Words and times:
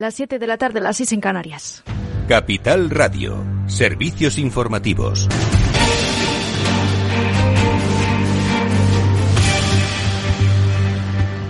Las 0.00 0.14
7 0.14 0.38
de 0.38 0.46
la 0.46 0.58
tarde, 0.58 0.80
las 0.80 0.96
6 0.98 1.14
en 1.14 1.20
Canarias. 1.20 1.82
Capital 2.28 2.88
Radio, 2.88 3.44
servicios 3.66 4.38
informativos. 4.38 5.28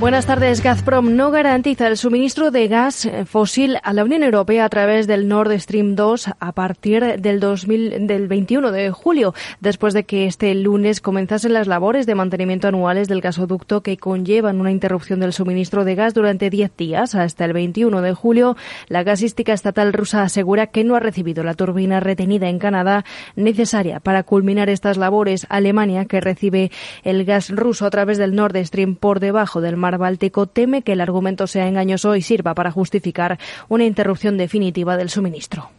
Buenas 0.01 0.27
tardes. 0.27 0.63
Gazprom 0.63 1.17
no 1.17 1.33
garantiza 1.33 1.89
el 1.89 1.97
suministro 1.97 2.53
de 2.53 2.69
gas 2.69 3.11
fósil 3.27 3.79
a 3.83 3.93
la 3.93 4.05
Unión 4.05 4.23
Europea 4.23 4.65
a 4.65 4.69
través 4.69 5.09
del 5.09 5.27
Nord 5.27 5.59
Stream 5.59 5.97
2 5.97 6.31
a 6.39 6.53
partir 6.53 7.21
del, 7.21 7.41
2000, 7.41 8.07
del 8.07 8.29
21 8.29 8.71
de 8.71 8.93
julio, 8.93 9.35
después 9.59 9.95
de 9.95 10.05
que 10.05 10.27
este 10.27 10.55
lunes 10.55 11.01
comenzasen 11.01 11.53
las 11.53 11.67
labores 11.67 12.07
de 12.07 12.15
mantenimiento 12.15 12.69
anuales 12.69 13.09
del 13.09 13.21
gasoducto 13.21 13.83
que 13.83 13.97
conllevan 13.97 14.61
una 14.61 14.71
interrupción 14.71 15.19
del 15.19 15.33
suministro 15.33 15.85
de 15.85 15.97
gas 15.97 16.15
durante 16.15 16.49
10 16.49 16.77
días. 16.77 17.17
Hasta 17.17 17.45
el 17.45 17.53
21 17.53 18.01
de 18.01 18.15
julio, 18.15 18.57
la 18.87 19.03
gasística 19.03 19.53
estatal 19.53 19.93
rusa 19.93 20.23
asegura 20.23 20.69
que 20.69 20.85
no 20.85 20.95
ha 20.95 21.01
recibido 21.01 21.43
la 21.43 21.55
turbina 21.55 21.99
retenida 21.99 22.49
en 22.49 22.61
Canadá 22.61 23.05
necesaria 23.35 23.99
para 23.99 24.23
culminar 24.23 24.71
estas 24.71 24.97
labores. 24.97 25.45
Alemania, 25.49 26.05
que 26.05 26.21
recibe 26.21 26.71
el 27.03 27.25
gas 27.25 27.51
ruso 27.51 27.85
a 27.85 27.91
través 27.91 28.17
del 28.17 28.37
Nord 28.37 28.57
Stream 28.65 28.95
por 28.95 29.19
debajo 29.19 29.61
del 29.61 29.77
mar 29.77 29.88
Báltico 29.97 30.47
teme 30.47 30.83
que 30.83 30.93
el 30.93 31.01
argumento 31.01 31.47
sea 31.47 31.69
engañoso 31.69 32.15
y 32.17 32.23
sirva 32.23 32.55
para 32.55 32.71
justificar 32.71 33.39
una 33.69 33.85
interrupción 33.85 34.37
definitiva 34.37 34.97
del 34.97 35.09
suministro. 35.09 35.71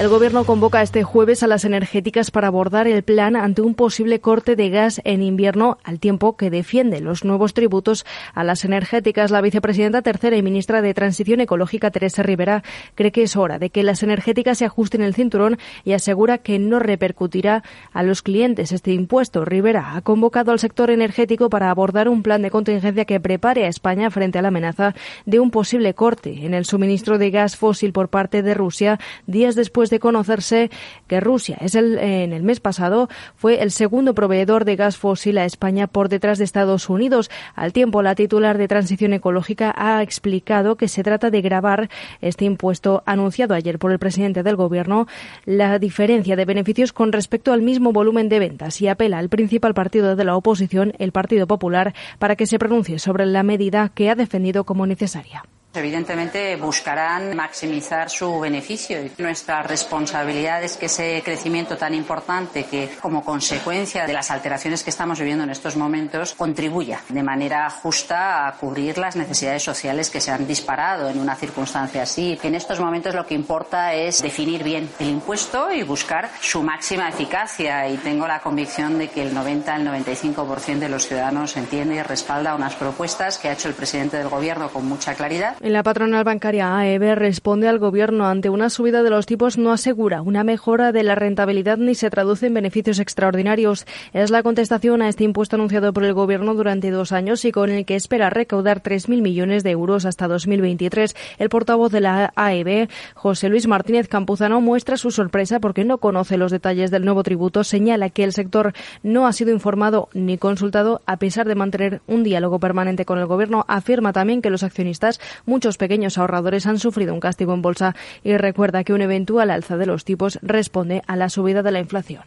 El 0.00 0.08
Gobierno 0.08 0.44
convoca 0.44 0.80
este 0.80 1.02
jueves 1.02 1.42
a 1.42 1.46
las 1.46 1.66
energéticas 1.66 2.30
para 2.30 2.46
abordar 2.46 2.88
el 2.88 3.02
plan 3.02 3.36
ante 3.36 3.60
un 3.60 3.74
posible 3.74 4.18
corte 4.18 4.56
de 4.56 4.70
gas 4.70 5.02
en 5.04 5.22
invierno, 5.22 5.76
al 5.84 6.00
tiempo 6.00 6.38
que 6.38 6.48
defiende 6.48 7.02
los 7.02 7.22
nuevos 7.22 7.52
tributos 7.52 8.06
a 8.32 8.42
las 8.42 8.64
energéticas. 8.64 9.30
La 9.30 9.42
vicepresidenta 9.42 10.00
tercera 10.00 10.38
y 10.38 10.42
ministra 10.42 10.80
de 10.80 10.94
Transición 10.94 11.42
Ecológica, 11.42 11.90
Teresa 11.90 12.22
Rivera, 12.22 12.62
cree 12.94 13.12
que 13.12 13.24
es 13.24 13.36
hora 13.36 13.58
de 13.58 13.68
que 13.68 13.82
las 13.82 14.02
energéticas 14.02 14.56
se 14.56 14.64
ajusten 14.64 15.02
el 15.02 15.12
cinturón 15.12 15.58
y 15.84 15.92
asegura 15.92 16.38
que 16.38 16.58
no 16.58 16.78
repercutirá 16.78 17.62
a 17.92 18.02
los 18.02 18.22
clientes 18.22 18.72
este 18.72 18.92
impuesto. 18.92 19.44
Rivera 19.44 19.96
ha 19.96 20.00
convocado 20.00 20.50
al 20.50 20.60
sector 20.60 20.90
energético 20.90 21.50
para 21.50 21.70
abordar 21.70 22.08
un 22.08 22.22
plan 22.22 22.40
de 22.40 22.50
contingencia 22.50 23.04
que 23.04 23.20
prepare 23.20 23.66
a 23.66 23.68
España 23.68 24.10
frente 24.10 24.38
a 24.38 24.42
la 24.42 24.48
amenaza 24.48 24.94
de 25.26 25.40
un 25.40 25.50
posible 25.50 25.92
corte 25.92 26.46
en 26.46 26.54
el 26.54 26.64
suministro 26.64 27.18
de 27.18 27.30
gas 27.30 27.58
fósil 27.58 27.92
por 27.92 28.08
parte 28.08 28.42
de 28.42 28.54
Rusia 28.54 28.98
días 29.26 29.56
después 29.56 29.89
de 29.90 30.00
conocerse 30.00 30.70
que 31.06 31.20
Rusia 31.20 31.56
es 31.60 31.74
el, 31.74 31.98
en 31.98 32.32
el 32.32 32.42
mes 32.42 32.60
pasado 32.60 33.08
fue 33.36 33.62
el 33.62 33.70
segundo 33.70 34.14
proveedor 34.14 34.64
de 34.64 34.76
gas 34.76 34.96
fósil 34.96 35.38
a 35.38 35.44
España 35.44 35.86
por 35.86 36.08
detrás 36.08 36.38
de 36.38 36.44
Estados 36.44 36.88
Unidos. 36.88 37.30
Al 37.54 37.72
tiempo, 37.72 38.02
la 38.02 38.14
titular 38.14 38.58
de 38.58 38.68
Transición 38.68 39.12
Ecológica 39.12 39.74
ha 39.76 40.02
explicado 40.02 40.76
que 40.76 40.88
se 40.88 41.02
trata 41.02 41.30
de 41.30 41.40
grabar 41.40 41.90
este 42.20 42.44
impuesto 42.44 43.02
anunciado 43.06 43.54
ayer 43.54 43.78
por 43.78 43.92
el 43.92 43.98
presidente 43.98 44.42
del 44.42 44.56
Gobierno 44.56 45.06
la 45.44 45.78
diferencia 45.78 46.36
de 46.36 46.44
beneficios 46.44 46.92
con 46.92 47.12
respecto 47.12 47.52
al 47.52 47.62
mismo 47.62 47.92
volumen 47.92 48.28
de 48.28 48.38
ventas 48.38 48.80
y 48.80 48.88
apela 48.88 49.18
al 49.18 49.28
principal 49.28 49.74
partido 49.74 50.16
de 50.16 50.24
la 50.24 50.36
oposición, 50.36 50.92
el 50.98 51.12
Partido 51.12 51.46
Popular, 51.46 51.94
para 52.18 52.36
que 52.36 52.46
se 52.46 52.58
pronuncie 52.58 52.98
sobre 52.98 53.26
la 53.26 53.42
medida 53.42 53.90
que 53.94 54.10
ha 54.10 54.14
defendido 54.14 54.64
como 54.64 54.86
necesaria. 54.86 55.42
Evidentemente 55.72 56.56
buscarán 56.56 57.36
maximizar 57.36 58.10
su 58.10 58.40
beneficio. 58.40 58.98
Nuestra 59.18 59.62
responsabilidad 59.62 60.64
es 60.64 60.76
que 60.76 60.86
ese 60.86 61.22
crecimiento 61.24 61.76
tan 61.76 61.94
importante 61.94 62.64
que 62.64 62.90
como 63.00 63.24
consecuencia 63.24 64.04
de 64.04 64.12
las 64.12 64.32
alteraciones 64.32 64.82
que 64.82 64.90
estamos 64.90 65.20
viviendo 65.20 65.44
en 65.44 65.50
estos 65.50 65.76
momentos 65.76 66.34
contribuya 66.34 67.00
de 67.08 67.22
manera 67.22 67.70
justa 67.70 68.48
a 68.48 68.56
cubrir 68.56 68.98
las 68.98 69.14
necesidades 69.14 69.62
sociales 69.62 70.10
que 70.10 70.20
se 70.20 70.32
han 70.32 70.44
disparado 70.44 71.08
en 71.08 71.20
una 71.20 71.36
circunstancia 71.36 72.02
así. 72.02 72.36
En 72.42 72.56
estos 72.56 72.80
momentos 72.80 73.14
lo 73.14 73.24
que 73.24 73.34
importa 73.34 73.94
es 73.94 74.22
definir 74.22 74.64
bien 74.64 74.90
el 74.98 75.08
impuesto 75.08 75.70
y 75.70 75.84
buscar 75.84 76.30
su 76.40 76.64
máxima 76.64 77.08
eficacia 77.08 77.88
y 77.88 77.96
tengo 77.98 78.26
la 78.26 78.40
convicción 78.40 78.98
de 78.98 79.06
que 79.06 79.22
el 79.22 79.32
90 79.32 79.72
al 79.72 79.86
95% 79.86 80.78
de 80.80 80.88
los 80.88 81.06
ciudadanos 81.06 81.56
entiende 81.56 81.94
y 81.94 82.02
respalda 82.02 82.56
unas 82.56 82.74
propuestas 82.74 83.38
que 83.38 83.48
ha 83.48 83.52
hecho 83.52 83.68
el 83.68 83.74
presidente 83.74 84.16
del 84.16 84.28
gobierno 84.28 84.68
con 84.70 84.84
mucha 84.86 85.14
claridad 85.14 85.59
la 85.60 85.82
patronal 85.82 86.24
bancaria 86.24 86.74
AEB 86.78 87.16
responde 87.16 87.68
al 87.68 87.78
Gobierno 87.78 88.26
ante 88.26 88.48
una 88.48 88.70
subida 88.70 89.02
de 89.02 89.10
los 89.10 89.26
tipos 89.26 89.58
no 89.58 89.72
asegura 89.72 90.22
una 90.22 90.42
mejora 90.42 90.90
de 90.90 91.02
la 91.02 91.16
rentabilidad 91.16 91.76
ni 91.76 91.94
se 91.94 92.08
traduce 92.08 92.46
en 92.46 92.54
beneficios 92.54 92.98
extraordinarios. 92.98 93.86
Es 94.14 94.30
la 94.30 94.42
contestación 94.42 95.02
a 95.02 95.10
este 95.10 95.24
impuesto 95.24 95.56
anunciado 95.56 95.92
por 95.92 96.04
el 96.04 96.14
Gobierno 96.14 96.54
durante 96.54 96.90
dos 96.90 97.12
años 97.12 97.44
y 97.44 97.52
con 97.52 97.68
el 97.68 97.84
que 97.84 97.94
espera 97.94 98.30
recaudar 98.30 98.82
3.000 98.82 99.20
millones 99.20 99.62
de 99.62 99.72
euros 99.72 100.06
hasta 100.06 100.28
2023. 100.28 101.14
El 101.38 101.50
portavoz 101.50 101.92
de 101.92 102.00
la 102.00 102.32
AEB, 102.36 102.88
José 103.12 103.50
Luis 103.50 103.66
Martínez 103.66 104.08
Campuzano, 104.08 104.62
muestra 104.62 104.96
su 104.96 105.10
sorpresa 105.10 105.60
porque 105.60 105.84
no 105.84 105.98
conoce 105.98 106.38
los 106.38 106.52
detalles 106.52 106.90
del 106.90 107.04
nuevo 107.04 107.22
tributo. 107.22 107.64
Señala 107.64 108.08
que 108.08 108.24
el 108.24 108.32
sector 108.32 108.72
no 109.02 109.26
ha 109.26 109.34
sido 109.34 109.52
informado 109.52 110.08
ni 110.14 110.38
consultado 110.38 111.02
a 111.04 111.18
pesar 111.18 111.46
de 111.46 111.54
mantener 111.54 112.00
un 112.06 112.22
diálogo 112.22 112.58
permanente 112.60 113.04
con 113.04 113.18
el 113.18 113.26
Gobierno. 113.26 113.66
Afirma 113.68 114.14
también 114.14 114.40
que 114.40 114.48
los 114.48 114.62
accionistas 114.62 115.20
Muchos 115.50 115.78
pequeños 115.78 116.16
ahorradores 116.16 116.64
han 116.66 116.78
sufrido 116.78 117.12
un 117.12 117.18
castigo 117.18 117.52
en 117.52 117.60
bolsa 117.60 117.96
y 118.22 118.36
recuerda 118.36 118.84
que 118.84 118.92
un 118.92 119.02
eventual 119.02 119.50
alza 119.50 119.76
de 119.76 119.84
los 119.84 120.04
tipos 120.04 120.38
responde 120.42 121.02
a 121.08 121.16
la 121.16 121.28
subida 121.28 121.64
de 121.64 121.72
la 121.72 121.80
inflación. 121.80 122.22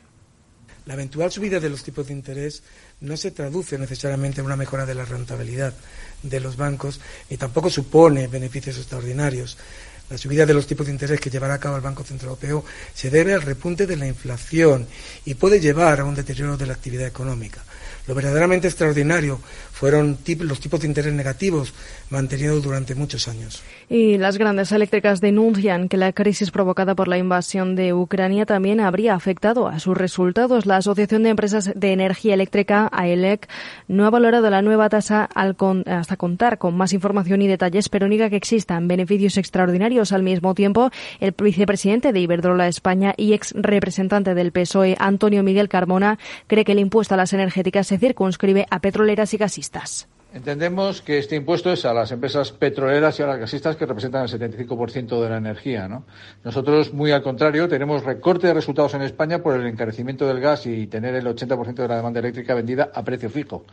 La 0.86 0.96
eventual 0.96 1.32
subida 1.32 1.62
de 1.62 1.70
los 1.70 1.86
tipos 1.86 2.08
de 2.08 2.12
interés 2.12 2.64
no 3.00 3.16
se 3.16 3.32
traduce 3.32 3.78
necesariamente 3.78 4.42
en 4.42 4.46
una 4.48 4.58
mejora 4.58 4.86
de 4.86 4.96
la 4.96 5.06
rentabilidad 5.06 5.74
de 6.22 6.40
los 6.42 6.58
bancos 6.58 7.00
y 7.30 7.38
tampoco 7.38 7.70
supone 7.70 8.28
beneficios 8.28 8.78
extraordinarios. 8.78 9.58
La 10.10 10.18
subida 10.18 10.46
de 10.46 10.54
los 10.54 10.68
tipos 10.68 10.88
de 10.88 10.92
interés 10.92 11.22
que 11.22 11.30
llevará 11.30 11.54
a 11.54 11.60
cabo 11.62 11.78
el 11.78 11.82
Banco 11.82 12.04
Central 12.04 12.32
Europeo 12.32 12.66
se 12.94 13.10
debe 13.10 13.34
al 13.34 13.42
repunte 13.42 13.88
de 13.88 13.96
la 13.96 14.06
inflación 14.06 14.86
y 15.24 15.36
puede 15.36 15.62
llevar 15.62 16.02
a 16.02 16.04
un 16.04 16.14
deterioro 16.14 16.58
de 16.58 16.68
la 16.68 16.74
actividad 16.74 17.08
económica. 17.08 17.64
Lo 18.06 18.16
verdaderamente 18.16 18.68
extraordinario 18.68 19.40
fueron 19.74 20.20
los 20.42 20.60
tipos 20.60 20.80
de 20.80 20.88
interés 20.88 21.14
negativos 21.14 21.74
mantenidos 22.12 22.64
durante 22.64 22.94
muchos 22.94 23.28
años. 23.28 23.64
Y 23.90 24.20
las 24.20 24.38
grandes 24.38 24.72
eléctricas 24.72 25.20
denuncian 25.20 25.90
que 25.90 25.98
la 25.98 26.14
crisis 26.14 26.52
provocada 26.52 26.94
por 26.94 27.08
la 27.08 27.18
invasión 27.18 27.76
de 27.76 27.92
Ucrania 27.92 28.46
también 28.46 28.80
habría 28.80 29.16
afectado 29.16 29.68
a 29.68 29.80
sus 29.80 29.98
resultados. 29.98 30.68
La 30.68 30.78
Asociación 30.78 31.24
de 31.24 31.30
Empresas 31.30 31.72
de 31.76 31.92
Energía 31.92 32.36
Eléctrica, 32.36 32.88
AELEC, 32.94 33.50
no 33.88 34.06
ha 34.06 34.12
valorado 34.12 34.48
la 34.52 34.62
nueva 34.62 34.90
tasa 34.90 35.28
hasta 35.34 36.18
contar 36.18 36.60
con 36.60 36.78
más 36.78 36.94
información 36.94 37.42
y 37.42 37.48
detalles, 37.48 37.90
pero 37.90 38.08
niega 38.08 38.30
que 38.30 38.36
existan 38.38 38.88
beneficios 38.88 39.38
extraordinarios. 39.38 40.12
Al 40.12 40.22
mismo 40.22 40.54
tiempo, 40.54 40.92
el 41.20 41.34
vicepresidente 41.36 42.14
de 42.14 42.20
Iberdrola 42.20 42.68
España 42.68 43.16
y 43.18 43.34
ex 43.34 43.54
representante 43.58 44.36
del 44.36 44.52
PSOE, 44.52 44.96
Antonio 45.00 45.42
Miguel 45.42 45.68
Carmona, 45.68 46.20
cree 46.46 46.64
que 46.64 46.74
el 46.74 46.80
impuesto 46.80 47.16
a 47.16 47.18
las 47.18 47.34
energéticas 47.34 47.88
se 47.88 47.98
circunscribe 47.98 48.68
a 48.70 48.80
petroleras 48.80 49.34
y 49.34 49.38
gasistas 49.38 49.63
fascistas. 49.64 50.08
Entendemos 50.34 51.04
que 51.04 51.20
este 51.20 51.36
impuesto 51.36 51.72
es 51.72 51.86
a 51.86 51.94
las 51.94 52.12
empresas 52.12 52.52
petroleras 52.52 53.20
y 53.20 53.24
a 53.24 53.28
las 53.28 53.38
gasistas 53.38 53.76
que 53.76 53.86
representan 53.86 54.24
el 54.24 54.30
75% 54.30 55.22
de 55.22 55.30
la 55.30 55.38
energía. 55.38 55.88
¿no? 55.88 56.06
Nosotros, 56.44 56.92
muy 56.92 57.12
al 57.12 57.22
contrario, 57.22 57.70
tenemos 57.70 58.04
recorte 58.04 58.48
de 58.48 58.56
resultados 58.56 58.96
en 58.96 59.04
España 59.04 59.44
por 59.44 59.56
el 59.56 59.68
encarecimiento 59.68 60.26
del 60.26 60.40
gas 60.40 60.66
y 60.66 60.88
tener 60.88 61.14
el 61.14 61.28
80% 61.28 61.76
de 61.76 61.88
la 61.88 61.98
demanda 61.98 62.20
eléctrica 62.20 62.56
vendida 62.56 62.90
a 62.96 63.04
precio 63.04 63.30
fijo. 63.30 63.64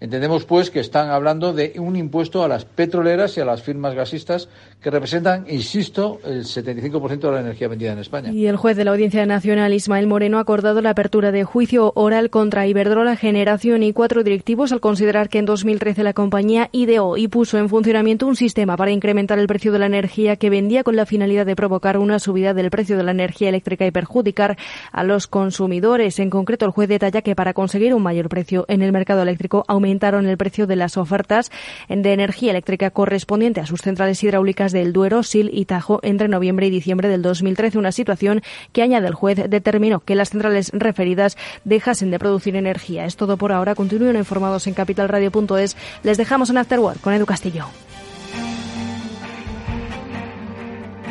Entendemos, 0.00 0.44
pues, 0.44 0.72
que 0.72 0.80
están 0.80 1.10
hablando 1.10 1.52
de 1.52 1.74
un 1.78 1.94
impuesto 1.94 2.42
a 2.42 2.48
las 2.48 2.64
petroleras 2.64 3.36
y 3.36 3.40
a 3.40 3.44
las 3.44 3.62
firmas 3.62 3.94
gasistas 3.94 4.48
que 4.82 4.90
representan, 4.90 5.46
insisto, 5.48 6.20
el 6.24 6.44
75% 6.44 7.20
de 7.20 7.32
la 7.32 7.40
energía 7.40 7.68
vendida 7.68 7.92
en 7.92 8.00
España. 8.00 8.32
Y 8.32 8.46
el 8.46 8.56
juez 8.56 8.76
de 8.76 8.84
la 8.84 8.90
Audiencia 8.90 9.24
Nacional, 9.24 9.72
Ismael 9.72 10.08
Moreno, 10.08 10.38
ha 10.38 10.40
acordado 10.40 10.80
la 10.80 10.90
apertura 10.90 11.30
de 11.30 11.44
juicio 11.44 11.92
oral 11.94 12.28
contra 12.30 12.66
Iberdrola 12.66 13.14
Generación 13.14 13.84
y 13.84 13.92
cuatro 13.92 14.24
directivos 14.24 14.72
al 14.72 14.80
considerar 14.80 15.28
que 15.28 15.38
en 15.38 15.44
2013 15.44 16.02
la 16.02 16.07
compañía 16.12 16.68
ideó 16.72 17.16
y 17.16 17.28
puso 17.28 17.58
en 17.58 17.68
funcionamiento 17.68 18.26
un 18.26 18.36
sistema 18.36 18.76
para 18.76 18.90
incrementar 18.90 19.38
el 19.38 19.46
precio 19.46 19.72
de 19.72 19.78
la 19.78 19.86
energía 19.86 20.36
que 20.36 20.50
vendía 20.50 20.84
con 20.84 20.96
la 20.96 21.06
finalidad 21.06 21.46
de 21.46 21.56
provocar 21.56 21.98
una 21.98 22.18
subida 22.18 22.54
del 22.54 22.70
precio 22.70 22.96
de 22.96 23.02
la 23.02 23.10
energía 23.10 23.48
eléctrica 23.48 23.86
y 23.86 23.90
perjudicar 23.90 24.56
a 24.92 25.04
los 25.04 25.26
consumidores. 25.26 26.18
En 26.18 26.30
concreto, 26.30 26.64
el 26.64 26.72
juez 26.72 26.88
detalla 26.88 27.22
que 27.22 27.34
para 27.34 27.54
conseguir 27.54 27.94
un 27.94 28.02
mayor 28.02 28.28
precio 28.28 28.64
en 28.68 28.82
el 28.82 28.92
mercado 28.92 29.22
eléctrico 29.22 29.64
aumentaron 29.68 30.26
el 30.26 30.36
precio 30.36 30.66
de 30.66 30.76
las 30.76 30.96
ofertas 30.96 31.50
de 31.88 32.12
energía 32.12 32.50
eléctrica 32.50 32.90
correspondiente 32.90 33.60
a 33.60 33.66
sus 33.66 33.80
centrales 33.80 34.22
hidráulicas 34.22 34.72
del 34.72 34.92
Duero, 34.92 35.22
Sil 35.24 35.50
y 35.52 35.64
Tajo 35.64 36.00
entre 36.02 36.28
noviembre 36.28 36.66
y 36.66 36.70
diciembre 36.70 37.08
del 37.08 37.22
2013, 37.22 37.78
una 37.78 37.92
situación 37.92 38.42
que, 38.72 38.82
añade 38.82 39.06
el 39.06 39.14
juez, 39.14 39.38
determinó 39.48 40.00
que 40.00 40.14
las 40.14 40.30
centrales 40.30 40.70
referidas 40.72 41.36
dejasen 41.64 42.10
de 42.10 42.18
producir 42.18 42.56
energía. 42.56 43.04
Es 43.04 43.16
todo 43.16 43.36
por 43.36 43.52
ahora. 43.52 43.74
Continúen 43.74 44.16
informados 44.16 44.66
en 44.66 44.74
capitalradio.es 44.74 45.76
les 46.02 46.16
dejamos 46.16 46.50
en 46.50 46.58
Afterwork 46.58 47.00
con 47.00 47.12
Edu 47.12 47.26
Castillo. 47.26 47.66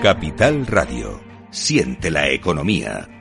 Capital 0.02 0.68
Radio. 0.68 1.20
Siente 1.50 2.12
la 2.12 2.30
economía. 2.30 3.17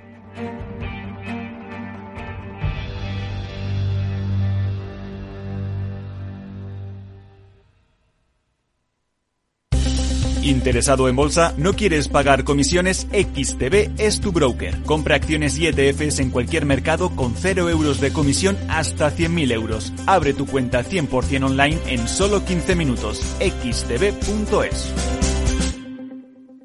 ¿Interesado 10.47 11.09
en 11.09 11.17
bolsa? 11.17 11.55
¿No 11.57 11.73
quieres 11.73 12.07
pagar 12.07 12.45
comisiones? 12.45 13.09
XTB 13.11 13.99
es 13.99 14.21
tu 14.21 14.31
broker. 14.31 14.81
Compra 14.85 15.17
acciones 15.17 15.59
y 15.59 15.67
ETFs 15.67 16.21
en 16.21 16.31
cualquier 16.31 16.67
mercado 16.67 17.11
con 17.11 17.35
0 17.35 17.69
euros 17.69 18.01
de 18.01 18.13
comisión 18.13 18.57
hasta 18.69 19.11
100.000 19.11 19.53
euros. 19.53 19.93
Abre 20.07 20.35
tu 20.35 20.47
cuenta 20.47 20.85
100% 20.85 21.47
online 21.47 21.81
en 21.89 22.07
solo 22.07 22.45
15 22.45 22.77
minutos. 22.77 23.19
xtb.es. 23.41 24.93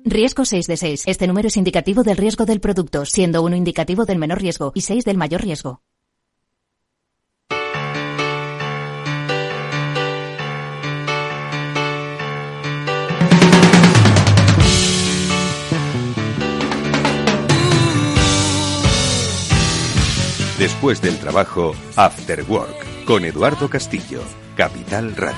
Riesgo 0.05 0.45
6 0.45 0.67
de 0.67 0.77
6. 0.77 1.03
Este 1.07 1.25
número 1.25 1.47
es 1.47 1.57
indicativo 1.57 2.03
del 2.03 2.17
riesgo 2.17 2.45
del 2.45 2.59
producto, 2.59 3.05
siendo 3.05 3.41
uno 3.41 3.55
indicativo 3.55 4.05
del 4.05 4.19
menor 4.19 4.41
riesgo 4.41 4.73
y 4.75 4.81
6 4.81 5.05
del 5.05 5.17
mayor 5.17 5.41
riesgo. 5.41 5.81
Después 20.61 21.01
del 21.01 21.17
trabajo, 21.17 21.73
After 21.95 22.43
Work, 22.47 23.05
con 23.05 23.25
Eduardo 23.25 23.67
Castillo, 23.67 24.21
Capital 24.55 25.15
Radio. 25.15 25.35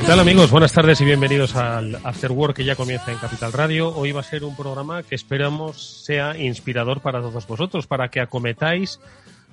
¿Qué 0.00 0.06
tal 0.06 0.18
amigos? 0.18 0.50
Buenas 0.50 0.72
tardes 0.72 0.98
y 1.02 1.04
bienvenidos 1.04 1.56
al 1.56 1.96
After 2.02 2.32
Work 2.32 2.56
que 2.56 2.64
ya 2.64 2.74
comienza 2.74 3.12
en 3.12 3.18
Capital 3.18 3.52
Radio. 3.52 3.94
Hoy 3.94 4.12
va 4.12 4.20
a 4.20 4.24
ser 4.24 4.44
un 4.44 4.56
programa 4.56 5.02
que 5.02 5.14
esperamos 5.14 6.04
sea 6.06 6.38
inspirador 6.38 7.02
para 7.02 7.20
todos 7.20 7.46
vosotros, 7.46 7.86
para 7.86 8.08
que 8.08 8.20
acometáis 8.20 8.98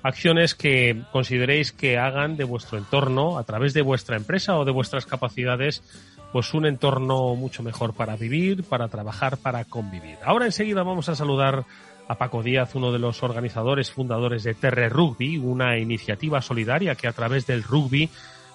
acciones 0.04 0.56
que 0.56 1.01
consideréis 1.12 1.74
que 1.74 1.98
hagan 1.98 2.38
de 2.38 2.45
vuestro 2.45 2.77
entorno, 2.77 3.38
a 3.38 3.44
través 3.44 3.74
de 3.74 3.81
vuestra 3.81 4.16
empresa 4.16 4.57
o 4.57 4.63
de 4.63 4.71
vuestras 4.71 5.06
capacidades, 5.06 5.83
pues 6.31 6.53
un 6.53 6.65
entorno 6.65 7.35
mucho 7.35 7.63
mejor 7.63 7.93
para 7.93 8.15
vivir, 8.15 8.63
para 8.63 8.87
trabajar, 8.87 9.37
para 9.37 9.65
convivir. 9.65 10.17
Ahora 10.23 10.45
enseguida 10.45 10.83
vamos 10.83 11.09
a 11.09 11.15
saludar 11.15 11.65
a 12.07 12.15
Paco 12.15 12.41
Díaz, 12.41 12.73
uno 12.75 12.91
de 12.91 12.99
los 12.99 13.21
organizadores 13.21 13.91
fundadores 13.91 14.43
de 14.43 14.55
Terre 14.55 14.89
Rugby, 14.89 15.37
una 15.37 15.77
iniciativa 15.77 16.41
solidaria 16.41 16.95
que 16.95 17.07
a 17.07 17.13
través 17.13 17.45
del 17.45 17.63
rugby 17.63 18.09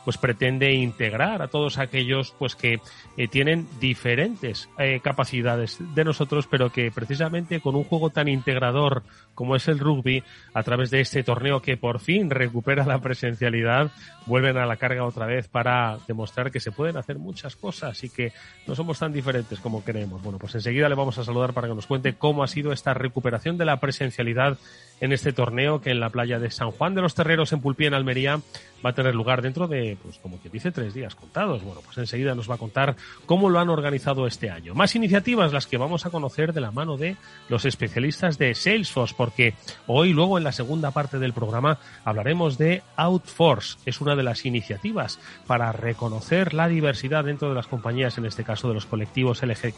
pues 0.04 0.18
pretende 0.18 0.72
integrar 0.72 1.40
a 1.40 1.48
todos 1.48 1.78
aquellos 1.78 2.34
pues 2.38 2.54
que 2.54 2.80
eh, 3.16 3.28
tienen 3.28 3.66
diferentes 3.80 4.68
eh, 4.78 5.00
capacidades 5.02 5.78
de 5.94 6.04
nosotros, 6.04 6.46
pero 6.46 6.70
que 6.70 6.90
precisamente 6.90 7.60
con 7.60 7.74
un 7.74 7.84
juego 7.84 8.10
tan 8.10 8.28
integrador 8.28 9.02
como 9.34 9.56
es 9.56 9.68
el 9.68 9.78
rugby, 9.78 10.22
a 10.52 10.62
través 10.62 10.90
de 10.90 11.00
este 11.00 11.22
torneo 11.22 11.60
que 11.60 11.76
por 11.76 12.00
fin 12.00 12.30
recupera 12.30 12.84
la 12.86 13.00
presencialidad, 13.00 13.90
vuelven 14.26 14.56
a 14.56 14.66
la 14.66 14.76
carga 14.76 15.04
otra 15.04 15.26
vez 15.26 15.48
para 15.48 15.98
demostrar 16.06 16.50
que 16.50 16.60
se 16.60 16.72
pueden 16.72 16.96
hacer 16.96 17.18
muchas 17.18 17.56
cosas 17.56 18.02
y 18.04 18.08
que 18.08 18.32
no 18.66 18.74
somos 18.74 18.98
tan 18.98 19.12
diferentes 19.12 19.60
como 19.60 19.82
creemos. 19.82 20.22
Bueno, 20.22 20.38
pues 20.38 20.54
enseguida 20.54 20.88
le 20.88 20.94
vamos 20.94 21.18
a 21.18 21.24
saludar 21.24 21.52
para 21.52 21.68
que 21.68 21.74
nos 21.74 21.86
cuente 21.86 22.14
cómo 22.14 22.42
ha 22.42 22.48
sido 22.48 22.72
esta 22.72 22.94
recuperación 22.94 23.58
de 23.58 23.64
la 23.64 23.80
presencialidad 23.80 24.58
en 25.00 25.12
este 25.12 25.32
torneo 25.32 25.80
que 25.80 25.90
en 25.90 26.00
la 26.00 26.10
playa 26.10 26.38
de 26.38 26.50
San 26.50 26.70
Juan 26.70 26.94
de 26.94 27.02
los 27.02 27.14
Terreros 27.14 27.52
en 27.52 27.60
Pulpí, 27.60 27.86
en 27.86 27.94
Almería, 27.94 28.40
va 28.84 28.90
a 28.90 28.94
tener 28.94 29.14
lugar 29.14 29.42
dentro 29.42 29.66
de, 29.66 29.96
pues 30.02 30.18
como 30.18 30.40
que 30.40 30.48
dice, 30.48 30.70
tres 30.70 30.94
días 30.94 31.14
contados. 31.14 31.62
Bueno, 31.62 31.80
pues 31.84 31.96
enseguida 31.98 32.34
nos 32.34 32.50
va 32.50 32.54
a 32.56 32.58
contar 32.58 32.96
cómo 33.26 33.48
lo 33.48 33.58
han 33.58 33.70
organizado 33.70 34.26
este 34.26 34.50
año. 34.50 34.74
Más 34.74 34.94
iniciativas 34.94 35.52
las 35.52 35.66
que 35.66 35.78
vamos 35.78 36.06
a 36.06 36.10
conocer 36.10 36.52
de 36.52 36.60
la 36.60 36.70
mano 36.70 36.96
de 36.96 37.16
los 37.48 37.64
especialistas 37.64 38.38
de 38.38 38.54
Salesforce, 38.54 39.14
porque 39.24 39.54
hoy, 39.86 40.12
luego 40.12 40.36
en 40.36 40.44
la 40.44 40.52
segunda 40.52 40.90
parte 40.90 41.18
del 41.18 41.32
programa, 41.32 41.78
hablaremos 42.04 42.58
de 42.58 42.82
Outforce. 42.96 43.78
Es 43.86 44.02
una 44.02 44.16
de 44.16 44.22
las 44.22 44.44
iniciativas 44.44 45.18
para 45.46 45.72
reconocer 45.72 46.52
la 46.52 46.68
diversidad 46.68 47.24
dentro 47.24 47.48
de 47.48 47.54
las 47.54 47.66
compañías, 47.66 48.18
en 48.18 48.26
este 48.26 48.44
caso 48.44 48.68
de 48.68 48.74
los 48.74 48.84
colectivos 48.84 49.42
LG, 49.42 49.72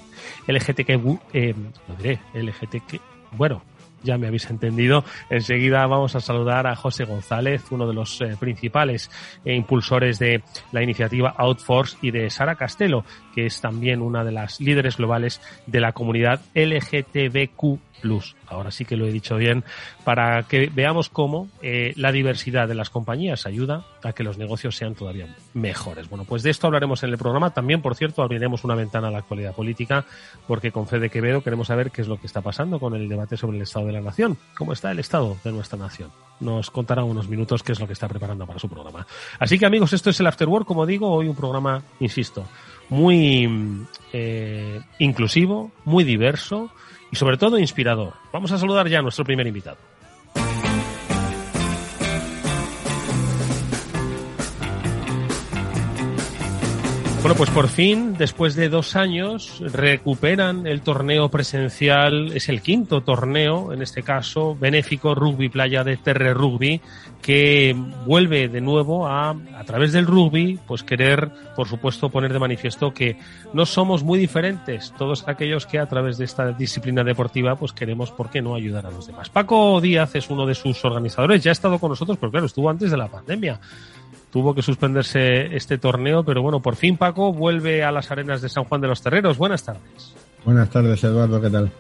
LGTQ, 0.48 1.20
eh, 1.32 1.54
lo 1.87 1.94
diré, 1.94 2.19
LGTQ, 2.34 3.00
bueno, 3.37 3.62
ya 4.02 4.19
me 4.19 4.28
habéis 4.28 4.48
entendido. 4.50 5.04
Enseguida 5.31 5.87
vamos 5.87 6.14
a 6.16 6.20
saludar 6.20 6.66
a 6.66 6.76
José 6.76 7.04
González, 7.04 7.64
uno 7.70 7.87
de 7.87 7.94
los 7.94 8.20
eh, 8.20 8.37
principales 8.38 9.10
eh, 9.44 9.54
impulsores 9.54 10.19
de 10.19 10.42
la 10.72 10.82
iniciativa 10.82 11.34
Outforce 11.37 11.99
y 12.02 12.10
de 12.10 12.31
Sara 12.31 12.54
Castelo, 12.54 13.04
que 13.34 13.46
es 13.46 13.60
también 13.60 14.00
una 14.00 14.25
de 14.25 14.32
las 14.32 14.60
líderes 14.60 14.96
globales 14.96 15.40
de 15.66 15.81
la 15.81 15.92
comunidad 15.92 16.40
LGTBQ. 16.54 17.81
Ahora 18.48 18.70
sí 18.70 18.84
que 18.84 18.96
lo 18.96 19.06
he 19.06 19.12
dicho 19.12 19.37
bien, 19.37 19.64
para 20.04 20.43
que 20.44 20.70
veamos 20.72 21.08
cómo 21.08 21.48
eh, 21.62 21.93
la 21.96 22.12
diversidad 22.12 22.69
de 22.69 22.75
las 22.75 22.90
compañías 22.90 23.46
ayuda 23.46 23.84
a 24.02 24.12
que 24.12 24.22
los 24.22 24.38
negocios 24.38 24.76
sean 24.76 24.94
todavía 24.94 25.34
mejores. 25.54 26.08
Bueno, 26.08 26.25
pues 26.25 26.43
de 26.43 26.50
esto 26.50 26.66
hablaremos 26.66 27.02
en 27.02 27.10
el 27.10 27.19
programa. 27.19 27.50
También, 27.50 27.82
por 27.82 27.94
cierto, 27.94 28.22
abriremos 28.22 28.64
una 28.64 28.75
ventana 28.75 29.08
a 29.08 29.10
la 29.10 29.19
actualidad 29.19 29.54
política, 29.54 30.04
porque 30.46 30.70
con 30.72 30.87
Fede 30.87 31.10
Quevedo 31.10 31.43
queremos 31.43 31.69
saber 31.69 31.90
qué 31.90 32.02
es 32.02 32.08
lo 32.08 32.20
que 32.20 32.26
está 32.26 32.40
pasando 32.40 32.78
con 32.78 32.94
el 32.94 33.08
debate 33.08 33.37
sobre 33.37 33.56
el 33.56 33.62
Estado 33.62 33.87
de 33.87 33.93
la 33.93 34.00
Nación. 34.00 34.37
¿Cómo 34.56 34.72
está 34.72 34.90
el 34.90 34.99
Estado 34.99 35.37
de 35.44 35.52
nuestra 35.52 35.78
nación? 35.78 36.10
Nos 36.40 36.70
contará 36.70 37.02
unos 37.04 37.28
minutos 37.28 37.62
qué 37.62 37.72
es 37.72 37.81
lo 37.81 37.87
que 37.87 37.94
está 37.94 38.08
preparando 38.08 38.46
para 38.46 38.58
su 38.58 38.69
programa. 38.69 39.06
Así 39.38 39.58
que, 39.58 39.66
amigos, 39.66 39.92
esto 39.92 40.10
es 40.10 40.20
el 40.20 40.26
After 40.26 40.49
Work, 40.49 40.66
como 40.66 40.87
digo, 40.87 41.10
hoy 41.10 41.28
un 41.28 41.37
programa, 41.37 41.82
insisto, 42.00 42.46
muy 42.88 43.87
eh, 44.12 44.81
inclusivo, 44.99 45.72
muy 45.84 46.04
diverso 46.04 46.70
y 47.11 47.17
sobre 47.17 47.37
todo 47.37 47.58
inspirador. 47.58 48.14
Vamos 48.32 48.53
a 48.53 48.58
saludar 48.58 48.88
ya 48.88 48.99
a 48.99 49.03
nuestro 49.03 49.25
primer 49.25 49.47
invitado. 49.47 49.79
Bueno, 57.26 57.38
pues 57.38 57.50
por 57.50 57.67
fin, 57.67 58.14
después 58.17 58.55
de 58.55 58.69
dos 58.69 58.94
años, 58.94 59.61
recuperan 59.73 60.69
el 60.69 60.81
torneo 60.81 61.28
presencial, 61.28 62.31
es 62.37 62.49
el 62.49 62.62
quinto 62.62 63.00
torneo, 63.00 63.73
en 63.73 63.82
este 63.82 64.05
caso, 64.05 64.55
benéfico 64.55 65.12
Rugby 65.12 65.49
Playa 65.49 65.82
de 65.82 65.96
Terre 65.96 66.34
Rugby, 66.34 66.81
que 67.20 67.75
vuelve 68.06 68.46
de 68.46 68.61
nuevo 68.61 69.08
a, 69.08 69.31
a 69.31 69.64
través 69.64 69.93
del 69.93 70.06
rugby, 70.06 70.61
pues 70.69 70.84
querer, 70.84 71.32
por 71.56 71.67
supuesto, 71.67 72.11
poner 72.11 72.32
de 72.32 72.38
manifiesto 72.38 72.94
que 72.94 73.19
no 73.52 73.67
somos 73.67 74.05
muy 74.05 74.20
diferentes, 74.20 74.94
todos 74.96 75.26
aquellos 75.26 75.67
que 75.67 75.81
a 75.81 75.88
través 75.88 76.19
de 76.19 76.26
esta 76.26 76.52
disciplina 76.52 77.02
deportiva, 77.02 77.56
pues 77.56 77.73
queremos, 77.73 78.12
¿por 78.12 78.31
qué 78.31 78.40
no 78.40 78.55
ayudar 78.55 78.87
a 78.87 78.93
los 78.93 79.08
demás? 79.08 79.31
Paco 79.31 79.81
Díaz 79.81 80.14
es 80.14 80.31
uno 80.31 80.46
de 80.46 80.55
sus 80.55 80.84
organizadores, 80.84 81.43
ya 81.43 81.50
ha 81.50 81.52
estado 81.52 81.81
con 81.81 81.90
nosotros, 81.90 82.19
pero 82.20 82.31
claro, 82.31 82.46
estuvo 82.46 82.70
antes 82.70 82.93
de 82.93 82.96
la 82.96 83.08
pandemia 83.08 83.58
tuvo 84.31 84.55
que 84.55 84.62
suspenderse 84.62 85.56
este 85.56 85.78
torneo, 85.78 86.25
pero 86.25 86.43
bueno, 86.43 86.61
por 86.61 86.76
fin 86.76 86.96
Paco 86.96 87.32
vuelve 87.32 87.85
a 87.85 87.92
las 87.92 88.11
arenas 88.11 88.42
de 88.42 88.49
San 88.49 88.64
Juan 88.64 88.80
de 88.80 88.88
los 88.88 89.02
Terreros. 89.02 89.38
Buenas 89.38 89.64
tardes. 89.64 90.14
Buenas 90.45 90.71
tardes, 90.71 91.02
Eduardo, 91.02 91.40
¿qué 91.40 91.50
tal? 91.50 91.73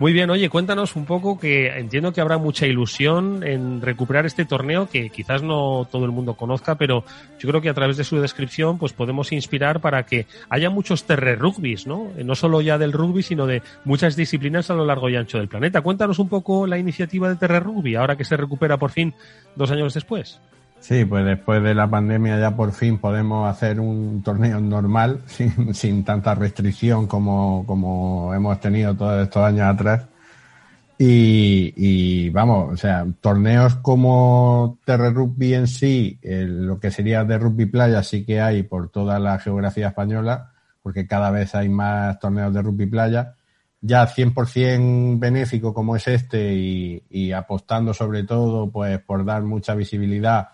Muy 0.00 0.12
bien, 0.12 0.28
oye, 0.28 0.48
cuéntanos 0.48 0.96
un 0.96 1.04
poco 1.04 1.38
que 1.38 1.68
entiendo 1.68 2.12
que 2.12 2.20
habrá 2.20 2.36
mucha 2.36 2.66
ilusión 2.66 3.44
en 3.44 3.80
recuperar 3.80 4.26
este 4.26 4.44
torneo 4.44 4.88
que 4.88 5.08
quizás 5.08 5.44
no 5.44 5.86
todo 5.90 6.04
el 6.04 6.10
mundo 6.10 6.34
conozca, 6.34 6.74
pero 6.74 7.04
yo 7.38 7.48
creo 7.48 7.60
que 7.60 7.68
a 7.68 7.74
través 7.74 7.96
de 7.96 8.02
su 8.02 8.20
descripción 8.20 8.76
pues 8.76 8.92
podemos 8.92 9.30
inspirar 9.30 9.80
para 9.80 10.04
que 10.04 10.26
haya 10.48 10.68
muchos 10.68 11.04
terre 11.04 11.36
rugbys, 11.36 11.86
¿no? 11.86 12.10
Eh, 12.16 12.24
no 12.24 12.34
solo 12.34 12.60
ya 12.60 12.76
del 12.76 12.92
rugby, 12.92 13.22
sino 13.22 13.46
de 13.46 13.62
muchas 13.84 14.16
disciplinas 14.16 14.68
a 14.68 14.74
lo 14.74 14.84
largo 14.84 15.08
y 15.08 15.14
ancho 15.14 15.38
del 15.38 15.46
planeta. 15.46 15.80
Cuéntanos 15.80 16.18
un 16.18 16.28
poco 16.28 16.66
la 16.66 16.76
iniciativa 16.76 17.28
de 17.28 17.36
Terre 17.36 17.60
Rugby, 17.60 17.94
ahora 17.94 18.16
que 18.16 18.24
se 18.24 18.36
recupera 18.36 18.78
por 18.78 18.90
fin 18.90 19.14
dos 19.54 19.70
años 19.70 19.94
después. 19.94 20.40
Sí, 20.84 21.06
pues 21.06 21.24
después 21.24 21.62
de 21.62 21.74
la 21.74 21.88
pandemia 21.88 22.38
ya 22.38 22.54
por 22.54 22.70
fin 22.72 22.98
podemos 22.98 23.48
hacer 23.48 23.80
un 23.80 24.22
torneo 24.22 24.60
normal, 24.60 25.22
sin, 25.26 25.72
sin 25.74 26.04
tanta 26.04 26.34
restricción 26.34 27.06
como, 27.06 27.64
como 27.66 28.34
hemos 28.34 28.60
tenido 28.60 28.94
todos 28.94 29.22
estos 29.22 29.42
años 29.42 29.62
atrás. 29.62 30.06
Y, 30.98 31.72
y, 31.74 32.28
vamos, 32.28 32.74
o 32.74 32.76
sea, 32.76 33.06
torneos 33.22 33.76
como 33.76 34.78
Terre 34.84 35.10
Rugby 35.10 35.54
en 35.54 35.68
sí, 35.68 36.18
lo 36.22 36.78
que 36.78 36.90
sería 36.90 37.24
de 37.24 37.38
rugby 37.38 37.64
playa 37.64 38.02
sí 38.02 38.24
que 38.26 38.42
hay 38.42 38.62
por 38.62 38.90
toda 38.90 39.18
la 39.18 39.38
geografía 39.38 39.88
española, 39.88 40.52
porque 40.82 41.06
cada 41.06 41.30
vez 41.30 41.54
hay 41.54 41.70
más 41.70 42.18
torneos 42.18 42.52
de 42.52 42.60
rugby 42.60 42.86
playa. 42.86 43.36
Ya 43.80 44.06
100% 44.06 45.18
benéfico 45.18 45.72
como 45.72 45.96
es 45.96 46.06
este 46.08 46.54
y, 46.54 47.02
y 47.08 47.32
apostando 47.32 47.94
sobre 47.94 48.24
todo 48.24 48.70
pues 48.70 49.00
por 49.00 49.24
dar 49.24 49.42
mucha 49.44 49.74
visibilidad 49.74 50.48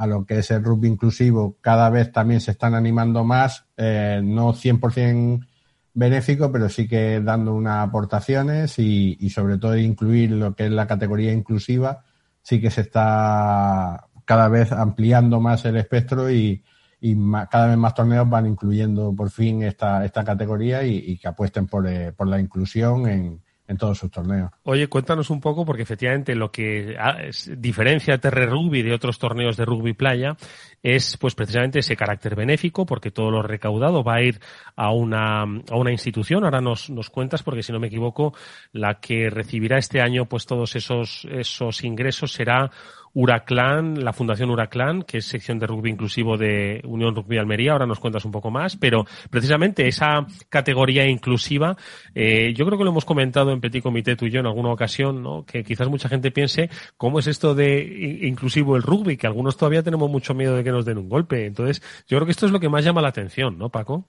a 0.00 0.06
lo 0.06 0.24
que 0.24 0.38
es 0.38 0.50
el 0.50 0.64
rugby 0.64 0.88
inclusivo, 0.88 1.58
cada 1.60 1.90
vez 1.90 2.10
también 2.10 2.40
se 2.40 2.52
están 2.52 2.74
animando 2.74 3.22
más, 3.22 3.66
eh, 3.76 4.22
no 4.24 4.54
100% 4.54 5.46
benéfico, 5.92 6.50
pero 6.50 6.70
sí 6.70 6.88
que 6.88 7.20
dando 7.20 7.52
unas 7.54 7.86
aportaciones 7.86 8.78
y, 8.78 9.18
y, 9.20 9.28
sobre 9.28 9.58
todo 9.58 9.76
incluir 9.76 10.30
lo 10.30 10.54
que 10.54 10.64
es 10.64 10.72
la 10.72 10.86
categoría 10.86 11.34
inclusiva, 11.34 12.02
sí 12.40 12.62
que 12.62 12.70
se 12.70 12.80
está 12.80 14.06
cada 14.24 14.48
vez 14.48 14.72
ampliando 14.72 15.38
más 15.38 15.66
el 15.66 15.76
espectro 15.76 16.30
y, 16.30 16.64
y 16.98 17.14
cada 17.50 17.66
vez 17.66 17.76
más 17.76 17.94
torneos 17.94 18.26
van 18.26 18.46
incluyendo 18.46 19.14
por 19.14 19.28
fin 19.30 19.62
esta, 19.64 20.02
esta 20.02 20.24
categoría 20.24 20.82
y, 20.82 20.96
y 20.96 21.18
que 21.18 21.28
apuesten 21.28 21.66
por, 21.66 21.86
eh, 21.86 22.12
por 22.12 22.26
la 22.26 22.40
inclusión 22.40 23.06
en, 23.06 23.42
en 23.70 23.76
todos 23.76 23.98
sus 23.98 24.10
torneos. 24.10 24.50
Oye, 24.64 24.88
cuéntanos 24.88 25.30
un 25.30 25.40
poco, 25.40 25.64
porque 25.64 25.82
efectivamente 25.82 26.34
lo 26.34 26.50
que 26.50 26.96
ah, 26.98 27.18
diferencia 27.56 28.18
Terre 28.18 28.46
Rugby 28.46 28.82
de 28.82 28.92
otros 28.92 29.20
torneos 29.20 29.56
de 29.56 29.64
rugby 29.64 29.92
playa 29.92 30.36
es 30.82 31.16
pues 31.16 31.36
precisamente 31.36 31.78
ese 31.78 31.94
carácter 31.94 32.34
benéfico, 32.34 32.84
porque 32.84 33.12
todo 33.12 33.30
lo 33.30 33.42
recaudado 33.42 34.02
va 34.02 34.16
a 34.16 34.22
ir 34.22 34.40
a 34.74 34.90
una, 34.90 35.42
a 35.42 35.76
una 35.76 35.92
institución. 35.92 36.42
Ahora 36.42 36.60
nos, 36.60 36.90
nos 36.90 37.10
cuentas, 37.10 37.44
porque 37.44 37.62
si 37.62 37.70
no 37.70 37.78
me 37.78 37.86
equivoco, 37.86 38.34
la 38.72 38.98
que 38.98 39.30
recibirá 39.30 39.78
este 39.78 40.00
año 40.00 40.26
pues 40.26 40.46
todos 40.46 40.74
esos, 40.74 41.24
esos 41.30 41.84
ingresos 41.84 42.32
será 42.32 42.72
Huraclán, 43.14 44.04
la 44.04 44.12
Fundación 44.12 44.50
Huraclán, 44.50 45.02
que 45.02 45.18
es 45.18 45.26
sección 45.26 45.58
de 45.58 45.66
rugby 45.66 45.90
inclusivo 45.90 46.36
de 46.36 46.80
Unión 46.84 47.14
Rugby 47.14 47.38
Almería, 47.38 47.72
ahora 47.72 47.86
nos 47.86 48.00
cuentas 48.00 48.24
un 48.24 48.32
poco 48.32 48.50
más, 48.50 48.76
pero 48.76 49.04
precisamente 49.30 49.88
esa 49.88 50.26
categoría 50.48 51.06
inclusiva, 51.06 51.76
eh, 52.14 52.52
yo 52.54 52.64
creo 52.66 52.78
que 52.78 52.84
lo 52.84 52.90
hemos 52.90 53.04
comentado 53.04 53.52
en 53.52 53.60
Petit 53.60 53.82
Comité 53.82 54.16
tú 54.16 54.26
y 54.26 54.30
yo 54.30 54.40
en 54.40 54.46
alguna 54.46 54.72
ocasión, 54.72 55.22
¿no? 55.22 55.44
que 55.44 55.64
quizás 55.64 55.88
mucha 55.88 56.08
gente 56.08 56.30
piense 56.30 56.70
cómo 56.96 57.18
es 57.18 57.26
esto 57.26 57.54
de 57.54 58.20
inclusivo 58.22 58.76
el 58.76 58.82
rugby, 58.82 59.16
que 59.16 59.26
algunos 59.26 59.56
todavía 59.56 59.82
tenemos 59.82 60.10
mucho 60.10 60.34
miedo 60.34 60.56
de 60.56 60.64
que 60.64 60.70
nos 60.70 60.84
den 60.84 60.98
un 60.98 61.08
golpe. 61.08 61.46
Entonces, 61.46 61.82
yo 62.06 62.16
creo 62.16 62.26
que 62.26 62.32
esto 62.32 62.46
es 62.46 62.52
lo 62.52 62.60
que 62.60 62.68
más 62.68 62.84
llama 62.84 63.02
la 63.02 63.08
atención, 63.08 63.58
¿no, 63.58 63.70
Paco? 63.70 64.06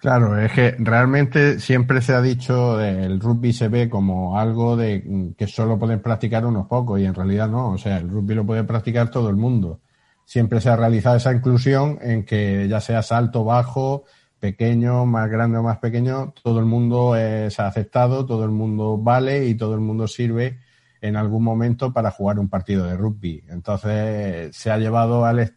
Claro, 0.00 0.40
es 0.40 0.50
que 0.52 0.76
realmente 0.78 1.60
siempre 1.60 2.00
se 2.00 2.14
ha 2.14 2.22
dicho 2.22 2.80
el 2.80 3.20
rugby 3.20 3.52
se 3.52 3.68
ve 3.68 3.90
como 3.90 4.38
algo 4.38 4.74
de 4.74 5.34
que 5.36 5.46
solo 5.46 5.78
pueden 5.78 6.00
practicar 6.00 6.46
unos 6.46 6.66
pocos 6.68 6.98
y 6.98 7.04
en 7.04 7.14
realidad 7.14 7.50
no, 7.50 7.72
o 7.72 7.78
sea, 7.78 7.98
el 7.98 8.08
rugby 8.08 8.34
lo 8.34 8.46
puede 8.46 8.64
practicar 8.64 9.10
todo 9.10 9.28
el 9.28 9.36
mundo. 9.36 9.82
Siempre 10.24 10.62
se 10.62 10.70
ha 10.70 10.76
realizado 10.76 11.16
esa 11.16 11.34
inclusión 11.34 11.98
en 12.00 12.24
que 12.24 12.66
ya 12.66 12.80
sea 12.80 13.02
alto, 13.10 13.44
bajo, 13.44 14.04
pequeño, 14.38 15.04
más 15.04 15.28
grande 15.30 15.58
o 15.58 15.62
más 15.62 15.78
pequeño, 15.80 16.32
todo 16.42 16.60
el 16.60 16.64
mundo 16.64 17.14
es 17.14 17.60
aceptado, 17.60 18.24
todo 18.24 18.44
el 18.44 18.52
mundo 18.52 18.96
vale 18.96 19.48
y 19.48 19.54
todo 19.54 19.74
el 19.74 19.80
mundo 19.80 20.08
sirve 20.08 20.60
en 21.02 21.16
algún 21.16 21.44
momento 21.44 21.92
para 21.92 22.10
jugar 22.10 22.38
un 22.38 22.48
partido 22.48 22.86
de 22.86 22.96
rugby. 22.96 23.44
Entonces 23.50 24.56
se 24.56 24.70
ha 24.70 24.78
llevado 24.78 25.26
al 25.26 25.52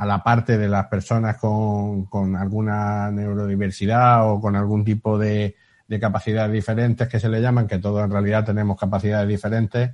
a 0.00 0.06
la 0.06 0.22
parte 0.22 0.56
de 0.56 0.66
las 0.66 0.86
personas 0.86 1.36
con, 1.36 2.06
con 2.06 2.34
alguna 2.34 3.10
neurodiversidad 3.10 4.32
o 4.32 4.40
con 4.40 4.56
algún 4.56 4.82
tipo 4.82 5.18
de, 5.18 5.56
de, 5.86 6.00
capacidades 6.00 6.52
diferentes 6.52 7.06
que 7.06 7.20
se 7.20 7.28
le 7.28 7.42
llaman, 7.42 7.66
que 7.66 7.80
todos 7.80 8.02
en 8.02 8.10
realidad 8.10 8.46
tenemos 8.46 8.80
capacidades 8.80 9.28
diferentes 9.28 9.90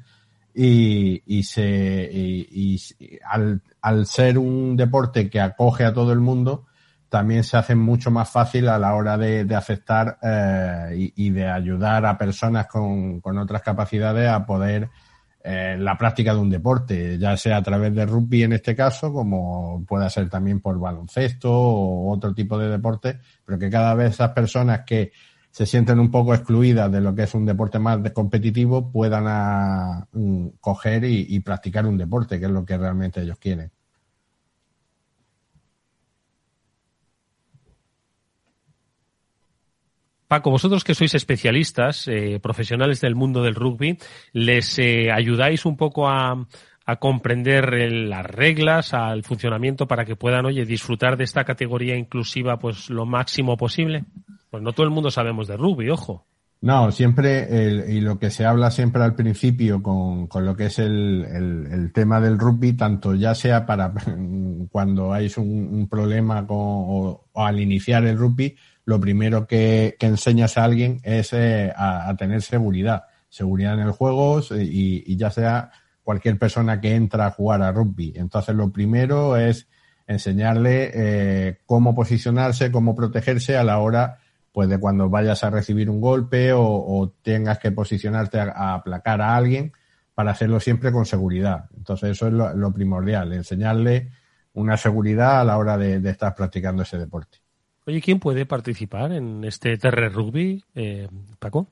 y, 0.54 1.25
y 1.26 1.42
se, 1.42 2.08
y, 2.12 2.80
al, 3.25 3.60
al, 3.82 4.06
ser 4.06 4.38
un 4.38 4.76
deporte 4.76 5.28
que 5.28 5.40
acoge 5.40 5.84
a 5.84 5.92
todo 5.92 6.12
el 6.12 6.20
mundo, 6.20 6.66
también 7.08 7.42
se 7.42 7.56
hace 7.56 7.75
mucho 7.75 8.12
más 8.12 8.30
fácil 8.30 8.68
a 8.68 8.78
la 8.78 8.94
hora 8.94 9.18
de, 9.18 9.44
de 9.44 9.56
aceptar 9.56 10.18
eh, 10.22 11.10
y, 11.16 11.30
de 11.30 11.50
ayudar 11.50 12.06
a 12.06 12.16
personas 12.16 12.68
con, 12.68 13.20
con 13.20 13.38
otras 13.38 13.62
capacidades 13.62 14.30
a 14.30 14.46
poder 14.46 14.88
eh, 15.49 15.76
la 15.79 15.97
práctica 15.97 16.35
de 16.35 16.41
un 16.41 16.50
deporte, 16.50 17.19
ya 17.19 17.37
sea 17.37 17.59
a 17.59 17.62
través 17.62 17.95
de 17.95 18.05
rugby 18.05 18.43
en 18.43 18.55
este 18.55 18.75
caso, 18.75 19.12
como 19.12 19.85
pueda 19.87 20.11
ser 20.11 20.29
también 20.29 20.59
por 20.61 20.76
baloncesto 20.76 21.53
o 21.53 22.12
otro 22.12 22.35
tipo 22.35 22.59
de 22.59 22.69
deporte, 22.69 23.21
pero 23.45 23.57
que 23.57 23.71
cada 23.71 23.95
vez 23.95 24.15
esas 24.15 24.31
personas 24.31 24.81
que 24.85 25.12
se 25.53 25.65
sienten 25.65 26.00
un 26.00 26.11
poco 26.11 26.35
excluidas 26.35 26.91
de 26.91 27.00
lo 27.00 27.15
que 27.15 27.23
es 27.23 27.35
un 27.35 27.47
deporte 27.47 27.79
más 27.79 28.11
competitivo 28.11 28.91
puedan 28.91 30.07
mm, 30.11 30.49
coger 30.61 31.05
y 31.05 31.38
practicar 31.38 31.87
un 31.87 31.97
deporte, 31.97 32.41
que 32.41 32.47
es 32.47 32.50
lo 32.50 32.65
que 32.65 32.76
realmente 32.76 33.23
ellos 33.23 33.38
quieren. 33.38 33.71
Paco, 40.28 40.50
vosotros 40.50 40.83
que 40.83 40.95
sois 40.95 41.14
especialistas, 41.14 42.09
eh, 42.09 42.40
profesionales 42.42 43.00
del 43.00 43.14
mundo 43.14 43.42
del 43.42 43.54
rugby, 43.54 43.97
¿les 44.33 44.78
eh, 44.78 45.12
ayudáis 45.12 45.64
un 45.64 45.76
poco 45.76 46.09
a, 46.09 46.47
comprender 47.00 47.73
las 47.92 48.25
reglas, 48.25 48.95
al 48.95 49.25
funcionamiento 49.25 49.88
para 49.88 50.04
que 50.04 50.14
puedan, 50.14 50.47
oye, 50.47 50.64
disfrutar 50.64 51.16
de 51.16 51.25
esta 51.25 51.42
categoría 51.42 51.97
inclusiva 51.97 52.61
pues 52.61 52.90
lo 52.90 53.06
máximo 53.06 53.56
posible? 53.56 54.04
Pues 54.50 54.62
no 54.62 54.73
todo 54.73 54.85
el 54.85 54.92
mundo 54.92 55.11
sabemos 55.11 55.49
de 55.49 55.56
rugby, 55.56 55.90
ojo. 55.90 56.25
No, 56.61 56.92
siempre, 56.92 57.85
y 57.88 58.00
lo 58.00 58.21
que 58.21 58.30
se 58.30 58.47
habla 58.47 58.71
siempre 58.71 59.02
al 59.02 59.16
principio 59.16 59.83
con, 59.83 60.28
con 60.28 60.47
lo 60.47 60.56
que 60.56 60.66
es 60.66 60.78
el, 60.78 61.25
el, 61.71 61.92
tema 61.92 62.21
del 62.21 62.38
rugby, 62.38 62.73
tanto 62.73 63.14
ya 63.14 63.35
sea 63.35 63.66
para 63.66 63.92
cuando 64.71 65.12
hay 65.12 65.30
un, 65.37 65.68
un 65.73 65.88
problema 65.88 66.47
con, 66.47 66.56
o, 66.59 67.25
al 67.35 67.61
iniciar 67.61 68.04
el 68.06 68.16
rugby, 68.16 68.56
lo 68.87 69.00
primero 69.00 69.47
que, 69.47 69.97
enseñas 70.00 70.57
a 70.57 70.64
alguien 70.64 71.00
es 71.02 71.33
eh, 71.33 71.73
a, 71.76 72.14
tener 72.16 72.40
seguridad. 72.40 73.05
Seguridad 73.28 73.75
en 73.75 73.81
el 73.81 73.90
juego 73.90 74.40
y, 74.52 75.16
ya 75.16 75.31
sea 75.31 75.73
cualquier 76.05 76.38
persona 76.38 76.81
que 76.81 76.95
entra 76.95 77.26
a 77.26 77.31
jugar 77.33 77.62
a 77.62 77.73
rugby. 77.73 78.12
Entonces, 78.14 78.55
lo 78.55 78.71
primero 78.71 79.37
es 79.37 79.69
enseñarle 80.07 80.93
eh, 80.95 81.59
cómo 81.66 81.97
posicionarse, 81.97 82.71
cómo 82.71 82.95
protegerse 82.95 83.57
a 83.57 83.64
la 83.64 83.81
hora 83.81 84.19
pues 84.52 84.69
de 84.69 84.78
cuando 84.78 85.11
vayas 85.11 85.43
a 85.43 85.50
recibir 85.50 85.90
un 85.90 86.00
golpe 86.00 86.52
o, 86.55 87.12
tengas 87.23 87.59
que 87.59 87.73
posicionarte 87.73 88.38
a, 88.38 88.75
aplacar 88.75 89.21
a 89.21 89.37
alguien 89.37 89.73
para 90.14 90.31
hacerlo 90.31 90.61
siempre 90.61 90.93
con 90.93 91.05
seguridad. 91.05 91.69
Entonces 91.76 92.11
eso 92.11 92.28
es 92.28 92.33
lo, 92.33 92.73
primordial, 92.73 93.33
enseñarle 93.33 94.12
una 94.55 94.76
seguridad 94.76 95.40
a 95.40 95.45
la 95.45 95.59
hora 95.59 95.76
de 95.76 96.09
estar 96.09 96.35
practicando 96.37 96.85
ese 96.85 96.97
deporte. 96.97 97.46
Oye, 97.88 98.00
¿quién 98.00 98.19
puede 98.19 98.47
participar 98.47 99.12
en 99.12 99.45
este 99.45 99.78
Terre 99.78 100.09
Rugby, 100.09 100.64
eh, 100.75 101.09
Paco? 101.38 101.69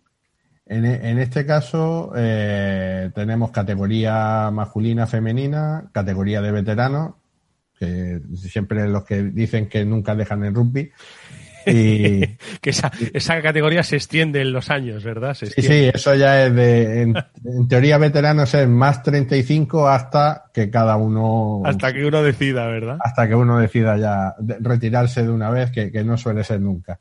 En, 0.64 0.84
en, 0.84 1.18
este 1.18 1.44
caso 1.44 2.12
eh, 2.16 3.10
tenemos 3.14 3.50
categoría 3.50 4.50
masculina, 4.52 5.08
femenina, 5.08 5.90
categoría 5.92 6.40
de 6.40 6.52
veteranos, 6.52 7.14
que 7.76 8.20
siempre 8.36 8.88
los 8.88 9.04
que 9.04 9.24
dicen 9.24 9.68
que 9.68 9.84
nunca 9.84 10.14
dejan 10.14 10.44
el 10.44 10.54
rugby, 10.54 10.92
y, 11.72 12.36
que 12.60 12.70
esa, 12.70 12.90
esa 13.12 13.40
categoría 13.42 13.82
se 13.82 13.96
extiende 13.96 14.40
en 14.40 14.52
los 14.52 14.70
años, 14.70 15.04
¿verdad? 15.04 15.34
sí, 15.34 15.46
sí, 15.46 15.90
eso 15.92 16.14
ya 16.14 16.46
es 16.46 16.54
de, 16.54 17.02
en, 17.02 17.14
teoría 17.68 17.98
veteranos 17.98 18.52
es 18.54 18.68
más 18.68 19.02
35 19.02 19.88
hasta 19.88 20.44
que 20.52 20.70
cada 20.70 20.96
uno... 20.96 21.62
Hasta 21.64 21.92
que 21.92 22.04
uno 22.04 22.22
decida, 22.22 22.66
¿verdad? 22.66 22.98
Hasta 23.00 23.28
que 23.28 23.34
uno 23.34 23.58
decida 23.58 23.96
ya 23.96 24.34
retirarse 24.60 25.22
de 25.22 25.30
una 25.30 25.50
vez, 25.50 25.70
que, 25.70 25.90
que 25.90 26.04
no 26.04 26.16
suele 26.16 26.44
ser 26.44 26.60
nunca. 26.60 27.00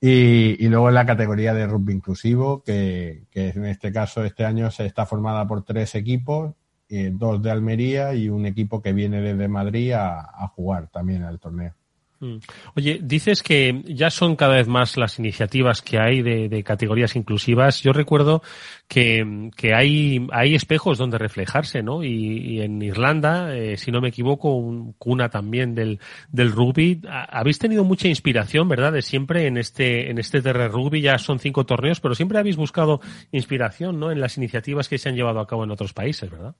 Y, 0.00 0.64
y, 0.64 0.68
luego 0.68 0.88
en 0.88 0.94
la 0.94 1.04
categoría 1.04 1.52
de 1.52 1.66
rugby 1.66 1.92
inclusivo, 1.92 2.62
que, 2.62 3.24
que 3.30 3.50
en 3.50 3.66
este 3.66 3.92
caso 3.92 4.24
este 4.24 4.46
año 4.46 4.70
se 4.70 4.86
está 4.86 5.04
formada 5.04 5.46
por 5.46 5.62
tres 5.62 5.94
equipos, 5.94 6.54
eh, 6.92 7.12
dos 7.12 7.40
de 7.40 7.52
Almería 7.52 8.14
y 8.14 8.28
un 8.28 8.46
equipo 8.46 8.82
que 8.82 8.92
viene 8.92 9.20
desde 9.20 9.46
Madrid 9.46 9.92
a, 9.92 10.22
a 10.22 10.48
jugar 10.48 10.88
también 10.88 11.22
al 11.22 11.38
torneo. 11.38 11.74
Mm. 12.20 12.36
Oye, 12.76 13.00
dices 13.02 13.42
que 13.42 13.82
ya 13.86 14.10
son 14.10 14.36
cada 14.36 14.56
vez 14.56 14.68
más 14.68 14.98
las 14.98 15.18
iniciativas 15.18 15.80
que 15.80 15.98
hay 15.98 16.20
de, 16.20 16.62
categorías 16.62 17.16
inclusivas. 17.16 17.80
Yo 17.82 17.92
recuerdo 17.94 18.42
que, 18.88 19.50
que, 19.56 19.74
hay, 19.74 20.26
hay 20.30 20.54
espejos 20.54 20.98
donde 20.98 21.16
reflejarse, 21.16 21.82
¿no? 21.82 22.04
Y, 22.04 22.60
en 22.60 22.82
Irlanda, 22.82 23.56
eh, 23.56 23.78
si 23.78 23.90
no 23.90 24.02
me 24.02 24.08
equivoco, 24.08 24.54
un 24.54 24.92
cuna 24.92 25.30
también 25.30 25.74
del, 25.74 25.98
del 26.30 26.52
rugby. 26.52 27.00
Habéis 27.08 27.58
tenido 27.58 27.84
mucha 27.84 28.08
inspiración, 28.08 28.68
¿verdad? 28.68 28.92
De 28.92 29.02
siempre 29.02 29.46
en 29.46 29.56
este, 29.56 30.10
en 30.10 30.18
este 30.18 30.42
Terre 30.42 30.68
Rugby. 30.68 31.00
Ya 31.00 31.16
son 31.16 31.38
cinco 31.38 31.64
torneos, 31.64 32.00
pero 32.00 32.14
siempre 32.14 32.38
habéis 32.38 32.56
buscado 32.56 33.00
inspiración, 33.32 33.98
¿no? 33.98 34.10
En 34.10 34.20
las 34.20 34.36
iniciativas 34.36 34.88
que 34.88 34.98
se 34.98 35.08
han 35.08 35.16
llevado 35.16 35.40
a 35.40 35.46
cabo 35.46 35.64
en 35.64 35.70
otros 35.70 35.94
países, 35.94 36.30
¿verdad? 36.30 36.54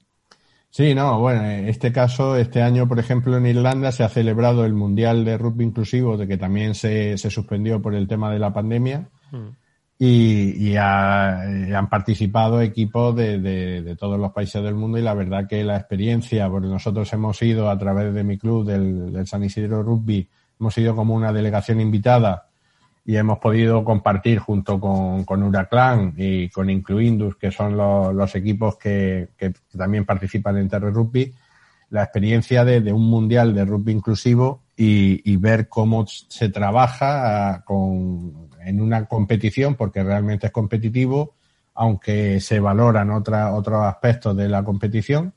Sí, 0.71 0.95
no, 0.95 1.19
bueno, 1.19 1.45
en 1.45 1.69
este 1.69 1.93
caso, 1.93 2.37
este 2.37 2.63
año, 2.63 2.87
por 2.87 3.01
ejemplo, 3.01 3.37
en 3.37 3.45
Irlanda 3.45 3.91
se 3.91 4.05
ha 4.05 4.09
celebrado 4.09 4.65
el 4.65 4.73
Mundial 4.73 5.25
de 5.25 5.37
Rugby 5.37 5.65
Inclusivo, 5.65 6.17
de 6.17 6.29
que 6.29 6.39
también 6.39 6.77
se, 6.77 7.19
se 7.19 7.29
suspendió 7.29 7.83
por 7.83 7.95
el 7.97 8.07
tema 8.07 8.33
de 8.33 8.39
la 8.39 8.53
pandemia. 8.53 9.09
Mm. 9.33 9.49
Y, 9.99 10.71
y, 10.71 10.77
han 10.77 11.91
participado 11.91 12.63
equipos 12.63 13.15
de, 13.17 13.39
de, 13.39 13.83
de, 13.83 13.97
todos 13.97 14.19
los 14.19 14.33
países 14.33 14.63
del 14.63 14.75
mundo 14.75 14.97
y 14.97 15.03
la 15.03 15.13
verdad 15.13 15.47
que 15.47 15.63
la 15.63 15.77
experiencia, 15.77 16.49
porque 16.49 16.69
nosotros 16.69 17.13
hemos 17.13 17.43
ido 17.43 17.69
a 17.69 17.77
través 17.77 18.15
de 18.15 18.25
mi 18.25 18.39
club, 18.39 18.65
del, 18.65 19.13
del 19.13 19.27
San 19.27 19.45
Isidro 19.45 19.83
Rugby, 19.83 20.27
hemos 20.59 20.79
ido 20.79 20.97
como 20.97 21.15
una 21.15 21.35
delegación 21.35 21.83
invitada 21.83 22.50
y 23.11 23.17
hemos 23.17 23.41
podido 23.41 23.83
compartir 23.83 24.39
junto 24.39 24.79
con, 24.79 25.25
con 25.25 25.43
Huraclan 25.43 26.15
y 26.17 26.49
con 26.49 26.71
Incluindus, 26.71 27.35
que 27.35 27.51
son 27.51 27.77
los, 27.77 28.37
equipos 28.37 28.77
que, 28.77 29.31
también 29.77 30.05
participan 30.05 30.59
en 30.59 30.69
Terre 30.69 30.93
Rugby, 30.93 31.35
la 31.89 32.05
experiencia 32.05 32.65
de, 32.65 32.93
un 32.93 33.11
mundial 33.11 33.53
de 33.53 33.65
rugby 33.65 33.91
inclusivo 33.91 34.63
y, 34.77 35.37
ver 35.39 35.69
cómo 35.69 36.07
se 36.07 36.51
trabaja 36.51 37.55
ah, 37.55 37.65
con, 37.65 38.49
en 38.65 38.81
una 38.81 39.07
competición, 39.07 39.75
porque 39.75 40.05
realmente 40.05 40.47
es 40.47 40.53
competitivo, 40.53 41.35
aunque 41.75 42.39
se 42.39 42.61
valoran 42.61 43.11
otra, 43.11 43.53
otros 43.53 43.83
aspectos 43.87 44.37
de 44.37 44.49
la 44.49 44.63
competición, 44.63 45.35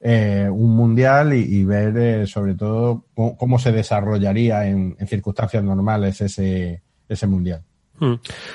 eh, 0.00 0.48
un 0.48 0.76
mundial 0.76 1.32
y, 1.32 1.40
y 1.40 1.64
ver 1.64 1.98
eh, 1.98 2.26
sobre 2.28 2.54
todo 2.54 3.06
cómo, 3.12 3.36
cómo, 3.36 3.58
se 3.58 3.72
desarrollaría 3.72 4.68
en, 4.68 4.94
en 5.00 5.06
circunstancias 5.08 5.64
normales 5.64 6.20
ese, 6.20 6.82
ese 7.08 7.26
mundial. 7.26 7.62
Hmm. 8.00 8.14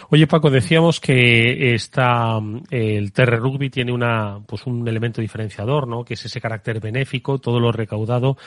Oye 0.10 0.26
Paco, 0.28 0.50
decíamos 0.50 1.02
que 1.02 1.74
está 1.74 2.40
el 2.70 3.12
Terre 3.12 3.38
Rugby 3.38 3.70
tiene 3.70 3.92
una 3.92 4.40
pues 4.46 4.66
un 4.66 4.88
elemento 4.88 5.20
diferenciador, 5.20 5.88
¿no? 5.88 6.06
Que 6.06 6.14
es 6.14 6.26
ese 6.26 6.40
carácter 6.40 6.80
benéfico, 6.80 7.40
todo 7.40 7.60
lo 7.60 7.72
recaudado 7.72 8.38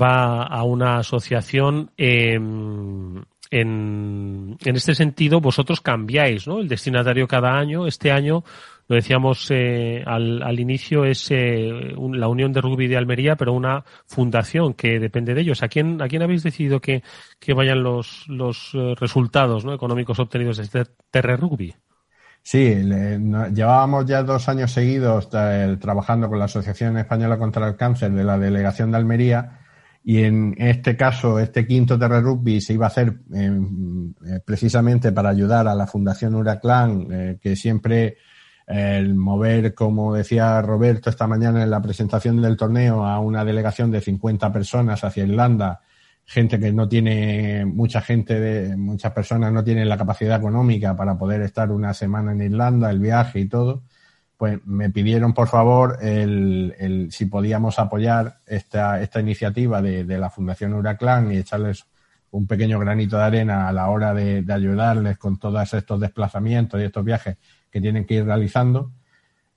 va 0.00 0.42
a 0.42 0.62
una 0.62 0.98
asociación. 0.98 1.90
en, 1.96 3.24
en 3.50 4.76
este 4.76 4.94
sentido, 4.94 5.40
vosotros 5.40 5.80
cambiáis, 5.80 6.46
¿no? 6.46 6.58
El 6.58 6.68
destinatario 6.68 7.26
cada 7.26 7.56
año. 7.56 7.86
Este 7.86 8.10
año 8.10 8.44
lo 8.88 8.96
decíamos 8.96 9.50
eh, 9.50 10.02
al, 10.06 10.42
al, 10.42 10.60
inicio, 10.60 11.04
es 11.04 11.30
eh, 11.30 11.94
la 12.12 12.28
Unión 12.28 12.52
de 12.52 12.60
Rugby 12.60 12.86
de 12.86 12.96
Almería, 12.96 13.36
pero 13.36 13.52
una 13.52 13.84
fundación 14.06 14.74
que 14.74 14.98
depende 14.98 15.34
de 15.34 15.40
ellos. 15.40 15.62
¿A 15.62 15.68
quién, 15.68 16.00
a 16.00 16.08
quién 16.08 16.22
habéis 16.22 16.42
decidido 16.42 16.80
que, 16.80 17.02
que 17.38 17.54
vayan 17.54 17.82
los, 17.82 18.26
los 18.28 18.70
eh, 18.74 18.94
resultados 18.98 19.64
económicos 19.64 20.18
obtenidos 20.18 20.58
de 20.58 20.62
este 20.64 20.84
Terre 21.10 21.36
Rugby? 21.36 21.74
Sí, 22.42 22.76
le, 22.76 23.18
llevábamos 23.52 24.06
ya 24.06 24.22
dos 24.22 24.48
años 24.48 24.70
seguidos 24.70 25.28
eh, 25.32 25.76
trabajando 25.80 26.28
con 26.28 26.38
la 26.38 26.44
Asociación 26.44 26.96
Española 26.96 27.38
contra 27.38 27.66
el 27.66 27.76
Cáncer 27.76 28.12
de 28.12 28.22
la 28.22 28.38
Delegación 28.38 28.92
de 28.92 28.98
Almería 28.98 29.62
y 30.08 30.22
en 30.22 30.54
este 30.58 30.96
caso, 30.96 31.40
este 31.40 31.66
quinto 31.66 31.98
Terre 31.98 32.20
Rugby 32.20 32.60
se 32.60 32.74
iba 32.74 32.86
a 32.86 32.90
hacer 32.90 33.12
eh, 33.34 33.60
precisamente 34.44 35.10
para 35.10 35.30
ayudar 35.30 35.66
a 35.66 35.74
la 35.74 35.88
Fundación 35.88 36.36
Huraclán, 36.36 37.08
eh, 37.10 37.38
que 37.42 37.56
siempre 37.56 38.16
el 38.66 39.14
mover, 39.14 39.74
como 39.74 40.12
decía 40.14 40.60
Roberto 40.60 41.08
esta 41.08 41.26
mañana 41.26 41.62
en 41.62 41.70
la 41.70 41.80
presentación 41.80 42.42
del 42.42 42.56
torneo, 42.56 43.04
a 43.04 43.20
una 43.20 43.44
delegación 43.44 43.90
de 43.90 44.00
50 44.00 44.52
personas 44.52 45.04
hacia 45.04 45.24
Irlanda, 45.24 45.82
gente 46.24 46.58
que 46.58 46.72
no 46.72 46.88
tiene, 46.88 47.64
mucha 47.64 48.00
gente, 48.00 48.40
de, 48.40 48.76
muchas 48.76 49.12
personas 49.12 49.52
no 49.52 49.62
tienen 49.62 49.88
la 49.88 49.96
capacidad 49.96 50.38
económica 50.38 50.96
para 50.96 51.16
poder 51.16 51.42
estar 51.42 51.70
una 51.70 51.94
semana 51.94 52.32
en 52.32 52.42
Irlanda, 52.42 52.90
el 52.90 52.98
viaje 52.98 53.40
y 53.40 53.48
todo, 53.48 53.84
pues 54.36 54.58
me 54.66 54.90
pidieron 54.90 55.32
por 55.32 55.48
favor 55.48 55.98
el, 56.02 56.74
el 56.78 57.12
si 57.12 57.26
podíamos 57.26 57.78
apoyar 57.78 58.40
esta, 58.46 59.00
esta 59.00 59.20
iniciativa 59.20 59.80
de, 59.80 60.04
de 60.04 60.18
la 60.18 60.28
Fundación 60.28 60.74
Huraclán 60.74 61.32
y 61.32 61.36
echarles 61.38 61.86
un 62.32 62.48
pequeño 62.48 62.80
granito 62.80 63.16
de 63.16 63.22
arena 63.22 63.68
a 63.68 63.72
la 63.72 63.88
hora 63.88 64.12
de, 64.12 64.42
de 64.42 64.52
ayudarles 64.52 65.16
con 65.18 65.38
todos 65.38 65.72
estos 65.72 66.00
desplazamientos 66.00 66.80
y 66.80 66.84
estos 66.84 67.04
viajes 67.04 67.36
que 67.76 67.80
tienen 67.82 68.06
que 68.06 68.14
ir 68.14 68.24
realizando. 68.24 68.92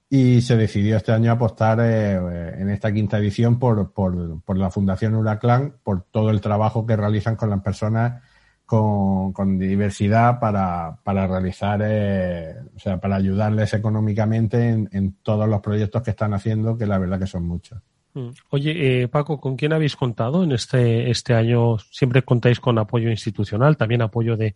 Y 0.10 0.42
se 0.42 0.58
decidió 0.58 0.98
este 0.98 1.14
año 1.14 1.32
apostar 1.32 1.80
eh, 1.82 2.60
en 2.60 2.70
esta 2.70 2.92
quinta 2.92 3.18
edición 3.18 3.60
por, 3.60 3.94
por, 3.94 4.42
por, 4.42 4.58
la 4.58 4.70
Fundación 4.70 5.16
Huraclán, 5.16 5.76
por 5.84 6.04
todo 6.12 6.30
el 6.30 6.42
trabajo 6.42 6.86
que 6.86 6.98
realizan 6.98 7.38
con 7.38 7.50
las 7.50 7.62
personas 7.62 8.22
con, 8.66 9.32
con 9.32 9.58
diversidad 9.58 10.38
para, 10.38 11.00
para 11.02 11.28
realizar, 11.28 11.80
eh, 11.82 12.56
o 12.76 12.80
sea, 12.80 12.98
para 13.00 13.16
ayudarles 13.16 13.74
económicamente 13.74 14.68
en, 14.68 14.90
en, 14.92 15.14
todos 15.24 15.48
los 15.48 15.62
proyectos 15.62 16.02
que 16.02 16.12
están 16.12 16.34
haciendo, 16.34 16.78
que 16.78 16.86
la 16.86 16.98
verdad 16.98 17.20
que 17.20 17.28
son 17.28 17.48
muchos. 17.48 17.80
Mm. 18.16 18.30
Oye, 18.50 19.04
eh, 19.04 19.08
Paco, 19.08 19.40
¿con 19.40 19.56
quién 19.56 19.72
habéis 19.72 19.96
contado 19.96 20.44
en 20.44 20.52
este, 20.52 21.10
este 21.10 21.36
año? 21.36 21.78
Siempre 21.78 22.24
contáis 22.24 22.60
con 22.60 22.78
apoyo 22.80 23.10
institucional, 23.10 23.78
también 23.78 24.02
apoyo 24.02 24.36
de, 24.36 24.56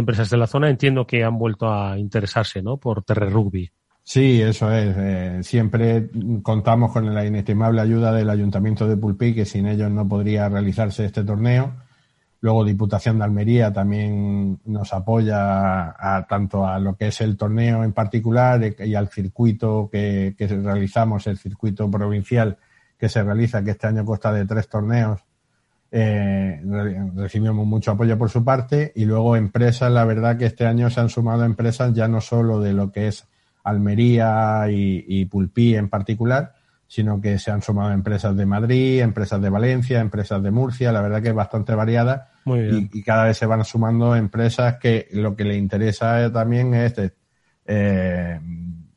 empresas 0.00 0.30
de 0.30 0.36
la 0.36 0.46
zona 0.46 0.70
entiendo 0.70 1.06
que 1.06 1.24
han 1.24 1.38
vuelto 1.38 1.72
a 1.72 1.98
interesarse 1.98 2.62
¿no? 2.62 2.76
por 2.76 3.02
Terre 3.04 3.30
Rugby. 3.30 3.70
Sí, 4.02 4.42
eso 4.42 4.70
es. 4.70 4.94
Eh, 4.98 5.38
siempre 5.42 6.10
contamos 6.42 6.92
con 6.92 7.14
la 7.14 7.24
inestimable 7.24 7.80
ayuda 7.80 8.12
del 8.12 8.28
Ayuntamiento 8.28 8.86
de 8.86 8.98
Pulpí, 8.98 9.34
que 9.34 9.46
sin 9.46 9.66
ellos 9.66 9.90
no 9.90 10.06
podría 10.06 10.48
realizarse 10.48 11.06
este 11.06 11.24
torneo. 11.24 11.72
Luego 12.40 12.66
Diputación 12.66 13.16
de 13.16 13.24
Almería 13.24 13.72
también 13.72 14.60
nos 14.66 14.92
apoya 14.92 15.94
a, 15.98 16.26
tanto 16.28 16.66
a 16.66 16.78
lo 16.78 16.94
que 16.96 17.06
es 17.06 17.22
el 17.22 17.38
torneo 17.38 17.82
en 17.82 17.94
particular 17.94 18.60
y 18.78 18.94
al 18.94 19.08
circuito 19.08 19.88
que, 19.90 20.34
que 20.36 20.48
realizamos, 20.48 21.26
el 21.26 21.38
circuito 21.38 21.90
provincial 21.90 22.58
que 22.98 23.08
se 23.08 23.22
realiza, 23.22 23.64
que 23.64 23.70
este 23.70 23.86
año 23.86 24.04
consta 24.04 24.30
de 24.32 24.44
tres 24.44 24.68
torneos 24.68 25.24
eh, 25.96 26.60
recibimos 27.14 27.64
mucho 27.64 27.92
apoyo 27.92 28.18
por 28.18 28.28
su 28.28 28.42
parte 28.42 28.92
y 28.96 29.04
luego 29.04 29.36
empresas, 29.36 29.92
la 29.92 30.04
verdad 30.04 30.36
que 30.36 30.46
este 30.46 30.66
año 30.66 30.90
se 30.90 30.98
han 30.98 31.08
sumado 31.08 31.44
empresas 31.44 31.94
ya 31.94 32.08
no 32.08 32.20
solo 32.20 32.58
de 32.58 32.72
lo 32.72 32.90
que 32.90 33.06
es 33.06 33.28
Almería 33.62 34.64
y, 34.70 35.04
y 35.06 35.26
Pulpí 35.26 35.76
en 35.76 35.88
particular, 35.88 36.54
sino 36.88 37.20
que 37.20 37.38
se 37.38 37.52
han 37.52 37.62
sumado 37.62 37.92
empresas 37.92 38.36
de 38.36 38.44
Madrid, 38.44 39.02
empresas 39.02 39.40
de 39.40 39.50
Valencia, 39.50 40.00
empresas 40.00 40.42
de 40.42 40.50
Murcia, 40.50 40.90
la 40.90 41.00
verdad 41.00 41.22
que 41.22 41.28
es 41.28 41.34
bastante 41.34 41.76
variada. 41.76 42.32
Y, 42.44 42.98
y, 42.98 43.02
cada 43.04 43.26
vez 43.26 43.36
se 43.38 43.46
van 43.46 43.64
sumando 43.64 44.16
empresas 44.16 44.78
que 44.78 45.06
lo 45.12 45.36
que 45.36 45.44
le 45.44 45.56
interesa 45.56 46.30
también 46.32 46.74
es 46.74 46.94
eh, 47.66 48.40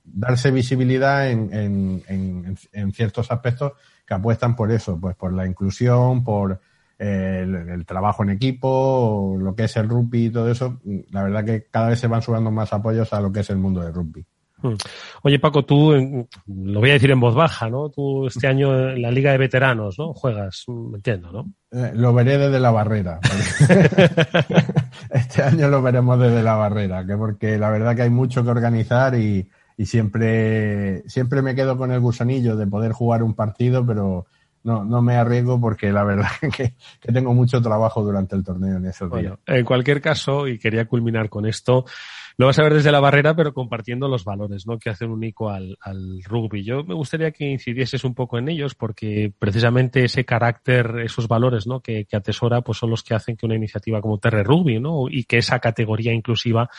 darse 0.04 0.50
visibilidad 0.50 1.30
en, 1.30 1.54
en, 1.54 2.04
en, 2.08 2.58
en, 2.74 2.92
ciertos 2.92 3.32
aspectos 3.32 3.74
que 4.04 4.16
apuestan 4.16 4.56
por 4.56 4.72
eso, 4.72 5.00
pues 5.00 5.16
por 5.16 5.32
la 5.32 5.46
inclusión, 5.46 6.24
por 6.24 6.60
el, 6.98 7.56
el, 7.56 7.86
trabajo 7.86 8.24
en 8.24 8.32
equipo, 8.32 9.38
lo 9.40 9.56
que 9.56 9.66
es 9.66 9.78
el 9.78 9.88
rugby 9.88 10.26
y 10.26 10.30
todo 10.30 10.50
eso, 10.50 10.80
la 11.12 11.24
verdad 11.24 11.46
que 11.46 11.68
cada 11.70 11.90
vez 11.90 12.00
se 12.00 12.08
van 12.08 12.22
sumando 12.22 12.52
más 12.52 12.74
apoyos 12.74 13.14
a 13.14 13.22
lo 13.22 13.32
que 13.32 13.42
es 13.42 13.50
el 13.50 13.58
mundo 13.58 13.82
del 13.82 13.94
rugby. 13.94 14.26
Hmm. 14.60 14.74
Oye 15.22 15.38
Paco, 15.38 15.64
tú, 15.66 16.28
lo 16.48 16.80
voy 16.80 16.90
a 16.90 16.94
decir 16.94 17.12
en 17.12 17.20
voz 17.20 17.36
baja, 17.36 17.70
¿no? 17.70 17.90
Tú 17.90 18.26
este 18.28 18.48
año 18.48 18.90
en 18.90 19.02
la 19.02 19.12
Liga 19.12 19.32
de 19.32 19.38
Veteranos, 19.38 20.00
¿no? 20.00 20.14
Juegas, 20.14 20.66
entiendo, 20.68 21.32
¿no? 21.32 21.46
Eh, 21.72 21.92
lo 21.94 22.14
veré 22.14 22.38
desde 22.38 22.60
la 22.60 22.72
barrera. 22.72 23.20
este 25.12 25.44
año 25.44 25.70
lo 25.70 25.82
veremos 25.82 26.20
desde 26.20 26.42
la 26.42 26.56
barrera, 26.56 27.06
que 27.06 27.16
porque 27.16 27.58
la 27.58 27.70
verdad 27.70 27.96
que 27.96 28.04
hay 28.04 28.10
mucho 28.10 28.44
que 28.44 28.50
organizar 28.50 29.14
y, 29.16 29.48
y 29.78 29.86
siempre, 29.86 31.08
siempre 31.08 31.44
me 31.44 31.54
quedo 31.54 31.78
con 31.78 31.92
el 31.92 32.00
gusanillo 32.00 32.56
de 32.56 32.66
poder 32.66 32.94
jugar 32.94 33.22
un 33.22 33.36
partido, 33.36 33.86
pero 33.86 34.26
no, 34.68 34.84
no 34.84 35.02
me 35.02 35.16
arriesgo 35.16 35.62
porque 35.62 35.94
la 35.94 36.04
verdad 36.04 36.28
que, 36.56 36.74
que, 37.00 37.12
tengo 37.14 37.34
mucho 37.34 37.62
trabajo 37.62 38.04
durante 38.04 38.36
el 38.36 38.44
torneo 38.44 38.76
en 38.76 38.86
esos 38.86 39.10
bueno, 39.10 39.30
días. 39.30 39.40
En 39.60 39.64
cualquier 39.64 40.02
caso, 40.02 40.46
y 40.46 40.60
quería 40.60 40.86
culminar 40.86 41.30
con 41.30 41.46
esto, 41.46 41.86
lo 42.36 42.48
vas 42.48 42.60
a 42.60 42.64
ver 42.64 42.74
desde 42.74 42.92
la 42.92 43.00
barrera, 43.00 43.34
pero 43.34 43.54
compartiendo 43.54 44.10
los 44.10 44.26
valores 44.26 44.68
¿no? 44.68 44.78
que 44.78 44.90
hacen 44.90 45.10
único 45.10 45.50
al, 45.50 45.78
al 45.80 46.22
rugby. 46.22 46.66
Yo 46.66 46.84
me 46.84 46.96
gustaría 46.96 47.32
que 47.32 47.46
incidieses 47.46 48.04
un 48.04 48.14
poco 48.14 48.38
en 48.38 48.50
ellos, 48.50 48.76
porque 48.76 49.32
precisamente 49.40 50.04
ese 50.04 50.26
carácter, 50.26 51.00
esos 51.00 51.30
valores 51.30 51.66
¿no? 51.66 51.80
que, 51.80 52.04
que 52.04 52.18
atesora, 52.18 52.60
pues 52.60 52.78
son 52.78 52.90
los 52.90 53.04
que 53.04 53.16
hacen 53.16 53.38
que 53.38 53.46
una 53.46 53.56
iniciativa 53.56 54.02
como 54.02 54.20
Terre 54.20 54.44
Rugby 54.44 54.82
¿no? 54.82 55.06
y 55.10 55.24
que 55.24 55.38
esa 55.38 55.60
categoría 55.60 56.12
inclusiva 56.12 56.70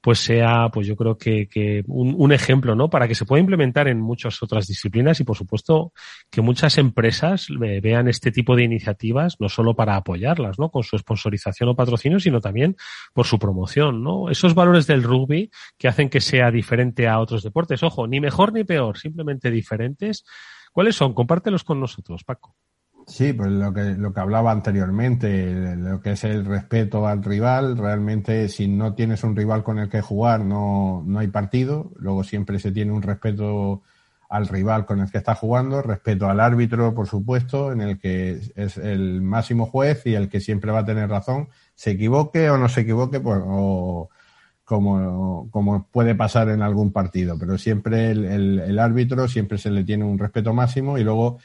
pues 0.00 0.18
sea, 0.18 0.70
pues 0.72 0.86
yo 0.86 0.96
creo 0.96 1.18
que, 1.18 1.46
que 1.48 1.84
un, 1.86 2.14
un, 2.16 2.32
ejemplo, 2.32 2.74
¿no? 2.74 2.88
Para 2.88 3.06
que 3.06 3.14
se 3.14 3.26
pueda 3.26 3.40
implementar 3.40 3.86
en 3.86 4.00
muchas 4.00 4.42
otras 4.42 4.66
disciplinas 4.66 5.20
y, 5.20 5.24
por 5.24 5.36
supuesto, 5.36 5.92
que 6.30 6.40
muchas 6.40 6.78
empresas 6.78 7.48
vean 7.50 8.08
este 8.08 8.32
tipo 8.32 8.56
de 8.56 8.64
iniciativas 8.64 9.36
no 9.40 9.48
solo 9.48 9.74
para 9.74 9.96
apoyarlas, 9.96 10.58
¿no? 10.58 10.70
Con 10.70 10.84
su 10.84 10.96
sponsorización 10.96 11.68
o 11.68 11.76
patrocinio, 11.76 12.18
sino 12.18 12.40
también 12.40 12.76
por 13.12 13.26
su 13.26 13.38
promoción, 13.38 14.02
¿no? 14.02 14.30
Esos 14.30 14.54
valores 14.54 14.86
del 14.86 15.02
rugby 15.02 15.50
que 15.76 15.88
hacen 15.88 16.08
que 16.08 16.20
sea 16.20 16.50
diferente 16.50 17.06
a 17.06 17.18
otros 17.20 17.42
deportes. 17.42 17.82
Ojo, 17.82 18.06
ni 18.06 18.20
mejor 18.20 18.52
ni 18.52 18.64
peor, 18.64 18.98
simplemente 18.98 19.50
diferentes. 19.50 20.24
¿Cuáles 20.72 20.96
son? 20.96 21.12
Compártelos 21.14 21.64
con 21.64 21.80
nosotros, 21.80 22.24
Paco. 22.24 22.54
Sí, 23.10 23.32
pues 23.32 23.50
lo 23.50 23.74
que, 23.74 23.96
lo 23.96 24.12
que 24.12 24.20
hablaba 24.20 24.52
anteriormente, 24.52 25.74
lo 25.76 26.00
que 26.00 26.12
es 26.12 26.22
el 26.22 26.44
respeto 26.44 27.08
al 27.08 27.24
rival, 27.24 27.76
realmente 27.76 28.48
si 28.48 28.68
no 28.68 28.94
tienes 28.94 29.24
un 29.24 29.34
rival 29.34 29.64
con 29.64 29.80
el 29.80 29.88
que 29.88 30.00
jugar 30.00 30.44
no, 30.44 31.02
no 31.04 31.18
hay 31.18 31.26
partido, 31.26 31.90
luego 31.96 32.22
siempre 32.22 32.60
se 32.60 32.70
tiene 32.70 32.92
un 32.92 33.02
respeto 33.02 33.82
al 34.28 34.46
rival 34.46 34.86
con 34.86 35.00
el 35.00 35.10
que 35.10 35.18
está 35.18 35.34
jugando, 35.34 35.82
respeto 35.82 36.30
al 36.30 36.38
árbitro, 36.38 36.94
por 36.94 37.08
supuesto, 37.08 37.72
en 37.72 37.80
el 37.80 37.98
que 37.98 38.40
es 38.54 38.78
el 38.78 39.20
máximo 39.22 39.66
juez 39.66 40.06
y 40.06 40.14
el 40.14 40.28
que 40.28 40.40
siempre 40.40 40.70
va 40.70 40.78
a 40.78 40.84
tener 40.84 41.10
razón, 41.10 41.48
se 41.74 41.90
equivoque 41.90 42.48
o 42.48 42.58
no 42.58 42.68
se 42.68 42.82
equivoque, 42.82 43.18
pues, 43.18 43.40
o 43.44 44.08
como, 44.64 45.50
como 45.50 45.88
puede 45.90 46.14
pasar 46.14 46.48
en 46.48 46.62
algún 46.62 46.92
partido, 46.92 47.36
pero 47.40 47.58
siempre 47.58 48.12
el, 48.12 48.24
el, 48.24 48.60
el 48.60 48.78
árbitro 48.78 49.26
siempre 49.26 49.58
se 49.58 49.72
le 49.72 49.82
tiene 49.82 50.04
un 50.04 50.16
respeto 50.16 50.54
máximo 50.54 50.96
y 50.96 51.02
luego 51.02 51.38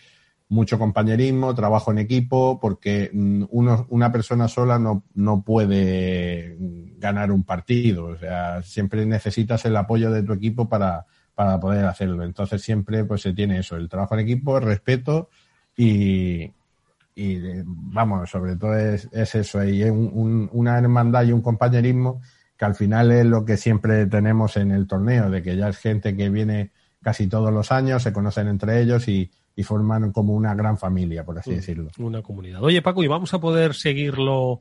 mucho 0.48 0.78
compañerismo, 0.78 1.56
trabajo 1.56 1.92
en 1.92 1.98
equipo, 1.98 2.60
porque 2.60 3.10
uno, 3.14 3.88
una 3.90 4.12
persona 4.12 4.48
sola 4.48 4.78
no, 4.78 5.04
no 5.14 5.42
puede 5.42 6.56
ganar 6.98 7.32
un 7.32 7.44
partido. 7.44 8.06
O 8.06 8.18
sea, 8.18 8.62
siempre 8.62 9.06
necesitas 9.06 9.66
el 9.66 9.76
apoyo 9.76 10.12
de 10.12 10.24
tu 10.24 10.34
equipo 10.34 10.70
para, 10.70 11.06
para 11.34 11.60
poder 11.60 11.86
hacerlo. 11.86 12.24
Entonces 12.24 12.62
siempre 12.62 13.06
pues 13.06 13.22
se 13.22 13.34
tiene 13.34 13.60
eso, 13.60 13.76
el 13.76 13.90
trabajo 13.90 14.14
en 14.16 14.22
equipo, 14.22 14.58
el 14.58 14.64
respeto 14.64 15.30
y, 15.76 16.52
y 17.16 17.40
vamos, 17.66 18.30
sobre 18.30 18.56
todo 18.56 18.78
es, 18.78 19.10
es 19.12 19.36
eso, 19.36 19.64
y 19.64 19.84
un, 19.84 20.12
un, 20.14 20.50
una 20.54 20.78
hermandad 20.78 21.24
y 21.24 21.32
un 21.32 21.42
compañerismo 21.42 22.22
que 22.56 22.66
al 22.66 22.76
final 22.76 23.12
es 23.12 23.26
lo 23.26 23.44
que 23.44 23.58
siempre 23.58 24.06
tenemos 24.06 24.56
en 24.58 24.72
el 24.72 24.88
torneo, 24.88 25.30
de 25.30 25.42
que 25.42 25.58
ya 25.58 25.70
es 25.70 25.78
gente 25.78 26.16
que 26.16 26.30
viene 26.30 26.72
casi 27.02 27.28
todos 27.28 27.52
los 27.52 27.72
años, 27.72 28.04
se 28.04 28.14
conocen 28.14 28.48
entre 28.48 28.80
ellos 28.80 29.08
y, 29.10 29.30
y 29.56 29.64
forman 29.64 30.12
como 30.12 30.34
una 30.34 30.54
gran 30.54 30.78
familia, 30.78 31.24
por 31.24 31.40
así 31.40 31.56
decirlo. 31.56 31.90
Una 31.98 32.22
comunidad. 32.22 32.64
Oye, 32.64 32.82
Paco, 32.82 33.04
¿y 33.04 33.08
vamos 33.08 33.34
a 33.34 33.40
poder 33.40 33.74
seguirlo 33.74 34.60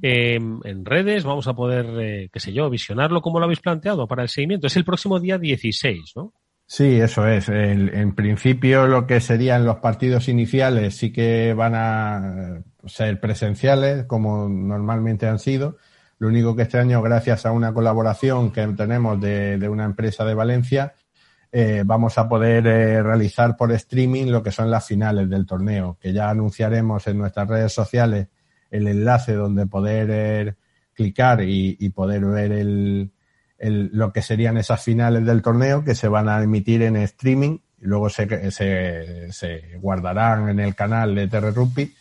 en 0.00 0.84
redes, 0.84 1.22
vamos 1.22 1.46
a 1.46 1.54
poder, 1.54 1.86
eh, 2.00 2.28
qué 2.32 2.40
sé 2.40 2.52
yo, 2.52 2.68
visionarlo 2.68 3.22
como 3.22 3.38
lo 3.38 3.44
habéis 3.44 3.60
planteado 3.60 4.08
para 4.08 4.22
el 4.22 4.28
seguimiento. 4.28 4.66
Es 4.66 4.76
el 4.76 4.84
próximo 4.84 5.20
día 5.20 5.38
16, 5.38 6.14
¿no? 6.16 6.32
Sí, 6.66 6.98
eso 7.00 7.26
es. 7.26 7.48
en 7.48 8.14
principio 8.14 8.86
lo 8.86 9.06
que 9.06 9.20
serían 9.20 9.64
los 9.66 9.76
partidos 9.76 10.28
iniciales 10.28 10.96
sí 10.96 11.12
que 11.12 11.52
van 11.54 11.74
a 11.74 12.62
ser 12.86 13.20
presenciales, 13.20 14.06
como 14.06 14.48
normalmente 14.48 15.26
han 15.26 15.38
sido. 15.38 15.76
Lo 16.18 16.28
único 16.28 16.54
que 16.54 16.62
este 16.62 16.78
año, 16.78 17.02
gracias 17.02 17.46
a 17.46 17.52
una 17.52 17.74
colaboración 17.74 18.52
que 18.52 18.66
tenemos 18.68 19.20
de, 19.20 19.68
una 19.68 19.84
empresa 19.84 20.24
de 20.24 20.34
Valencia, 20.34 20.94
eh, 21.54 21.82
vamos 21.84 22.16
a 22.16 22.26
poder 22.30 22.66
eh, 22.66 23.02
realizar 23.02 23.58
por 23.58 23.72
streaming 23.72 24.28
lo 24.28 24.42
que 24.42 24.50
son 24.50 24.70
las 24.70 24.86
finales 24.86 25.28
del 25.28 25.44
torneo, 25.44 25.98
que 26.00 26.14
ya 26.14 26.30
anunciaremos 26.30 27.06
en 27.06 27.18
nuestras 27.18 27.46
redes 27.46 27.74
sociales 27.74 28.28
el 28.70 28.88
enlace 28.88 29.34
donde 29.34 29.66
poder 29.66 30.08
eh, 30.10 30.54
clicar 30.94 31.42
y, 31.42 31.90
poder 31.90 32.24
ver 32.24 32.52
el, 32.52 33.12
lo 33.58 34.14
que 34.14 34.22
serían 34.22 34.56
esas 34.56 34.82
finales 34.82 35.26
del 35.26 35.42
torneo 35.42 35.84
que 35.84 35.94
se 35.94 36.08
van 36.08 36.30
a 36.30 36.42
emitir 36.42 36.82
en 36.82 36.96
streaming. 36.96 37.58
Y 37.82 37.84
luego 37.84 38.08
se, 38.08 38.50
se, 38.50 39.30
se 39.30 39.78
guardarán 39.78 40.48
en 40.48 40.58
el 40.58 40.74
canal 40.74 41.14
de 41.14 41.28
Terre 41.28 41.50
Rugby 41.50 41.92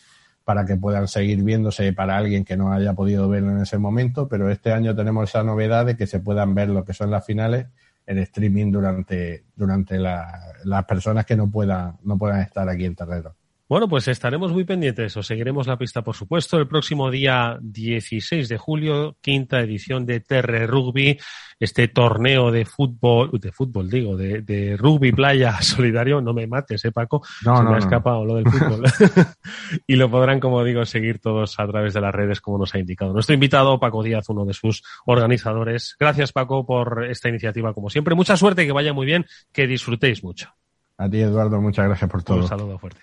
para 0.45 0.65
que 0.65 0.77
puedan 0.77 1.09
seguir 1.09 1.43
viéndose 1.43 1.91
para 1.91 2.15
alguien 2.15 2.45
que 2.45 2.55
no 2.55 2.71
haya 2.71 2.93
podido 2.93 3.27
verlo 3.27 3.51
en 3.51 3.61
ese 3.61 3.77
momento, 3.77 4.29
pero 4.29 4.49
este 4.49 4.71
año 4.71 4.95
tenemos 4.95 5.29
esa 5.29 5.43
novedad 5.43 5.85
de 5.85 5.97
que 5.97 6.07
se 6.07 6.19
puedan 6.19 6.55
ver 6.55 6.69
lo 6.69 6.85
que 6.85 6.93
son 6.93 7.11
las 7.11 7.25
finales 7.25 7.67
en 8.05 8.17
streaming 8.19 8.71
durante, 8.71 9.45
durante 9.55 9.97
las 9.97 10.85
personas 10.87 11.25
que 11.25 11.35
no 11.35 11.49
puedan, 11.49 11.97
no 12.03 12.17
puedan 12.17 12.41
estar 12.41 12.67
aquí 12.67 12.85
en 12.85 12.95
Terrero. 12.95 13.35
Bueno, 13.71 13.87
pues 13.87 14.09
estaremos 14.09 14.51
muy 14.51 14.65
pendientes, 14.65 15.15
os 15.15 15.25
seguiremos 15.25 15.65
la 15.65 15.77
pista, 15.77 16.01
por 16.01 16.13
supuesto, 16.13 16.57
el 16.57 16.67
próximo 16.67 17.09
día 17.09 17.57
16 17.61 18.49
de 18.49 18.57
julio, 18.57 19.15
quinta 19.21 19.61
edición 19.61 20.05
de 20.05 20.19
Terre 20.19 20.67
Rugby, 20.67 21.17
este 21.57 21.87
torneo 21.87 22.51
de 22.51 22.65
fútbol, 22.65 23.29
de 23.39 23.53
fútbol 23.53 23.89
digo, 23.89 24.17
de, 24.17 24.75
rugby 24.77 25.13
playa 25.13 25.53
solidario, 25.61 26.19
no 26.19 26.33
me 26.33 26.47
mates, 26.47 26.83
eh, 26.83 26.91
Paco, 26.91 27.21
no, 27.45 27.55
se 27.55 27.63
me 27.63 27.75
ha 27.75 27.77
escapado 27.77 28.25
lo 28.25 28.35
del 28.35 28.49
fútbol. 28.49 28.83
y 29.87 29.95
lo 29.95 30.11
podrán, 30.11 30.41
como 30.41 30.61
digo, 30.65 30.83
seguir 30.83 31.19
todos 31.19 31.57
a 31.57 31.65
través 31.65 31.93
de 31.93 32.01
las 32.01 32.13
redes, 32.13 32.41
como 32.41 32.57
nos 32.57 32.75
ha 32.75 32.79
indicado. 32.79 33.13
Nuestro 33.13 33.35
invitado, 33.35 33.79
Paco 33.79 34.03
Díaz, 34.03 34.27
uno 34.27 34.43
de 34.43 34.51
sus 34.53 34.83
organizadores. 35.05 35.95
Gracias, 35.97 36.33
Paco, 36.33 36.65
por 36.65 37.05
esta 37.05 37.29
iniciativa, 37.29 37.73
como 37.73 37.89
siempre. 37.89 38.15
Mucha 38.15 38.35
suerte, 38.35 38.65
que 38.65 38.73
vaya 38.73 38.91
muy 38.91 39.05
bien, 39.05 39.25
que 39.53 39.65
disfrutéis 39.65 40.25
mucho. 40.25 40.49
A 40.97 41.09
ti, 41.09 41.21
Eduardo, 41.21 41.59
muchas 41.61 41.87
gracias 41.87 42.11
por 42.11 42.21
todo. 42.21 42.37
Un 42.37 42.47
saludo 42.47 42.77
fuerte. 42.77 43.01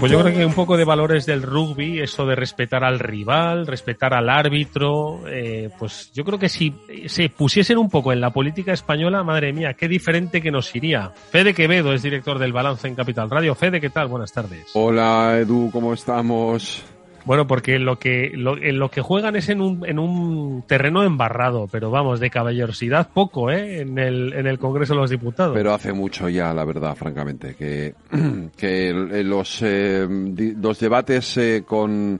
Pues 0.00 0.12
yo 0.12 0.20
creo 0.22 0.34
que 0.34 0.46
un 0.46 0.54
poco 0.54 0.76
de 0.76 0.84
valores 0.84 1.26
del 1.26 1.42
rugby, 1.42 1.98
eso 2.00 2.24
de 2.24 2.36
respetar 2.36 2.84
al 2.84 3.00
rival, 3.00 3.66
respetar 3.66 4.14
al 4.14 4.28
árbitro, 4.28 5.26
eh, 5.26 5.70
pues 5.76 6.12
yo 6.14 6.24
creo 6.24 6.38
que 6.38 6.48
si 6.48 6.72
se 7.06 7.28
pusiesen 7.30 7.78
un 7.78 7.90
poco 7.90 8.12
en 8.12 8.20
la 8.20 8.30
política 8.30 8.72
española, 8.72 9.24
madre 9.24 9.52
mía, 9.52 9.74
qué 9.74 9.88
diferente 9.88 10.40
que 10.40 10.52
nos 10.52 10.74
iría. 10.76 11.10
Fede 11.30 11.52
Quevedo 11.52 11.92
es 11.92 12.02
director 12.02 12.38
del 12.38 12.52
Balance 12.52 12.86
en 12.86 12.94
Capital 12.94 13.28
Radio. 13.28 13.56
Fede, 13.56 13.80
¿qué 13.80 13.90
tal? 13.90 14.06
Buenas 14.06 14.32
tardes. 14.32 14.70
Hola 14.74 15.36
Edu, 15.40 15.70
¿cómo 15.72 15.92
estamos? 15.92 16.84
Bueno, 17.28 17.46
porque 17.46 17.78
lo 17.78 17.98
que, 17.98 18.32
lo, 18.34 18.56
en 18.56 18.78
lo 18.78 18.90
que 18.90 19.02
juegan 19.02 19.36
es 19.36 19.50
en 19.50 19.60
un, 19.60 19.86
en 19.86 19.98
un 19.98 20.64
terreno 20.66 21.04
embarrado, 21.04 21.68
pero 21.70 21.90
vamos, 21.90 22.20
de 22.20 22.30
caballerosidad 22.30 23.10
poco, 23.12 23.50
¿eh? 23.50 23.82
En 23.82 23.98
el, 23.98 24.32
en 24.32 24.46
el 24.46 24.58
Congreso 24.58 24.94
de 24.94 25.00
los 25.00 25.10
Diputados. 25.10 25.52
Pero 25.54 25.74
hace 25.74 25.92
mucho 25.92 26.30
ya, 26.30 26.54
la 26.54 26.64
verdad, 26.64 26.96
francamente, 26.96 27.54
que, 27.54 27.94
que 28.56 28.94
los, 29.24 29.60
eh, 29.60 30.08
los 30.08 30.80
debates 30.80 31.36
eh, 31.36 31.64
con 31.66 32.18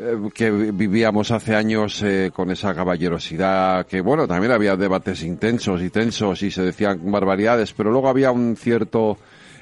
eh, 0.00 0.16
que 0.34 0.50
vivíamos 0.50 1.30
hace 1.30 1.54
años 1.54 2.02
eh, 2.02 2.32
con 2.34 2.50
esa 2.50 2.74
caballerosidad, 2.74 3.86
que 3.86 4.00
bueno, 4.00 4.26
también 4.26 4.50
había 4.50 4.74
debates 4.74 5.22
intensos 5.22 5.80
y 5.80 5.90
tensos 5.90 6.42
y 6.42 6.50
se 6.50 6.62
decían 6.62 7.00
barbaridades, 7.04 7.72
pero 7.72 7.92
luego 7.92 8.08
había 8.08 8.32
un 8.32 8.56
cierto 8.56 9.16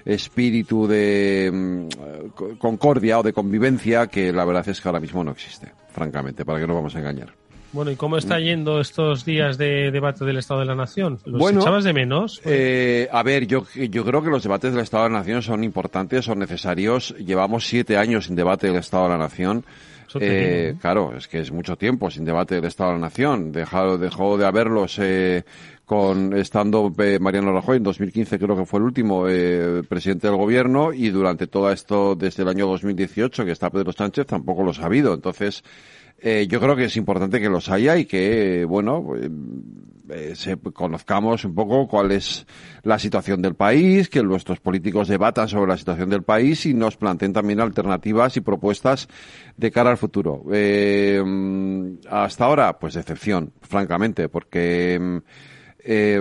espíritu 0.07 0.87
de 0.87 1.51
mm, 1.53 2.57
concordia 2.59 3.19
o 3.19 3.23
de 3.23 3.33
convivencia 3.33 4.07
que 4.07 4.33
la 4.33 4.45
verdad 4.45 4.69
es 4.69 4.81
que 4.81 4.89
ahora 4.89 5.01
mismo 5.01 5.23
no 5.25 5.33
existe, 5.33 5.73
francamente, 5.93 6.45
para 6.45 6.61
que 6.61 6.67
no 6.67 6.75
vamos 6.75 6.95
a 6.95 7.01
engañar. 7.01 7.35
Bueno, 7.73 7.91
¿y 7.91 7.97
cómo 7.97 8.17
está 8.17 8.39
yendo 8.39 8.81
estos 8.81 9.25
días 9.25 9.59
de 9.59 9.91
debate 9.91 10.25
del 10.25 10.39
Estado 10.39 10.61
de 10.61 10.67
la 10.67 10.75
Nación? 10.75 11.19
¿Los 11.27 11.51
echabas 11.51 11.85
de 11.85 11.93
menos? 11.93 12.41
Eh, 12.45 13.09
a 13.13 13.23
ver, 13.23 13.47
yo, 13.47 13.67
yo 13.75 14.05
creo 14.05 14.23
que 14.23 14.31
los 14.31 14.43
debates 14.43 14.73
del 14.73 14.83
Estado 14.83 15.05
de 15.05 15.11
la 15.11 15.19
Nación 15.19 15.43
son 15.43 15.63
importantes, 15.63 16.25
son 16.25 16.39
necesarios. 16.39 17.15
Llevamos 17.19 17.67
siete 17.67 17.99
años 17.99 18.27
sin 18.27 18.37
debate 18.37 18.69
del 18.69 18.77
Estado 18.77 19.05
de 19.05 19.09
la 19.11 19.19
Nación. 19.19 19.65
Eh, 20.21 20.75
claro, 20.81 21.15
es 21.17 21.29
que 21.29 21.41
es 21.41 21.53
mucho 21.53 21.77
tiempo 21.77 22.11
sin 22.11 22.25
debate 22.25 22.55
del 22.55 22.65
Estado 22.65 22.91
de 22.91 22.97
la 22.97 23.03
Nación. 23.03 23.53
Dejado, 23.53 23.99
dejó 23.99 24.39
de 24.39 24.47
haberlos 24.47 24.99
eh, 24.99 25.45
con 25.87 26.37
estando 26.37 26.93
eh, 26.99 27.19
Mariano 27.21 27.53
Rajoy 27.53 27.77
en 27.77 27.85
2015 27.85 28.41
creo 28.41 28.57
que 28.57 28.67
fue 28.67 28.81
el 28.81 28.87
último 28.87 29.29
eh, 29.29 29.85
presidente 29.89 30.27
del 30.27 30.37
gobierno 30.37 30.93
y 30.93 31.11
durante 31.11 31.47
todo 31.47 31.71
esto 31.71 32.17
desde 32.17 32.43
el 32.43 32.49
año 32.49 32.67
2018 32.67 33.45
que 33.45 33.53
está 33.53 33.71
Pedro 33.71 33.93
Sánchez 33.93 34.27
tampoco 34.27 34.65
los 34.65 34.81
ha 34.81 34.87
habido 34.87 35.15
entonces 35.15 35.63
eh, 36.19 36.49
yo 36.51 36.61
creo 36.61 36.75
que 36.75 36.87
es 36.87 36.97
importante 36.97 37.41
que 37.41 37.49
los 37.49 37.69
haya 37.69 37.97
y 37.97 38.05
que 38.05 38.65
bueno 38.65 39.13
se, 40.35 40.57
conozcamos 40.57 41.45
un 41.45 41.55
poco 41.55 41.87
cuál 41.87 42.11
es 42.11 42.47
la 42.83 42.99
situación 42.99 43.41
del 43.41 43.55
país 43.55 44.09
que 44.09 44.25
nuestros 44.25 44.59
políticos 44.59 45.07
debatan 45.07 45.49
sobre 45.49 45.69
la 45.69 45.77
situación 45.77 46.11
del 46.11 46.25
país 46.25 46.67
y 46.67 46.75
nos 46.75 46.97
planteen 46.97 47.33
también 47.33 47.61
alternativas 47.61 48.37
y 48.37 48.41
propuestas 48.41 49.09
de 49.57 49.71
cara 49.73 49.91
al 49.91 49.97
futuro. 49.97 50.45
Hasta 52.09 52.45
ahora 52.45 52.79
pues 52.79 52.95
decepción 52.95 53.53
francamente 53.63 54.29
porque 54.29 55.23
eh, 55.87 56.21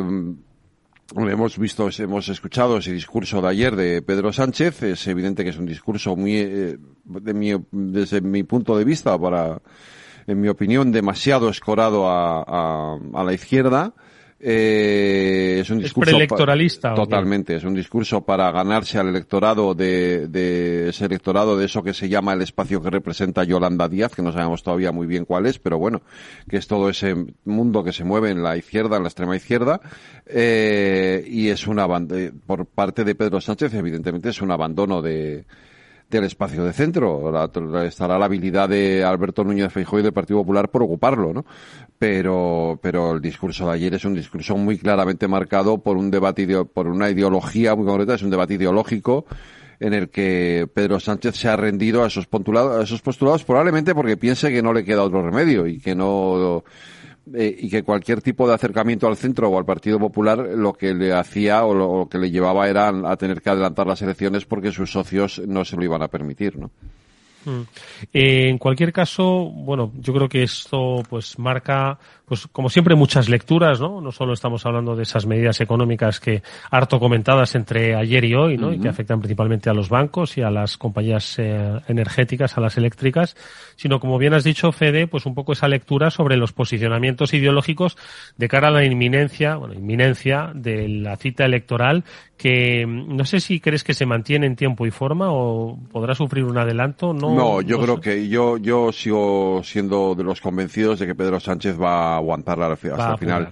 hemos 1.15 1.58
visto, 1.58 1.89
hemos 1.97 2.30
escuchado 2.30 2.78
ese 2.78 2.91
discurso 2.91 3.41
de 3.41 3.47
ayer 3.49 3.75
de 3.75 4.01
Pedro 4.01 4.32
Sánchez. 4.32 4.84
Es 4.84 5.08
evidente 5.08 5.43
que 5.43 5.49
es 5.49 5.58
un 5.58 5.65
discurso 5.65 6.15
muy, 6.15 6.38
eh, 6.38 6.78
de 7.06 7.34
mi, 7.34 7.51
desde 7.71 8.21
mi 8.21 8.43
punto 8.43 8.78
de 8.78 8.84
vista, 8.84 9.17
para, 9.17 9.62
en 10.28 10.41
mi 10.41 10.47
opinión, 10.47 10.91
demasiado 10.91 11.49
escorado 11.49 12.10
a, 12.10 12.97
a 13.13 13.23
la 13.23 13.34
izquierda. 13.34 13.93
Eh, 14.47 15.58
es 15.62 15.71
un 15.71 15.79
discurso 15.79 16.12
preelectoralista. 16.12 16.93
Totalmente, 16.93 17.55
es 17.55 17.63
un 17.63 17.73
discurso 17.73 18.23
para 18.23 18.51
ganarse 18.51 18.99
al 18.99 19.08
electorado 19.08 19.73
de, 19.73 20.27
de, 20.27 20.89
ese 20.89 21.05
electorado 21.05 21.58
de 21.58 21.65
eso 21.65 21.81
que 21.81 21.95
se 21.95 22.08
llama 22.10 22.34
el 22.34 22.43
espacio 22.43 22.79
que 22.79 22.91
representa 22.91 23.43
Yolanda 23.43 23.89
Díaz, 23.89 24.13
que 24.13 24.21
no 24.21 24.31
sabemos 24.31 24.62
todavía 24.62 24.91
muy 24.91 25.08
bien 25.08 25.25
cuál 25.25 25.47
es, 25.47 25.58
pero 25.58 25.79
bueno, 25.79 26.03
que 26.47 26.58
es 26.58 26.67
todo 26.67 26.89
ese 26.89 27.15
mundo 27.43 27.84
que 27.84 27.91
se 27.91 28.03
mueve 28.03 28.29
en 28.29 28.43
la 28.43 28.55
izquierda, 28.55 28.97
en 28.97 29.03
la 29.03 29.10
extrema 29.10 29.36
izquierda, 29.36 29.81
eh, 30.27 31.25
y 31.27 31.47
es 31.47 31.65
una 31.65 31.88
por 32.45 32.67
parte 32.67 33.03
de 33.03 33.15
Pedro 33.15 33.41
Sánchez, 33.41 33.73
evidentemente 33.73 34.29
es 34.29 34.43
un 34.43 34.51
abandono 34.51 35.01
de 35.01 35.45
del 36.10 36.24
espacio 36.26 36.63
de 36.63 36.74
centro. 36.74 37.32
estará 37.84 38.18
la 38.18 38.26
habilidad 38.26 38.70
de 38.70 39.04
Alberto 39.04 39.44
Núñez 39.44 39.72
Feijóo 39.72 40.00
y 40.00 40.04
del 40.04 40.13
Partido 40.13 40.39
Popular 40.39 40.70
por 40.70 40.84
ocuparlo, 40.84 41.34
¿no? 41.34 41.46
Pero, 41.98 42.80
pero 42.82 43.13
el 43.13 43.22
discurso 43.22 43.68
de 43.68 43.74
ayer 43.74 43.94
es 43.94 44.06
un 44.06 44.13
discurso 44.13 44.58
muy 44.58 44.78
claramente 44.78 45.28
marcado 45.28 45.78
por 45.80 45.98
un 45.98 46.12
debate, 46.12 46.65
por 46.65 46.88
una 46.88 47.10
ideología 47.10 47.76
muy 47.76 47.86
concreta, 47.86 48.15
es 48.15 48.24
un 48.24 48.30
debate 48.30 48.56
ideológico 48.56 49.26
en 49.80 49.94
el 49.94 50.10
que 50.10 50.68
Pedro 50.74 51.00
Sánchez 51.00 51.36
se 51.36 51.50
ha 51.50 51.56
rendido 51.56 52.04
a 52.04 52.08
esos, 52.08 52.28
a 52.32 52.82
esos 52.82 53.02
postulados 53.02 53.44
probablemente 53.44 53.94
porque 53.94 54.18
piense 54.18 54.52
que 54.52 54.62
no 54.62 54.74
le 54.74 54.86
queda 54.86 55.04
otro 55.04 55.22
remedio 55.22 55.68
y 55.68 55.80
que 55.80 55.96
no 55.96 56.63
eh, 57.34 57.56
y 57.60 57.70
que 57.70 57.84
cualquier 57.84 58.22
tipo 58.22 58.48
de 58.48 58.54
acercamiento 58.54 59.08
al 59.08 59.18
centro 59.18 59.50
o 59.50 59.58
al 59.58 59.66
Partido 59.66 59.98
Popular 59.98 60.38
lo 60.38 60.74
que 60.74 60.94
le 60.94 61.14
hacía 61.14 61.66
o 61.66 61.74
lo, 61.74 62.08
que 62.08 62.20
le 62.20 62.30
llevaba 62.30 62.70
era 62.70 62.90
a 62.90 63.18
tener 63.18 63.42
que 63.42 63.50
adelantar 63.50 63.88
las 63.88 64.02
elecciones 64.02 64.46
porque 64.46 64.72
sus 64.72 64.92
socios 64.92 65.42
no 65.48 65.66
se 65.66 65.76
lo 65.76 65.84
iban 65.84 66.04
a 66.04 66.08
permitir, 66.08 66.58
¿no? 66.58 66.70
Mm. 67.46 67.62
Eh, 68.14 68.50
en 68.50 68.58
cualquier 68.58 68.92
caso, 68.92 69.46
bueno, 69.46 69.92
yo 70.00 70.14
creo 70.14 70.28
que 70.28 70.44
esto 70.44 71.04
pues 71.10 71.38
marca 71.40 71.98
pues 72.26 72.48
como 72.48 72.70
siempre 72.70 72.96
muchas 72.96 73.30
lecturas, 73.30 73.80
¿no? 73.80 74.02
No 74.02 74.12
solo 74.12 74.34
estamos 74.34 74.66
hablando 74.66 74.96
de 74.96 75.04
esas 75.04 75.26
medidas 75.26 75.62
económicas 75.62 76.20
que 76.20 76.42
harto 76.72 77.00
comentadas 77.00 77.56
entre 77.56 77.96
ayer 77.96 78.26
y 78.26 78.34
hoy, 78.34 78.58
¿no? 78.58 78.74
Y 78.74 78.80
que 78.80 78.90
afectan 78.90 79.20
principalmente 79.20 79.70
a 79.70 79.74
los 79.74 79.90
bancos 79.90 80.38
y 80.38 80.42
a 80.42 80.50
las 80.50 80.78
compañías 80.78 81.38
eh, 81.38 81.80
energéticas, 81.88 82.58
a 82.58 82.62
las 82.62 82.78
eléctricas, 82.78 83.36
sino 83.76 84.00
como 84.00 84.18
bien 84.18 84.34
has 84.34 84.44
dicho, 84.44 84.72
Fede, 84.72 85.08
pues 85.08 85.26
un 85.26 85.36
poco 85.36 85.54
esa 85.54 85.68
lectura 85.68 86.10
sobre 86.10 86.38
los 86.38 86.52
posicionamientos 86.52 87.34
ideológicos 87.34 87.98
de 88.38 88.48
cara 88.48 88.70
a 88.70 88.72
la 88.72 88.84
inminencia, 88.86 89.56
bueno, 89.56 89.74
inminencia 89.74 90.52
de 90.54 90.88
la 90.90 91.18
cita 91.18 91.46
electoral 91.46 92.04
que 92.38 92.86
mm, 92.86 93.16
no 93.16 93.26
sé 93.26 93.40
si 93.40 93.60
crees 93.60 93.84
que 93.84 93.94
se 93.94 94.06
mantiene 94.06 94.46
en 94.46 94.56
tiempo 94.56 94.86
y 94.86 94.92
forma 94.92 95.28
o 95.32 95.78
podrá 95.92 96.16
sufrir 96.16 96.44
un 96.44 96.58
adelanto, 96.58 97.14
¿no? 97.14 97.34
No, 97.34 97.62
yo 97.62 97.80
creo 97.80 98.00
que 98.00 98.28
yo 98.28 98.58
yo 98.58 98.92
sigo 98.92 99.62
siendo 99.64 100.16
de 100.16 100.24
los 100.24 100.42
convencidos 100.42 101.00
de 101.00 101.08
que 101.08 101.16
Pedro 101.16 101.40
Sánchez 101.40 101.80
va 101.80 102.14
aguantar 102.15 102.60
hasta 102.62 103.12
el 103.13 103.17
final. 103.17 103.49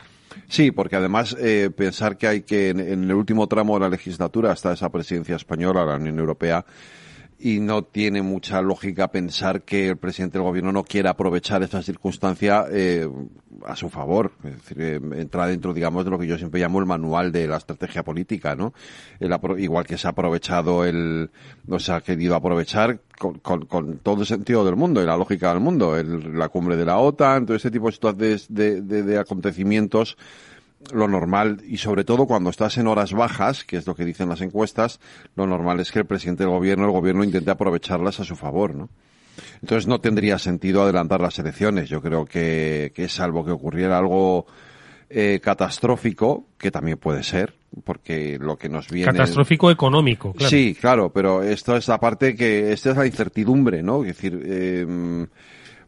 Sí, 0.48 0.72
porque 0.72 0.96
además 0.96 1.36
eh, 1.40 1.70
pensar 1.76 2.18
que 2.18 2.28
hay 2.28 2.42
que 2.42 2.70
en, 2.70 2.80
en, 2.80 3.04
el 3.04 3.14
último 3.14 3.48
tramo 3.48 3.76
de 3.76 3.82
la 3.82 3.90
legislatura 3.90 4.52
está 4.52 4.74
esa 4.74 4.90
presidencia 4.90 5.36
española, 5.36 5.86
la 5.86 5.96
Unión 5.96 6.18
Europea, 6.20 6.66
y 7.40 7.60
no 7.60 7.84
tiene 7.84 8.22
mucha 8.22 8.62
lógica 8.62 9.10
pensar 9.10 9.64
que 9.64 9.90
el 9.90 9.98
presidente 9.98 10.38
del 10.38 10.48
gobierno 10.48 10.72
no 10.72 10.84
quiera 10.84 11.12
aprovechar 11.12 11.64
esa 11.64 11.82
circunstancia 11.82 12.66
eh, 12.72 13.08
a 13.66 13.76
su 13.76 13.90
favor. 13.90 14.32
Es 14.44 14.56
decir, 14.56 14.82
eh, 14.82 15.00
entra 15.16 15.48
dentro, 15.48 15.74
digamos, 15.74 16.06
de 16.06 16.12
lo 16.12 16.20
que 16.20 16.28
yo 16.28 16.38
siempre 16.38 16.62
llamo 16.62 16.80
el 16.80 16.86
manual 16.86 17.32
de 17.32 17.48
la 17.48 17.58
estrategia 17.58 18.04
política, 18.04 18.56
¿no? 18.56 18.74
El, 19.20 19.36
igual 19.58 19.86
que 19.86 19.98
se 19.98 20.08
ha 20.08 20.12
aprovechado 20.12 20.86
el, 20.86 21.30
o 21.68 21.80
se 21.80 21.92
ha 21.92 22.02
querido 22.02 22.36
aprovechar 22.36 23.00
con, 23.18 23.40
con, 23.40 23.98
todo 24.00 24.22
el 24.22 24.28
sentido 24.28 24.66
del 24.66 24.76
mundo 24.76 25.02
y 25.02 25.06
la 25.06 25.18
lógica 25.18 25.50
del 25.50 25.60
mundo, 25.60 25.98
el, 25.98 26.38
la 26.38 26.50
cumbre 26.50 26.76
de 26.76 26.86
la 26.86 26.98
OTAN, 26.98 27.46
todo 27.46 27.56
ese 27.56 27.72
tipo 27.72 27.90
de, 27.90 28.42
de, 28.50 28.82
de, 28.82 29.04
de 29.04 29.18
acontecimientos 29.18 30.18
lo 30.92 31.08
normal, 31.08 31.62
y 31.68 31.78
sobre 31.78 32.04
todo 32.04 32.26
cuando 32.26 32.50
estás 32.50 32.78
en 32.78 32.88
horas 32.88 33.14
bajas, 33.14 33.64
que 33.64 33.78
es 33.78 33.88
lo 33.88 33.96
que 33.96 34.06
dicen 34.06 34.30
las 34.30 34.42
encuestas, 34.42 35.00
lo 35.36 35.48
normal 35.48 35.80
es 35.80 35.92
que 35.92 36.00
el 36.00 36.06
presidente 36.06 36.44
del 36.44 36.52
gobierno, 36.52 36.86
el 36.86 36.92
gobierno 36.92 37.24
intente 37.24 37.52
aprovecharlas 37.52 38.20
a 38.20 38.24
su 38.24 38.36
favor, 38.36 38.76
¿no? 38.76 38.90
Entonces 39.62 39.88
no 39.88 40.00
tendría 40.00 40.38
sentido 40.38 40.84
adelantar 40.84 41.22
las 41.22 41.40
elecciones. 41.40 41.90
Yo 41.90 42.02
creo 42.02 42.26
que, 42.26 42.92
que 42.94 43.08
salvo 43.10 43.44
que 43.44 43.52
ocurriera 43.52 43.98
algo 43.98 44.46
eh, 45.10 45.40
catastrófico, 45.42 46.48
que 46.58 46.72
también 46.72 46.98
puede 46.98 47.24
ser, 47.24 47.54
porque 47.84 48.38
lo 48.40 48.58
que 48.58 48.70
nos 48.70 48.90
viene... 48.90 49.12
Catastrófico 49.12 49.72
económico, 49.72 50.34
claro. 50.34 50.50
Sí, 50.50 50.76
claro, 50.80 51.10
pero 51.12 51.42
esto 51.44 51.76
es 51.76 51.88
la 51.88 52.00
parte 52.00 52.36
que, 52.36 52.72
esta 52.72 52.92
es 52.92 52.98
la 52.98 53.06
incertidumbre, 53.06 53.82
¿no? 53.82 54.02
Es 54.04 54.16
decir, 54.16 54.42
eh, 54.46 55.28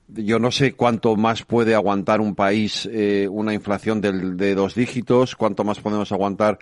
yo 0.08 0.40
no 0.40 0.52
sé 0.52 0.74
cuánto 0.74 1.16
más 1.16 1.44
puede 1.44 1.76
aguantar 1.76 2.22
un 2.22 2.36
país 2.36 2.88
eh, 2.92 3.28
una 3.30 3.54
inflación 3.54 4.02
del, 4.02 4.38
de 4.38 4.56
dos 4.56 4.76
dígitos, 4.76 5.36
cuánto 5.36 5.64
más 5.64 5.80
podemos 5.80 6.12
aguantar 6.12 6.60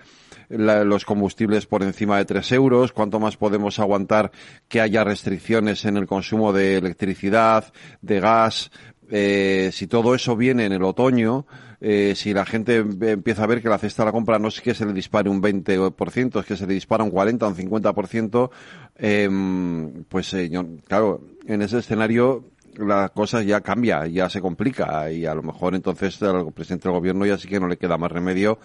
la, 0.49 0.83
los 0.83 1.05
combustibles 1.05 1.65
por 1.65 1.83
encima 1.83 2.17
de 2.17 2.25
tres 2.25 2.51
euros, 2.51 2.93
cuánto 2.93 3.19
más 3.19 3.37
podemos 3.37 3.79
aguantar 3.79 4.31
que 4.67 4.81
haya 4.81 5.03
restricciones 5.03 5.85
en 5.85 5.97
el 5.97 6.07
consumo 6.07 6.53
de 6.53 6.77
electricidad, 6.77 7.73
de 8.01 8.19
gas. 8.19 8.71
Eh, 9.09 9.69
si 9.73 9.87
todo 9.87 10.15
eso 10.15 10.35
viene 10.35 10.65
en 10.65 10.71
el 10.71 10.83
otoño, 10.83 11.45
eh, 11.85 12.13
si 12.15 12.33
la 12.33 12.45
gente 12.45 12.77
empieza 12.77 13.43
a 13.43 13.47
ver 13.47 13.61
que 13.61 13.67
la 13.67 13.77
cesta 13.77 14.03
de 14.03 14.05
la 14.05 14.11
compra 14.13 14.39
no 14.39 14.47
es 14.47 14.61
que 14.61 14.73
se 14.73 14.85
le 14.85 14.93
dispare 14.93 15.29
un 15.29 15.41
20%, 15.41 16.39
es 16.39 16.45
que 16.45 16.55
se 16.55 16.65
le 16.65 16.75
dispara 16.75 17.03
un 17.03 17.11
40 17.11 17.45
o 17.45 17.49
un 17.49 17.55
50%, 17.57 18.49
eh, 18.95 19.29
pues 20.07 20.33
eh, 20.33 20.49
yo, 20.49 20.65
claro, 20.87 21.19
en 21.45 21.61
ese 21.61 21.79
escenario 21.79 22.52
la 22.77 23.09
cosa 23.09 23.41
ya 23.41 23.61
cambia, 23.61 24.07
ya 24.07 24.29
se 24.29 24.41
complica 24.41 25.11
y 25.11 25.25
a 25.25 25.35
lo 25.35 25.43
mejor 25.43 25.75
entonces 25.75 26.21
al 26.23 26.51
presidente 26.53 26.87
del 26.87 26.97
gobierno 26.97 27.25
ya 27.25 27.37
sí 27.37 27.47
que 27.47 27.59
no 27.59 27.67
le 27.67 27.77
queda 27.77 27.97
más 27.97 28.11
remedio 28.11 28.59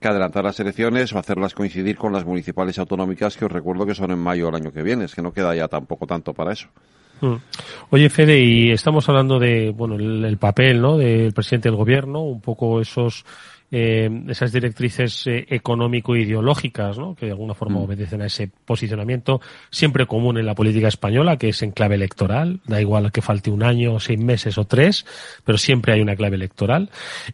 que 0.00 0.08
adelantar 0.08 0.44
las 0.44 0.58
elecciones 0.60 1.12
o 1.12 1.18
hacerlas 1.18 1.54
coincidir 1.54 1.96
con 1.96 2.12
las 2.12 2.24
municipales 2.24 2.78
autonómicas 2.78 3.36
que 3.36 3.44
os 3.44 3.52
recuerdo 3.52 3.86
que 3.86 3.94
son 3.94 4.10
en 4.10 4.18
mayo 4.18 4.46
del 4.46 4.56
año 4.56 4.72
que 4.72 4.82
viene, 4.82 5.04
es 5.04 5.14
que 5.14 5.22
no 5.22 5.32
queda 5.32 5.54
ya 5.54 5.68
tampoco 5.68 6.06
tanto 6.06 6.34
para 6.34 6.52
eso. 6.52 6.68
Mm. 7.20 7.36
Oye, 7.90 8.10
Fede, 8.10 8.40
y 8.40 8.72
estamos 8.72 9.08
hablando 9.08 9.38
de, 9.38 9.70
bueno, 9.70 9.94
el, 9.94 10.24
el 10.24 10.38
papel, 10.38 10.80
¿no? 10.80 10.98
Del 10.98 11.32
presidente 11.32 11.68
del 11.68 11.76
gobierno, 11.76 12.22
un 12.22 12.40
poco 12.40 12.80
esos 12.80 13.24
eh, 13.74 14.10
esas 14.28 14.52
directrices 14.52 15.26
eh, 15.26 15.46
económico-ideológicas, 15.48 16.98
¿no? 16.98 17.14
que 17.14 17.24
de 17.24 17.32
alguna 17.32 17.54
forma 17.54 17.80
mm. 17.80 17.82
obedecen 17.82 18.20
a 18.20 18.26
ese 18.26 18.50
posicionamiento 18.66 19.40
siempre 19.70 20.04
común 20.04 20.36
en 20.36 20.44
la 20.44 20.54
política 20.54 20.88
española, 20.88 21.38
que 21.38 21.48
es 21.48 21.62
en 21.62 21.70
clave 21.70 21.94
electoral. 21.94 22.60
Da 22.66 22.82
igual 22.82 23.10
que 23.10 23.22
falte 23.22 23.50
un 23.50 23.62
año, 23.62 23.98
seis 23.98 24.20
meses 24.20 24.58
o 24.58 24.66
tres, 24.66 25.06
pero 25.42 25.56
siempre 25.56 25.94
hay 25.94 26.02
una 26.02 26.14
clave 26.14 26.36
electoral. 26.36 26.90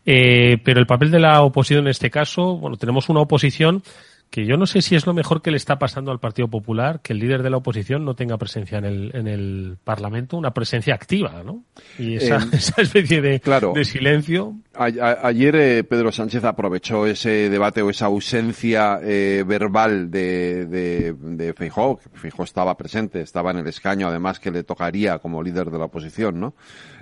Eh, 0.06 0.58
pero 0.62 0.78
el 0.78 0.86
papel 0.86 1.10
de 1.10 1.18
la 1.18 1.42
oposición 1.42 1.86
en 1.86 1.88
este 1.88 2.08
caso, 2.08 2.56
bueno, 2.56 2.76
tenemos 2.76 3.08
una 3.08 3.20
oposición 3.20 3.82
que 4.30 4.44
yo 4.44 4.56
no 4.56 4.66
sé 4.66 4.82
si 4.82 4.94
es 4.94 5.06
lo 5.06 5.14
mejor 5.14 5.40
que 5.40 5.50
le 5.50 5.56
está 5.56 5.78
pasando 5.78 6.10
al 6.10 6.20
Partido 6.20 6.48
Popular 6.48 7.00
que 7.02 7.12
el 7.12 7.18
líder 7.18 7.42
de 7.42 7.50
la 7.50 7.56
oposición 7.56 8.04
no 8.04 8.14
tenga 8.14 8.36
presencia 8.36 8.78
en 8.78 8.84
el, 8.84 9.10
en 9.14 9.26
el 9.26 9.78
Parlamento, 9.82 10.36
una 10.36 10.52
presencia 10.52 10.94
activa, 10.94 11.42
¿no? 11.44 11.64
Y 11.98 12.16
esa, 12.16 12.36
eh, 12.36 12.48
esa 12.52 12.82
especie 12.82 13.22
de, 13.22 13.40
claro, 13.40 13.72
de 13.74 13.84
silencio. 13.84 14.54
A, 14.74 14.84
a, 14.84 15.26
ayer 15.28 15.56
eh, 15.56 15.84
Pedro 15.84 16.12
Sánchez 16.12 16.44
aprovechó 16.44 17.06
ese 17.06 17.48
debate 17.48 17.80
o 17.80 17.90
esa 17.90 18.06
ausencia 18.06 19.00
eh, 19.02 19.44
verbal 19.46 20.10
de, 20.10 20.66
de, 20.66 21.14
de 21.14 21.54
Feijóo, 21.54 21.98
que 21.98 22.08
Feijóo 22.18 22.44
estaba 22.44 22.76
presente, 22.76 23.22
estaba 23.22 23.50
en 23.50 23.58
el 23.58 23.66
escaño, 23.66 24.08
además 24.08 24.40
que 24.40 24.50
le 24.50 24.62
tocaría 24.62 25.18
como 25.18 25.42
líder 25.42 25.70
de 25.70 25.78
la 25.78 25.86
oposición, 25.86 26.38
¿no? 26.38 26.54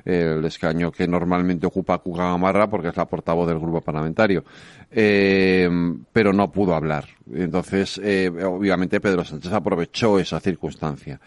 El 0.07 0.45
escaño 0.45 0.93
que 0.93 1.09
normalmente 1.09 1.67
ocupa 1.67 1.99
Cuca 1.99 2.31
Gamarra 2.31 2.71
porque 2.71 2.89
es 2.89 2.97
la 2.97 3.07
portavoz 3.07 3.49
del 3.49 3.59
grupo 3.59 3.81
parlamentario. 3.81 4.45
Eh, 4.91 5.69
pero 6.13 6.33
no 6.33 6.51
pudo 6.51 6.75
hablar. 6.75 7.07
Entonces, 7.35 8.01
eh, 8.03 8.31
obviamente 8.45 9.01
Pedro 9.01 9.25
Sánchez 9.25 9.53
aprovechó 9.53 10.19
esa 10.19 10.39
circunstancia. 10.39 11.21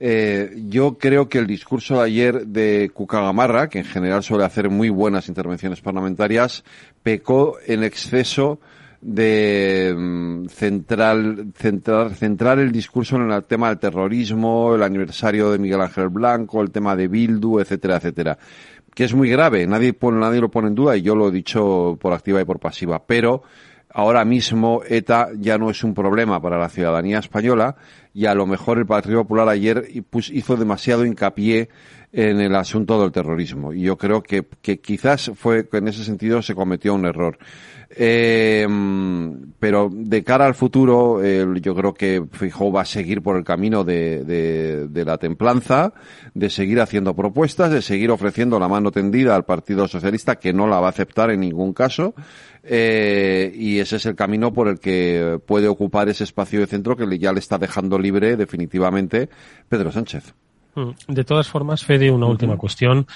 Eh, 0.00 0.62
yo 0.68 0.96
creo 0.98 1.28
que 1.28 1.38
el 1.38 1.46
discurso 1.46 1.96
de 1.96 2.04
ayer 2.04 2.46
de 2.46 2.90
Cuca 2.94 3.20
Gamarra, 3.20 3.68
que 3.68 3.78
en 3.78 3.84
general 3.84 4.22
suele 4.22 4.44
hacer 4.44 4.70
muy 4.70 4.90
buenas 4.90 5.28
intervenciones 5.28 5.80
parlamentarias, 5.80 6.62
pecó 7.02 7.56
en 7.66 7.82
exceso 7.82 8.60
de 9.00 9.94
mm, 9.96 10.46
central, 10.46 11.52
centrar, 11.54 12.14
centrar 12.14 12.58
el 12.58 12.72
discurso 12.72 13.16
en 13.16 13.30
el 13.30 13.44
tema 13.44 13.68
del 13.68 13.78
terrorismo, 13.78 14.74
el 14.74 14.82
aniversario 14.82 15.50
de 15.50 15.58
Miguel 15.58 15.80
Ángel 15.80 16.08
Blanco, 16.08 16.62
el 16.62 16.70
tema 16.70 16.96
de 16.96 17.08
Bildu, 17.08 17.60
etcétera, 17.60 17.96
etcétera. 17.96 18.38
Que 18.94 19.04
es 19.04 19.14
muy 19.14 19.30
grave, 19.30 19.66
nadie, 19.66 19.96
nadie 20.12 20.40
lo 20.40 20.50
pone 20.50 20.68
en 20.68 20.74
duda 20.74 20.96
y 20.96 21.02
yo 21.02 21.14
lo 21.14 21.28
he 21.28 21.30
dicho 21.30 21.96
por 22.00 22.12
activa 22.12 22.40
y 22.40 22.44
por 22.44 22.58
pasiva. 22.58 23.06
Pero 23.06 23.42
ahora 23.90 24.24
mismo 24.24 24.82
ETA 24.88 25.28
ya 25.38 25.56
no 25.56 25.70
es 25.70 25.84
un 25.84 25.94
problema 25.94 26.42
para 26.42 26.58
la 26.58 26.68
ciudadanía 26.68 27.20
española 27.20 27.76
y 28.12 28.26
a 28.26 28.34
lo 28.34 28.46
mejor 28.46 28.78
el 28.78 28.86
Partido 28.86 29.22
Popular 29.22 29.48
ayer 29.48 29.88
hizo 30.12 30.56
demasiado 30.56 31.06
hincapié 31.06 31.68
en 32.12 32.40
el 32.40 32.56
asunto 32.56 33.00
del 33.00 33.12
terrorismo. 33.12 33.72
Y 33.72 33.82
yo 33.82 33.96
creo 33.96 34.22
que, 34.22 34.44
que 34.62 34.80
quizás 34.80 35.30
fue 35.36 35.68
que 35.68 35.76
en 35.76 35.88
ese 35.88 36.04
sentido 36.04 36.42
se 36.42 36.54
cometió 36.54 36.94
un 36.94 37.06
error. 37.06 37.38
Eh, 37.90 38.66
pero 39.58 39.88
de 39.90 40.22
cara 40.22 40.46
al 40.46 40.54
futuro, 40.54 41.24
eh, 41.24 41.46
yo 41.60 41.74
creo 41.74 41.94
que 41.94 42.22
Fijó 42.30 42.70
va 42.70 42.82
a 42.82 42.84
seguir 42.84 43.22
por 43.22 43.36
el 43.36 43.44
camino 43.44 43.82
de, 43.82 44.24
de, 44.24 44.88
de, 44.88 45.04
la 45.04 45.18
templanza, 45.18 45.92
de 46.34 46.50
seguir 46.50 46.80
haciendo 46.80 47.14
propuestas, 47.16 47.70
de 47.70 47.82
seguir 47.82 48.10
ofreciendo 48.10 48.58
la 48.60 48.68
mano 48.68 48.92
tendida 48.92 49.34
al 49.34 49.44
Partido 49.44 49.88
Socialista, 49.88 50.36
que 50.36 50.52
no 50.52 50.68
la 50.68 50.80
va 50.80 50.88
a 50.88 50.90
aceptar 50.90 51.30
en 51.30 51.40
ningún 51.40 51.72
caso. 51.72 52.14
Eh, 52.62 53.52
y 53.54 53.78
ese 53.78 53.96
es 53.96 54.06
el 54.06 54.14
camino 54.14 54.52
por 54.52 54.68
el 54.68 54.78
que 54.78 55.40
puede 55.46 55.68
ocupar 55.68 56.08
ese 56.08 56.24
espacio 56.24 56.60
de 56.60 56.66
centro 56.66 56.96
que 56.96 57.18
ya 57.18 57.32
le 57.32 57.38
está 57.38 57.56
dejando 57.56 57.98
libre 57.98 58.36
definitivamente 58.36 59.28
Pedro 59.68 59.90
Sánchez. 59.90 60.34
Mm. 60.74 60.90
De 61.08 61.24
todas 61.24 61.48
formas, 61.48 61.84
Fede, 61.84 62.10
una 62.10 62.26
última 62.26 62.52
uh 62.52 62.56
-huh. 62.56 62.60
cuestión. 62.60 63.06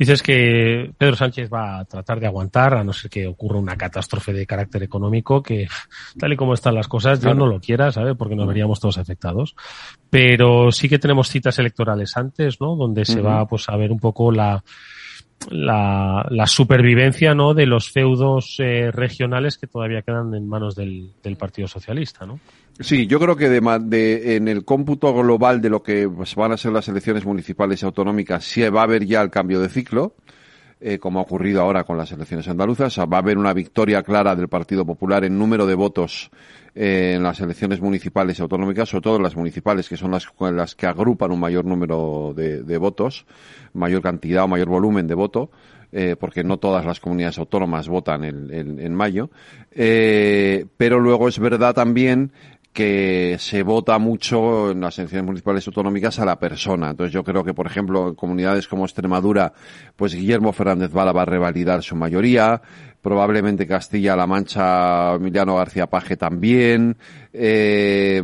Dices 0.00 0.22
que 0.22 0.90
Pedro 0.96 1.14
Sánchez 1.14 1.50
va 1.52 1.80
a 1.80 1.84
tratar 1.84 2.20
de 2.20 2.26
aguantar, 2.26 2.72
a 2.72 2.82
no 2.82 2.90
ser 2.94 3.10
que 3.10 3.26
ocurra 3.26 3.58
una 3.58 3.76
catástrofe 3.76 4.32
de 4.32 4.46
carácter 4.46 4.82
económico, 4.82 5.42
que 5.42 5.68
tal 6.18 6.32
y 6.32 6.36
como 6.36 6.54
están 6.54 6.74
las 6.74 6.88
cosas, 6.88 7.18
claro. 7.18 7.36
yo 7.36 7.44
no 7.44 7.52
lo 7.52 7.60
quiera, 7.60 7.92
¿sabe? 7.92 8.14
Porque 8.14 8.34
nos 8.34 8.48
veríamos 8.48 8.80
todos 8.80 8.96
afectados. 8.96 9.54
Pero 10.08 10.72
sí 10.72 10.88
que 10.88 10.98
tenemos 10.98 11.28
citas 11.28 11.58
electorales 11.58 12.16
antes, 12.16 12.62
¿no? 12.62 12.76
Donde 12.76 13.04
se 13.04 13.20
uh 13.20 13.24
-huh. 13.24 13.26
va, 13.26 13.46
pues, 13.46 13.68
a 13.68 13.76
ver 13.76 13.92
un 13.92 14.00
poco 14.00 14.32
la, 14.32 14.64
la, 15.48 16.46
supervivencia 16.46 17.34
¿no? 17.34 17.54
de 17.54 17.66
los 17.66 17.90
feudos 17.90 18.56
eh, 18.58 18.90
regionales 18.90 19.56
que 19.56 19.66
todavía 19.66 20.02
quedan 20.02 20.34
en 20.34 20.48
manos 20.48 20.74
del, 20.74 21.12
Partido 21.38 21.68
Socialista, 21.68 22.26
¿no? 22.26 22.40
Sí, 22.78 23.06
yo 23.06 23.18
creo 23.18 23.36
que 23.36 23.48
de, 23.48 24.36
en 24.36 24.48
el 24.48 24.64
cómputo 24.64 25.14
global 25.14 25.60
de 25.60 25.70
lo 25.70 25.82
que 25.82 26.08
pues, 26.08 26.34
van 26.34 26.52
a 26.52 26.56
ser 26.56 26.72
las 26.72 26.88
elecciones 26.88 27.24
municipales 27.24 27.82
y 27.82 27.86
autonómicas, 27.86 28.44
sí 28.44 28.62
va 28.68 28.80
a 28.80 28.84
haber 28.84 29.06
ya 29.06 29.22
el 29.22 29.30
cambio 29.30 29.60
de 29.60 29.68
ciclo, 29.68 30.14
eh, 30.80 30.98
como 30.98 31.18
ha 31.18 31.22
ocurrido 31.22 31.60
ahora 31.60 31.84
con 31.84 31.96
las 31.96 32.10
elecciones 32.12 32.48
andaluzas. 32.48 32.98
Va 32.98 33.16
a 33.16 33.18
haber 33.18 33.38
una 33.38 33.52
victoria 33.52 34.02
clara 34.02 34.34
del 34.34 34.48
Partido 34.48 34.86
Popular 34.86 35.24
en 35.24 35.38
número 35.38 35.66
de 35.66 35.74
votos 35.74 36.30
eh, 36.74 37.14
en 37.16 37.22
las 37.22 37.40
elecciones 37.40 37.80
municipales 37.80 38.38
y 38.38 38.42
autonómicas, 38.42 38.88
sobre 38.88 39.02
todo 39.02 39.18
las 39.18 39.36
municipales, 39.36 39.88
que 39.88 39.96
son 39.96 40.12
las, 40.12 40.26
las 40.38 40.74
que 40.74 40.86
agrupan 40.86 41.32
un 41.32 41.40
mayor 41.40 41.64
número 41.64 42.32
de, 42.34 42.78
votos, 42.78 43.26
mayor 43.72 44.02
cantidad 44.02 44.44
o 44.44 44.48
mayor 44.48 44.68
volumen 44.68 45.06
de 45.06 45.14
voto. 45.14 45.50
Eh, 45.92 46.14
porque 46.14 46.44
no 46.44 46.58
todas 46.58 46.86
las 46.86 47.00
comunidades 47.00 47.38
autónomas 47.38 47.88
votan 47.88 48.22
en, 48.22 48.54
en, 48.54 48.78
en 48.78 48.94
mayo. 48.94 49.28
Eh, 49.72 50.66
pero 50.76 51.00
luego 51.00 51.26
es 51.26 51.40
verdad 51.40 51.74
también 51.74 52.30
que 52.72 53.36
se 53.38 53.62
vota 53.62 53.98
mucho 53.98 54.70
en 54.70 54.80
las 54.80 54.98
elecciones 54.98 55.26
municipales 55.26 55.66
autonómicas 55.66 56.18
a 56.20 56.24
la 56.24 56.38
persona. 56.38 56.90
Entonces 56.90 57.12
yo 57.12 57.24
creo 57.24 57.42
que, 57.42 57.52
por 57.52 57.66
ejemplo, 57.66 58.08
en 58.08 58.14
comunidades 58.14 58.68
como 58.68 58.84
Extremadura, 58.84 59.52
pues 59.96 60.14
Guillermo 60.14 60.52
Fernández 60.52 60.92
Vara 60.92 61.12
va 61.12 61.22
a 61.22 61.26
revalidar 61.26 61.82
su 61.82 61.96
mayoría, 61.96 62.62
probablemente 63.02 63.66
Castilla-La 63.66 64.26
Mancha, 64.26 65.14
Emiliano 65.14 65.56
García 65.56 65.88
Paje 65.88 66.16
también, 66.16 66.96
eh, 67.32 68.22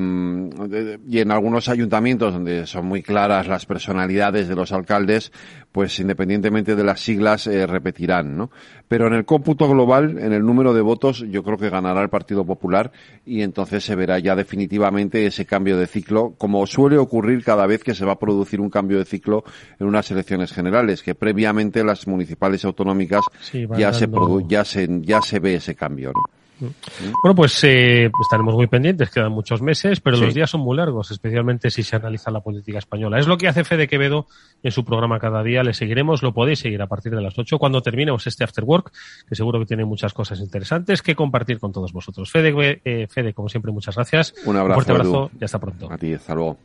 y 1.09 1.19
en 1.19 1.31
algunos 1.31 1.69
ayuntamientos 1.69 2.33
donde 2.33 2.67
son 2.67 2.87
muy 2.87 3.03
claras 3.03 3.49
las 3.49 3.67
personalidades 3.67 4.49
de 4.49 4.55
los 4.55 4.71
alcaldes, 4.73 5.33
pues 5.77 6.01
independientemente 6.01 6.75
de 6.75 6.83
las 6.83 7.01
siglas 7.01 7.47
eh, 7.47 7.67
repetirán, 7.67 8.35
¿no? 8.35 8.51
Pero 8.89 9.09
en 9.09 9.13
el 9.13 9.27
cómputo 9.27 9.69
global, 9.69 10.17
en 10.19 10.33
el 10.33 10.43
número 10.43 10.73
de 10.73 10.81
votos, 10.81 11.23
yo 11.29 11.43
creo 11.43 11.59
que 11.59 11.69
ganará 11.69 12.01
el 12.01 12.09
Partido 12.09 12.47
Popular 12.47 12.93
y 13.27 13.43
entonces 13.43 13.85
se 13.85 13.95
verá 13.95 14.19
ya 14.19 14.35
definitivamente 14.35 15.27
ese 15.27 15.45
cambio 15.45 15.77
de 15.77 15.87
ciclo, 15.87 16.33
como 16.39 16.67
suele 16.67 16.97
ocurrir 16.97 17.45
cada 17.45 17.67
vez 17.67 17.85
que 17.85 17.95
se 17.95 18.07
va 18.07 18.13
a 18.13 18.19
producir 18.19 18.59
un 18.59 18.71
cambio 18.71 18.97
de 18.97 19.05
ciclo 19.05 19.45
en 19.79 19.87
unas 19.87 20.11
elecciones 20.11 20.51
generales, 20.51 21.03
que 21.03 21.15
previamente 21.15 21.85
las 21.85 22.07
municipales 22.07 22.65
autonómicas 22.65 23.27
ya, 23.53 23.93
se 23.93 24.09
ya, 24.49 24.65
se, 24.65 24.89
ya 25.03 25.21
se 25.21 25.41
ve 25.41 25.57
ese 25.57 25.75
cambio, 25.75 26.13
¿no? 26.15 26.36
Bueno, 26.61 27.35
pues 27.35 27.63
eh, 27.65 28.11
estaremos 28.21 28.55
muy 28.55 28.67
pendientes, 28.67 29.11
quedan 29.11 29.33
muchos 29.33 29.61
meses, 29.61 30.01
pero 30.01 30.17
los 30.17 30.35
días 30.35 30.49
son 30.49 30.63
muy 30.63 30.77
largos, 30.77 31.11
especialmente 31.11 31.71
si 31.71 31.83
se 31.83 31.97
analiza 31.97 32.31
la 32.31 32.41
política 32.41 32.79
española. 32.79 33.19
Es 33.19 33.27
lo 33.27 33.37
que 33.37 33.49
hace 33.49 33.65
Fede 33.65 33.89
Quevedo 33.89 34.27
en 34.63 34.73
su 34.73 34.85
programa 34.85 35.19
cada 35.19 35.43
día. 35.43 35.63
Le 35.63 35.75
seguiremos, 35.75 36.23
lo 36.23 36.33
podéis 36.33 36.61
seguir 36.61 36.81
a 36.81 36.87
partir 36.87 37.15
de 37.15 37.21
las 37.21 37.39
8 37.39 37.59
cuando 37.59 37.83
terminemos 37.83 38.27
este 38.27 38.45
After 38.45 38.65
Work, 38.65 38.93
que 39.29 39.35
seguro 39.35 39.59
que 39.59 39.67
tiene 39.67 39.85
muchas 39.85 40.13
cosas 40.15 40.41
interesantes 40.41 41.03
que 41.03 41.15
compartir 41.15 41.59
con 41.59 41.73
todos 41.73 41.93
vosotros. 41.93 42.31
Fede, 42.31 42.81
eh, 42.85 43.07
Fede 43.09 43.35
como 43.35 43.49
siempre, 43.49 43.73
muchas 43.73 43.95
gracias. 43.97 44.35
Un 44.45 44.57
abrazo. 44.57 44.79
Un 44.79 44.85
fuerte 44.85 44.93
abrazo 44.93 45.31
y 45.39 45.45
hasta 45.45 45.59
pronto. 45.59 45.93
A 45.93 45.99
ti, 45.99 46.15
hasta 46.15 46.35
luego. 46.35 46.57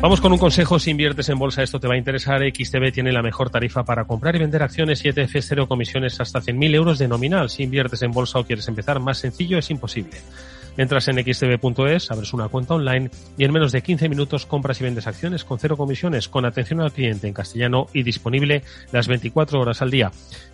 Vamos 0.00 0.20
con 0.20 0.30
un 0.30 0.38
consejo. 0.38 0.78
Si 0.78 0.90
inviertes 0.90 1.28
en 1.30 1.38
bolsa, 1.38 1.62
esto 1.62 1.80
te 1.80 1.88
va 1.88 1.94
a 1.94 1.96
interesar. 1.96 2.42
XTB 2.42 2.92
tiene 2.92 3.12
la 3.12 3.22
mejor 3.22 3.50
tarifa 3.50 3.82
para 3.84 4.04
comprar 4.04 4.36
y 4.36 4.40
vender 4.40 4.62
acciones 4.62 5.04
y 5.04 5.08
ETFs 5.08 5.46
cero 5.48 5.66
comisiones 5.66 6.20
hasta 6.20 6.40
100.000 6.40 6.74
euros 6.74 6.98
de 6.98 7.08
nominal. 7.08 7.48
Si 7.48 7.62
inviertes 7.62 8.02
en 8.02 8.12
bolsa 8.12 8.38
o 8.38 8.44
quieres 8.44 8.68
empezar 8.68 9.00
más 9.00 9.18
sencillo, 9.18 9.58
es 9.58 9.70
imposible. 9.70 10.18
Entras 10.76 11.08
en 11.08 11.16
xtb.es, 11.16 12.10
abres 12.10 12.32
una 12.34 12.48
cuenta 12.48 12.74
online 12.74 13.10
y 13.38 13.44
en 13.44 13.52
menos 13.52 13.72
de 13.72 13.82
15 13.82 14.08
minutos 14.08 14.46
compras 14.46 14.80
y 14.80 14.84
vendes 14.84 15.06
acciones 15.06 15.44
con 15.44 15.58
cero 15.58 15.76
comisiones, 15.76 16.28
con 16.28 16.44
atención 16.44 16.80
al 16.80 16.92
cliente 16.92 17.26
en 17.26 17.34
castellano 17.34 17.86
y 17.92 18.02
disponible 18.02 18.62
las 18.92 19.08
24 19.08 19.60
horas 19.60 19.80
al 19.80 19.90
día. 19.90 20.10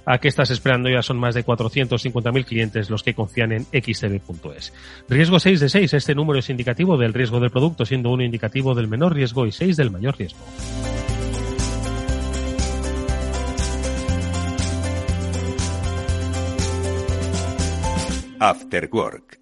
¿A 0.07 0.19
qué 0.19 0.29
estás 0.29 0.51
esperando? 0.51 0.89
Ya 0.89 1.03
son 1.03 1.19
más 1.19 1.35
de 1.35 1.45
450.000 1.45 2.45
clientes 2.45 2.91
los 2.91 3.03
que 3.03 3.15
confían 3.15 3.53
en 3.53 3.65
xtb.es. 3.65 4.73
Riesgo 5.09 5.41
6 5.41 5.61
de 5.61 5.69
6. 5.69 5.95
Este 5.95 6.15
número 6.15 6.39
es 6.39 6.51
indicativo 6.51 6.97
del 6.97 7.15
riesgo 7.15 7.41
del 7.41 7.51
producto, 7.51 7.85
siendo 7.85 8.11
uno 8.11 8.23
indicativo 8.23 8.75
del 8.75 8.89
menor 8.89 9.15
riesgo 9.15 9.47
y 9.47 9.53
6 9.53 9.77
del 9.77 9.91
mayor 9.91 10.17
riesgo. 10.17 10.39
After 18.41 18.89
Work 18.93 19.42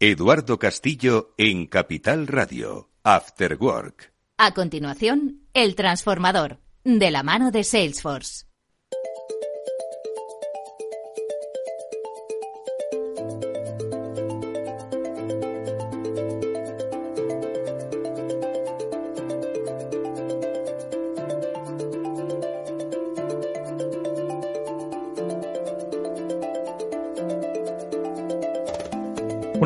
Eduardo 0.00 0.60
Castillo 0.60 1.34
en 1.38 1.66
Capital 1.66 2.28
Radio, 2.28 2.88
After 3.02 3.56
Work. 3.58 4.12
A 4.36 4.54
continuación, 4.54 5.40
El 5.54 5.74
Transformador, 5.74 6.60
de 6.84 7.10
la 7.10 7.24
mano 7.24 7.50
de 7.50 7.64
Salesforce. 7.64 8.47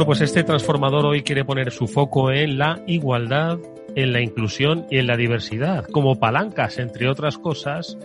Bueno, 0.02 0.18
pues 0.18 0.22
este 0.22 0.42
transformador 0.42 1.06
hoy 1.06 1.22
quiere 1.22 1.44
poner 1.44 1.70
su 1.70 1.86
foco 1.86 2.32
en 2.32 2.58
la 2.58 2.82
igualdad, 2.88 3.60
en 3.94 4.12
la 4.12 4.20
inclusión 4.20 4.84
y 4.90 4.98
en 4.98 5.06
la 5.06 5.16
diversidad, 5.16 5.84
como 5.84 6.18
palancas, 6.18 6.78
entre 6.78 7.08
otras 7.08 7.38
cosas, 7.38 7.96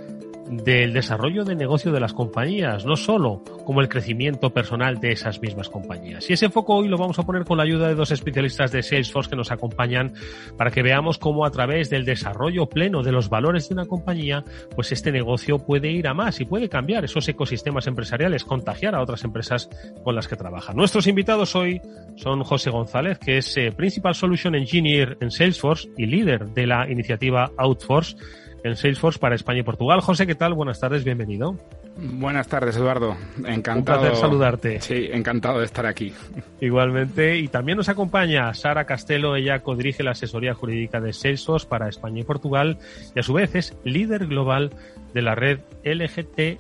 del 0.50 0.94
desarrollo 0.94 1.44
de 1.44 1.56
negocio 1.56 1.92
de 1.92 2.00
las 2.00 2.14
compañías, 2.14 2.86
no 2.86 2.96
solo 2.96 3.44
como 3.66 3.82
el 3.82 3.90
crecimiento 3.90 4.52
personal 4.52 5.00
de 5.00 5.12
esas 5.12 5.42
mismas 5.42 5.70
compañías. 5.70 6.30
Y 6.30 6.34
ese 6.34 6.50
foco 6.50 6.76
hoy 6.76 6.88
lo 6.88 6.98
vamos 6.98 7.20
a 7.20 7.24
poner 7.24 7.44
con 7.44 7.58
la 7.58 7.64
ayuda 7.64 7.88
de 7.88 7.96
dos 7.96 8.12
especialistas 8.12 8.72
de 8.72 8.84
Salesforce 8.84 9.30
que 9.30 9.36
nos 9.36 9.52
acompañan 9.52 10.14
para 10.58 10.72
que 10.72 10.84
veamos 10.84 11.18
cómo 11.18 11.46
a 11.46 11.52
través 11.52 11.90
del 11.90 12.06
desarrollo 12.06 12.68
pleno 12.68 13.04
de 13.04 13.12
los 13.12 13.30
valores 13.30 13.68
de 13.68 13.76
una 13.76 13.86
compañía, 13.86 14.44
pues 14.76 14.92
este 14.92 15.12
negocio 15.12 15.60
puede 15.60 15.92
ir 15.92 16.08
a 16.08 16.14
más 16.14 16.40
y 16.40 16.46
puede 16.46 16.70
cambiar 16.70 17.06
esos 17.06 17.28
ecosistemas 17.28 17.88
empresariales, 17.88 18.44
contagiar 18.44 18.96
a 18.96 19.02
otras 19.02 19.24
empresas 19.24 19.70
con 20.04 20.16
las 20.16 20.28
que 20.28 20.36
trabaja. 20.36 20.74
Nuestros 20.74 21.08
invitados 21.08 21.56
hoy 21.56 21.82
son 22.16 22.44
José 22.44 22.70
González, 22.70 23.20
que 23.20 23.38
es 23.38 23.58
eh, 23.58 23.72
Principal 23.72 24.16
Solution 24.16 24.56
Engineer 24.56 25.18
en 25.22 25.32
Salesforce 25.32 25.90
y 25.98 26.06
líder 26.06 26.48
de 26.50 26.68
la 26.68 26.90
iniciativa 26.90 27.52
Outforce 27.58 28.16
en 28.64 28.76
Salesforce 28.76 29.20
para 29.20 29.36
España 29.36 29.60
y 29.60 29.64
Portugal. 29.64 30.02
José, 30.02 30.28
¿qué 30.28 30.36
tal? 30.36 30.54
Buenas 30.54 30.80
tardes, 30.80 31.04
bienvenido. 31.04 31.56
Buenas 32.00 32.48
tardes, 32.48 32.78
Eduardo. 32.78 33.18
Encantado. 33.46 34.02
Un 34.02 34.06
placer 34.06 34.16
saludarte. 34.16 34.82
Sí, 34.82 35.10
encantado 35.12 35.60
de 35.60 35.66
estar 35.66 35.86
aquí. 35.86 36.14
Igualmente. 36.62 37.38
Y 37.38 37.48
también 37.48 37.78
nos 37.78 37.90
acompaña 37.90 38.54
Sara 38.54 38.86
Castelo. 38.86 39.36
Ella 39.36 39.60
codirige 39.60 40.04
la 40.04 40.12
asesoría 40.12 40.54
jurídica 40.54 41.02
de 41.02 41.14
Salesforce 41.14 41.68
para 41.68 41.90
España 41.90 42.22
y 42.22 42.24
Portugal 42.24 42.78
y 43.16 43.20
a 43.20 43.24
su 43.24 43.34
vez 43.34 43.56
es 43.56 43.76
líder 43.84 44.28
global 44.28 44.72
de 45.14 45.22
la 45.24 45.34
red 45.34 45.60
LGTBQ 45.84 46.60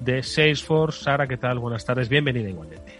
de 0.00 0.22
Salesforce. 0.24 1.04
Sara, 1.04 1.28
¿qué 1.28 1.36
tal? 1.36 1.60
Buenas 1.60 1.84
tardes. 1.84 2.08
Bienvenida 2.08 2.48
igualmente. 2.48 2.98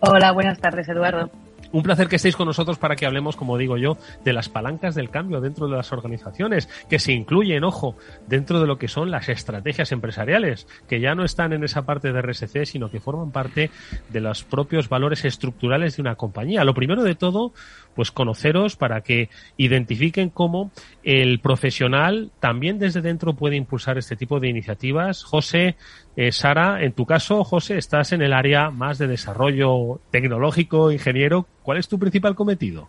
Hola, 0.00 0.32
buenas 0.32 0.58
tardes, 0.58 0.88
Eduardo. 0.88 1.30
Un 1.74 1.82
placer 1.82 2.06
que 2.06 2.14
estéis 2.14 2.36
con 2.36 2.46
nosotros 2.46 2.78
para 2.78 2.94
que 2.94 3.04
hablemos, 3.04 3.34
como 3.34 3.58
digo 3.58 3.76
yo, 3.76 3.98
de 4.24 4.32
las 4.32 4.48
palancas 4.48 4.94
del 4.94 5.10
cambio 5.10 5.40
dentro 5.40 5.66
de 5.66 5.76
las 5.76 5.92
organizaciones, 5.92 6.68
que 6.88 7.00
se 7.00 7.10
incluyen, 7.10 7.64
ojo, 7.64 7.96
dentro 8.28 8.60
de 8.60 8.68
lo 8.68 8.78
que 8.78 8.86
son 8.86 9.10
las 9.10 9.28
estrategias 9.28 9.90
empresariales, 9.90 10.68
que 10.88 11.00
ya 11.00 11.16
no 11.16 11.24
están 11.24 11.52
en 11.52 11.64
esa 11.64 11.82
parte 11.82 12.12
de 12.12 12.22
RSC, 12.22 12.64
sino 12.64 12.92
que 12.92 13.00
forman 13.00 13.32
parte 13.32 13.72
de 14.08 14.20
los 14.20 14.44
propios 14.44 14.88
valores 14.88 15.24
estructurales 15.24 15.96
de 15.96 16.02
una 16.02 16.14
compañía. 16.14 16.62
Lo 16.62 16.74
primero 16.74 17.02
de 17.02 17.16
todo, 17.16 17.52
pues 17.96 18.12
conoceros 18.12 18.76
para 18.76 19.00
que 19.00 19.28
identifiquen 19.56 20.30
cómo 20.30 20.70
el 21.02 21.40
profesional 21.40 22.30
también 22.38 22.78
desde 22.78 23.00
dentro 23.00 23.34
puede 23.34 23.56
impulsar 23.56 23.98
este 23.98 24.14
tipo 24.14 24.38
de 24.38 24.48
iniciativas. 24.48 25.24
José, 25.24 25.74
eh, 26.16 26.32
Sara, 26.32 26.82
en 26.82 26.92
tu 26.92 27.06
caso, 27.06 27.44
José, 27.44 27.76
estás 27.76 28.12
en 28.12 28.22
el 28.22 28.32
área 28.32 28.70
más 28.70 28.98
de 28.98 29.06
desarrollo 29.06 30.00
tecnológico, 30.10 30.90
ingeniero. 30.90 31.46
¿Cuál 31.62 31.78
es 31.78 31.88
tu 31.88 31.98
principal 31.98 32.34
cometido? 32.34 32.88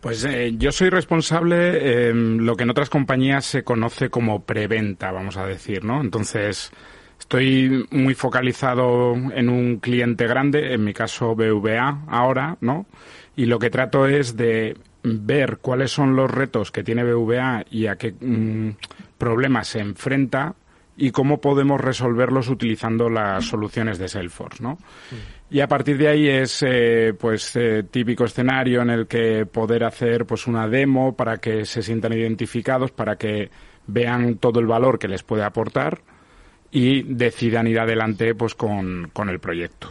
Pues 0.00 0.24
eh, 0.24 0.54
yo 0.56 0.70
soy 0.70 0.90
responsable 0.90 2.08
en 2.08 2.46
lo 2.46 2.56
que 2.56 2.62
en 2.62 2.70
otras 2.70 2.90
compañías 2.90 3.44
se 3.44 3.64
conoce 3.64 4.10
como 4.10 4.44
preventa, 4.44 5.10
vamos 5.10 5.36
a 5.36 5.46
decir, 5.46 5.84
¿no? 5.84 6.00
Entonces, 6.00 6.70
estoy 7.18 7.86
muy 7.90 8.14
focalizado 8.14 9.14
en 9.14 9.48
un 9.48 9.78
cliente 9.78 10.26
grande, 10.26 10.72
en 10.72 10.84
mi 10.84 10.94
caso 10.94 11.34
BVA 11.34 12.04
ahora, 12.08 12.56
¿no? 12.60 12.86
y 13.38 13.46
lo 13.46 13.60
que 13.60 13.70
trato 13.70 14.08
es 14.08 14.36
de 14.36 14.76
ver 15.04 15.58
cuáles 15.58 15.92
son 15.92 16.16
los 16.16 16.28
retos 16.28 16.72
que 16.72 16.82
tiene 16.82 17.04
BVA 17.04 17.64
y 17.70 17.86
a 17.86 17.94
qué 17.94 18.12
mm, 18.12 18.70
problemas 19.16 19.68
se 19.68 19.78
enfrenta 19.78 20.56
y 21.00 21.12
cómo 21.12 21.40
podemos 21.40 21.80
resolverlos 21.80 22.48
utilizando 22.48 23.08
las 23.08 23.44
soluciones 23.44 23.98
de 23.98 24.08
Salesforce, 24.08 24.60
¿no? 24.60 24.78
Y 25.48 25.60
a 25.60 25.68
partir 25.68 25.96
de 25.96 26.08
ahí 26.08 26.28
es, 26.28 26.62
eh, 26.66 27.14
pues, 27.18 27.54
eh, 27.54 27.84
típico 27.88 28.24
escenario 28.24 28.82
en 28.82 28.90
el 28.90 29.06
que 29.06 29.46
poder 29.46 29.84
hacer, 29.84 30.26
pues, 30.26 30.48
una 30.48 30.66
demo 30.66 31.14
para 31.14 31.36
que 31.36 31.64
se 31.64 31.82
sientan 31.82 32.14
identificados, 32.14 32.90
para 32.90 33.14
que 33.14 33.48
vean 33.86 34.38
todo 34.38 34.58
el 34.58 34.66
valor 34.66 34.98
que 34.98 35.06
les 35.06 35.22
puede 35.22 35.44
aportar 35.44 36.00
y 36.72 37.04
decidan 37.04 37.68
ir 37.68 37.78
adelante, 37.78 38.34
pues, 38.34 38.56
con, 38.56 39.10
con 39.12 39.28
el 39.28 39.38
proyecto. 39.38 39.88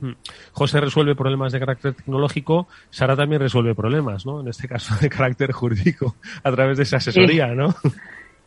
Mm. 0.00 0.12
José 0.52 0.80
resuelve 0.80 1.14
problemas 1.14 1.52
de 1.52 1.60
carácter 1.60 1.92
tecnológico, 1.92 2.68
Sara 2.88 3.14
también 3.16 3.42
resuelve 3.42 3.74
problemas, 3.74 4.24
¿no? 4.24 4.40
En 4.40 4.48
este 4.48 4.66
caso 4.66 4.96
de 4.98 5.10
carácter 5.10 5.52
jurídico, 5.52 6.16
a 6.42 6.50
través 6.50 6.78
de 6.78 6.84
esa 6.84 6.96
asesoría, 6.96 7.48
¿no? 7.48 7.74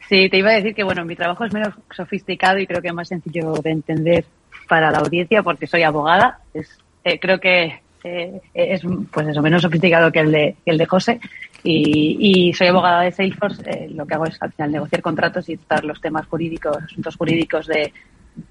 Sí, 0.10 0.30
te 0.30 0.38
iba 0.38 0.52
a 0.52 0.54
decir 0.54 0.76
que, 0.76 0.84
bueno, 0.84 1.04
mi 1.04 1.16
trabajo 1.16 1.46
es 1.46 1.54
menos 1.54 1.74
sofisticado 1.92 2.60
y 2.60 2.68
creo 2.68 2.82
que 2.82 2.94
más 2.94 3.08
sencillo 3.08 3.54
de 3.54 3.72
entender 3.72 4.26
para 4.68 4.92
la 4.92 5.00
audiencia 5.00 5.42
porque 5.42 5.68
soy 5.68 5.84
abogada. 5.84 6.40
Es, 6.54 6.78
eh, 7.04 7.20
creo 7.20 7.40
que 7.40 7.82
eh, 8.04 8.42
es, 8.54 8.82
pues 9.12 9.28
eso, 9.28 9.42
menos 9.42 9.64
sofisticado 9.64 10.12
que 10.12 10.20
el 10.20 10.32
de, 10.32 10.56
el 10.66 10.78
de 10.78 10.86
José. 10.86 11.20
Y, 11.64 12.54
soy 12.54 12.68
abogada 12.68 13.02
de 13.02 13.12
Salesforce. 13.12 13.64
Eh, 13.68 13.90
lo 13.90 14.06
que 14.06 14.14
hago 14.14 14.26
es 14.26 14.40
al 14.40 14.52
final 14.52 14.72
negociar 14.72 15.02
contratos 15.02 15.50
y 15.50 15.58
tratar 15.58 15.86
los 15.86 16.00
temas 16.00 16.28
jurídicos, 16.28 16.78
asuntos 16.78 17.16
jurídicos 17.16 17.66
de, 17.66 17.92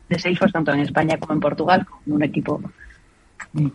de 0.09 0.19
Salesforce, 0.19 0.53
tanto 0.53 0.73
en 0.73 0.81
España 0.81 1.19
como 1.19 1.35
en 1.35 1.41
Portugal, 1.41 1.87
con 1.87 2.15
un 2.15 2.25
equipo 2.25 2.61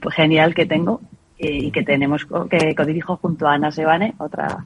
pues, 0.01 0.15
genial 0.15 0.53
que 0.53 0.65
tengo 0.65 0.99
y 1.37 1.71
que 1.71 1.83
tenemos 1.83 2.27
que 2.49 2.75
codirijo 2.75 3.15
junto 3.15 3.47
a 3.47 3.53
Ana 3.53 3.71
Sebane, 3.71 4.13
otra 4.17 4.65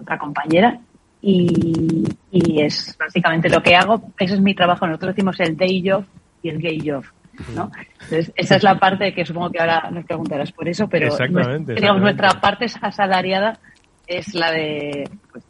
otra 0.00 0.18
compañera 0.18 0.80
y, 1.20 2.04
y, 2.30 2.60
es 2.62 2.96
básicamente 2.98 3.48
lo 3.48 3.62
que 3.62 3.74
hago. 3.74 4.12
Ese 4.18 4.34
es 4.34 4.40
mi 4.40 4.54
trabajo. 4.54 4.86
Nosotros 4.86 5.14
decimos 5.14 5.38
el 5.40 5.56
day 5.56 5.82
job 5.84 6.04
y 6.42 6.48
el 6.48 6.58
gay 6.58 6.80
job. 6.84 7.04
¿no? 7.54 7.70
Entonces, 7.92 8.32
esa 8.36 8.56
es 8.56 8.62
la 8.62 8.78
parte 8.78 9.12
que 9.14 9.24
supongo 9.24 9.50
que 9.50 9.60
ahora 9.60 9.90
nos 9.90 10.04
preguntarás 10.04 10.52
por 10.52 10.68
eso, 10.68 10.88
pero 10.88 11.08
nuestra, 11.28 11.94
nuestra 11.94 12.30
parte 12.40 12.66
asalariada 12.80 13.58
es 14.06 14.34
la 14.34 14.50
de, 14.50 15.08
pues, 15.30 15.44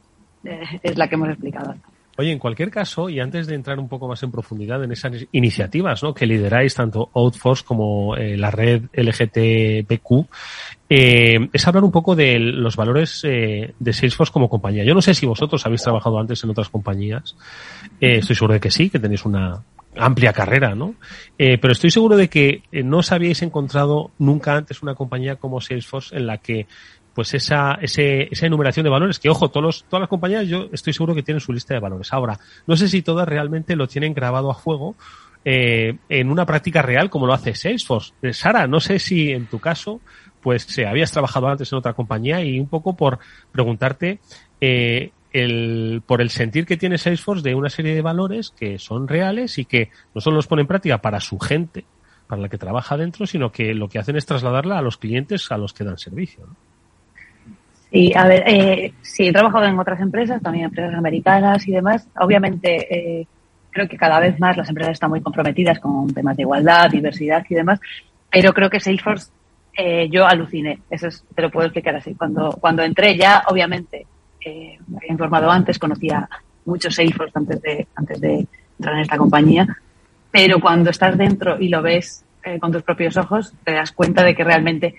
es 0.82 0.98
la 0.98 1.08
que 1.08 1.14
hemos 1.14 1.28
explicado. 1.28 1.74
Oye, 2.20 2.32
en 2.32 2.40
cualquier 2.40 2.68
caso, 2.72 3.08
y 3.08 3.20
antes 3.20 3.46
de 3.46 3.54
entrar 3.54 3.78
un 3.78 3.88
poco 3.88 4.08
más 4.08 4.20
en 4.24 4.32
profundidad 4.32 4.82
en 4.82 4.90
esas 4.90 5.24
iniciativas 5.30 6.02
¿no? 6.02 6.12
que 6.12 6.26
lideráis 6.26 6.74
tanto 6.74 7.10
Outforce 7.14 7.62
como 7.64 8.16
eh, 8.16 8.36
la 8.36 8.50
red 8.50 8.86
LGTBQ, 8.92 10.26
eh, 10.90 11.48
es 11.52 11.68
hablar 11.68 11.84
un 11.84 11.92
poco 11.92 12.16
de 12.16 12.40
los 12.40 12.74
valores 12.74 13.20
eh, 13.22 13.72
de 13.78 13.92
Salesforce 13.92 14.32
como 14.32 14.50
compañía. 14.50 14.82
Yo 14.82 14.94
no 14.94 15.00
sé 15.00 15.14
si 15.14 15.26
vosotros 15.26 15.64
habéis 15.64 15.84
trabajado 15.84 16.18
antes 16.18 16.42
en 16.42 16.50
otras 16.50 16.68
compañías. 16.70 17.36
Estoy 18.00 18.34
seguro 18.34 18.54
de 18.54 18.60
que 18.60 18.72
sí, 18.72 18.90
que 18.90 18.98
tenéis 18.98 19.24
una 19.24 19.62
amplia 19.96 20.32
carrera, 20.32 20.74
¿no? 20.74 20.96
Pero 21.36 21.70
estoy 21.70 21.90
seguro 21.90 22.16
de 22.16 22.28
que 22.28 22.62
no 22.72 22.98
os 22.98 23.12
habíais 23.12 23.42
encontrado 23.42 24.10
nunca 24.18 24.56
antes 24.56 24.82
una 24.82 24.96
compañía 24.96 25.36
como 25.36 25.60
Salesforce 25.60 26.16
en 26.16 26.26
la 26.26 26.38
que 26.38 26.66
pues 27.18 27.34
esa, 27.34 27.76
ese, 27.82 28.28
esa 28.30 28.46
enumeración 28.46 28.84
de 28.84 28.90
valores, 28.90 29.18
que 29.18 29.28
ojo, 29.28 29.48
todos 29.48 29.64
los, 29.64 29.84
todas 29.88 30.02
las 30.02 30.08
compañías 30.08 30.46
yo 30.46 30.68
estoy 30.70 30.92
seguro 30.92 31.16
que 31.16 31.24
tienen 31.24 31.40
su 31.40 31.52
lista 31.52 31.74
de 31.74 31.80
valores. 31.80 32.12
Ahora, 32.12 32.38
no 32.64 32.76
sé 32.76 32.86
si 32.86 33.02
todas 33.02 33.26
realmente 33.26 33.74
lo 33.74 33.88
tienen 33.88 34.14
grabado 34.14 34.52
a 34.52 34.54
fuego 34.54 34.94
eh, 35.44 35.96
en 36.08 36.30
una 36.30 36.46
práctica 36.46 36.80
real 36.80 37.10
como 37.10 37.26
lo 37.26 37.32
hace 37.32 37.56
Salesforce. 37.56 38.12
Sara, 38.32 38.68
no 38.68 38.78
sé 38.78 39.00
si 39.00 39.32
en 39.32 39.46
tu 39.46 39.58
caso 39.58 40.00
pues 40.40 40.78
habías 40.78 41.10
trabajado 41.10 41.48
antes 41.48 41.72
en 41.72 41.78
otra 41.78 41.92
compañía 41.92 42.40
y 42.44 42.60
un 42.60 42.68
poco 42.68 42.94
por 42.94 43.18
preguntarte 43.50 44.20
eh, 44.60 45.10
el, 45.32 46.04
por 46.06 46.20
el 46.20 46.30
sentir 46.30 46.66
que 46.66 46.76
tiene 46.76 46.98
Salesforce 46.98 47.42
de 47.42 47.56
una 47.56 47.68
serie 47.68 47.96
de 47.96 48.00
valores 48.00 48.52
que 48.56 48.78
son 48.78 49.08
reales 49.08 49.58
y 49.58 49.64
que 49.64 49.90
no 50.14 50.20
solo 50.20 50.36
los 50.36 50.46
pone 50.46 50.62
en 50.62 50.68
práctica 50.68 50.98
para 50.98 51.18
su 51.18 51.40
gente, 51.40 51.84
para 52.28 52.42
la 52.42 52.48
que 52.48 52.58
trabaja 52.58 52.96
dentro, 52.96 53.26
sino 53.26 53.50
que 53.50 53.74
lo 53.74 53.88
que 53.88 53.98
hacen 53.98 54.14
es 54.14 54.24
trasladarla 54.24 54.78
a 54.78 54.82
los 54.82 54.98
clientes 54.98 55.50
a 55.50 55.58
los 55.58 55.72
que 55.72 55.82
dan 55.82 55.98
servicio. 55.98 56.46
¿no? 56.46 56.68
Sí, 57.91 58.12
a 58.14 58.26
ver, 58.26 58.45
eh, 58.47 58.93
sí, 59.01 59.28
he 59.28 59.32
trabajado 59.32 59.64
en 59.64 59.78
otras 59.78 60.01
empresas, 60.01 60.43
también 60.43 60.66
empresas 60.66 60.95
americanas 60.95 61.66
y 61.66 61.72
demás. 61.72 62.07
Obviamente, 62.20 63.20
eh, 63.20 63.26
creo 63.70 63.89
que 63.89 63.97
cada 63.97 64.20
vez 64.20 64.39
más 64.39 64.57
las 64.57 64.68
empresas 64.68 64.93
están 64.93 65.11
muy 65.11 65.20
comprometidas 65.20 65.78
con 65.78 66.12
temas 66.12 66.36
de 66.36 66.43
igualdad, 66.43 66.91
diversidad 66.91 67.45
y 67.49 67.55
demás, 67.55 67.80
pero 68.30 68.53
creo 68.53 68.68
que 68.68 68.80
Salesforce 68.80 69.30
eh, 69.76 70.09
yo 70.11 70.26
aluciné, 70.26 70.80
eso 70.91 71.07
es, 71.07 71.24
te 71.34 71.43
lo 71.43 71.51
puedo 71.51 71.66
explicar 71.66 71.95
así. 71.95 72.14
Cuando, 72.14 72.51
cuando 72.61 72.82
entré 72.82 73.16
ya, 73.16 73.45
obviamente, 73.47 74.07
eh, 74.45 74.78
me 74.89 74.97
había 74.99 75.12
informado 75.12 75.51
antes, 75.51 75.78
conocía 75.78 76.28
muchos 76.64 76.95
Salesforce 76.95 77.32
antes 77.39 77.62
de, 77.62 77.86
antes 77.95 78.20
de 78.20 78.47
entrar 78.78 78.97
en 78.97 79.03
esta 79.03 79.16
compañía, 79.16 79.66
pero 80.30 80.61
cuando 80.61 80.91
estás 80.91 81.16
dentro 81.16 81.61
y 81.61 81.68
lo 81.68 81.80
ves 81.80 82.24
eh, 82.45 82.59
con 82.59 82.72
tus 82.72 82.82
propios 82.82 83.16
ojos, 83.16 83.55
te 83.64 83.72
das 83.72 83.93
cuenta 83.93 84.24
de 84.24 84.34
que 84.34 84.45
realmente 84.45 84.95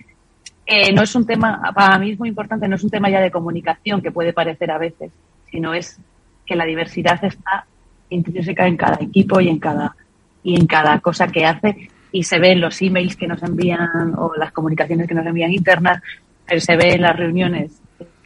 eh, 0.71 0.93
no 0.93 1.01
es 1.01 1.15
un 1.15 1.25
tema, 1.25 1.71
para 1.73 1.97
mí 1.97 2.11
es 2.11 2.19
muy 2.19 2.29
importante, 2.29 2.67
no 2.67 2.75
es 2.75 2.83
un 2.83 2.91
tema 2.91 3.09
ya 3.09 3.19
de 3.19 3.31
comunicación 3.31 4.03
que 4.03 4.11
puede 4.11 4.33
parecer 4.33 4.69
a 4.69 4.77
veces, 4.77 5.11
sino 5.49 5.73
es 5.73 5.99
que 6.45 6.55
la 6.55 6.65
diversidad 6.65 7.23
está 7.25 7.65
intrínseca 8.11 8.67
en 8.67 8.77
cada 8.77 8.97
equipo 9.01 9.39
y 9.41 9.49
en 9.49 9.57
cada, 9.57 9.95
y 10.43 10.55
en 10.55 10.67
cada 10.67 10.99
cosa 10.99 11.27
que 11.27 11.43
hace 11.43 11.89
y 12.11 12.21
se 12.21 12.37
ve 12.37 12.51
en 12.51 12.61
los 12.61 12.79
emails 12.83 13.15
que 13.15 13.27
nos 13.27 13.41
envían 13.41 14.13
o 14.15 14.33
las 14.35 14.51
comunicaciones 14.51 15.07
que 15.07 15.15
nos 15.15 15.25
envían 15.25 15.51
internas, 15.51 16.03
pero 16.45 16.61
se 16.61 16.75
ve 16.75 16.93
en 16.93 17.01
las 17.01 17.17
reuniones, 17.17 17.81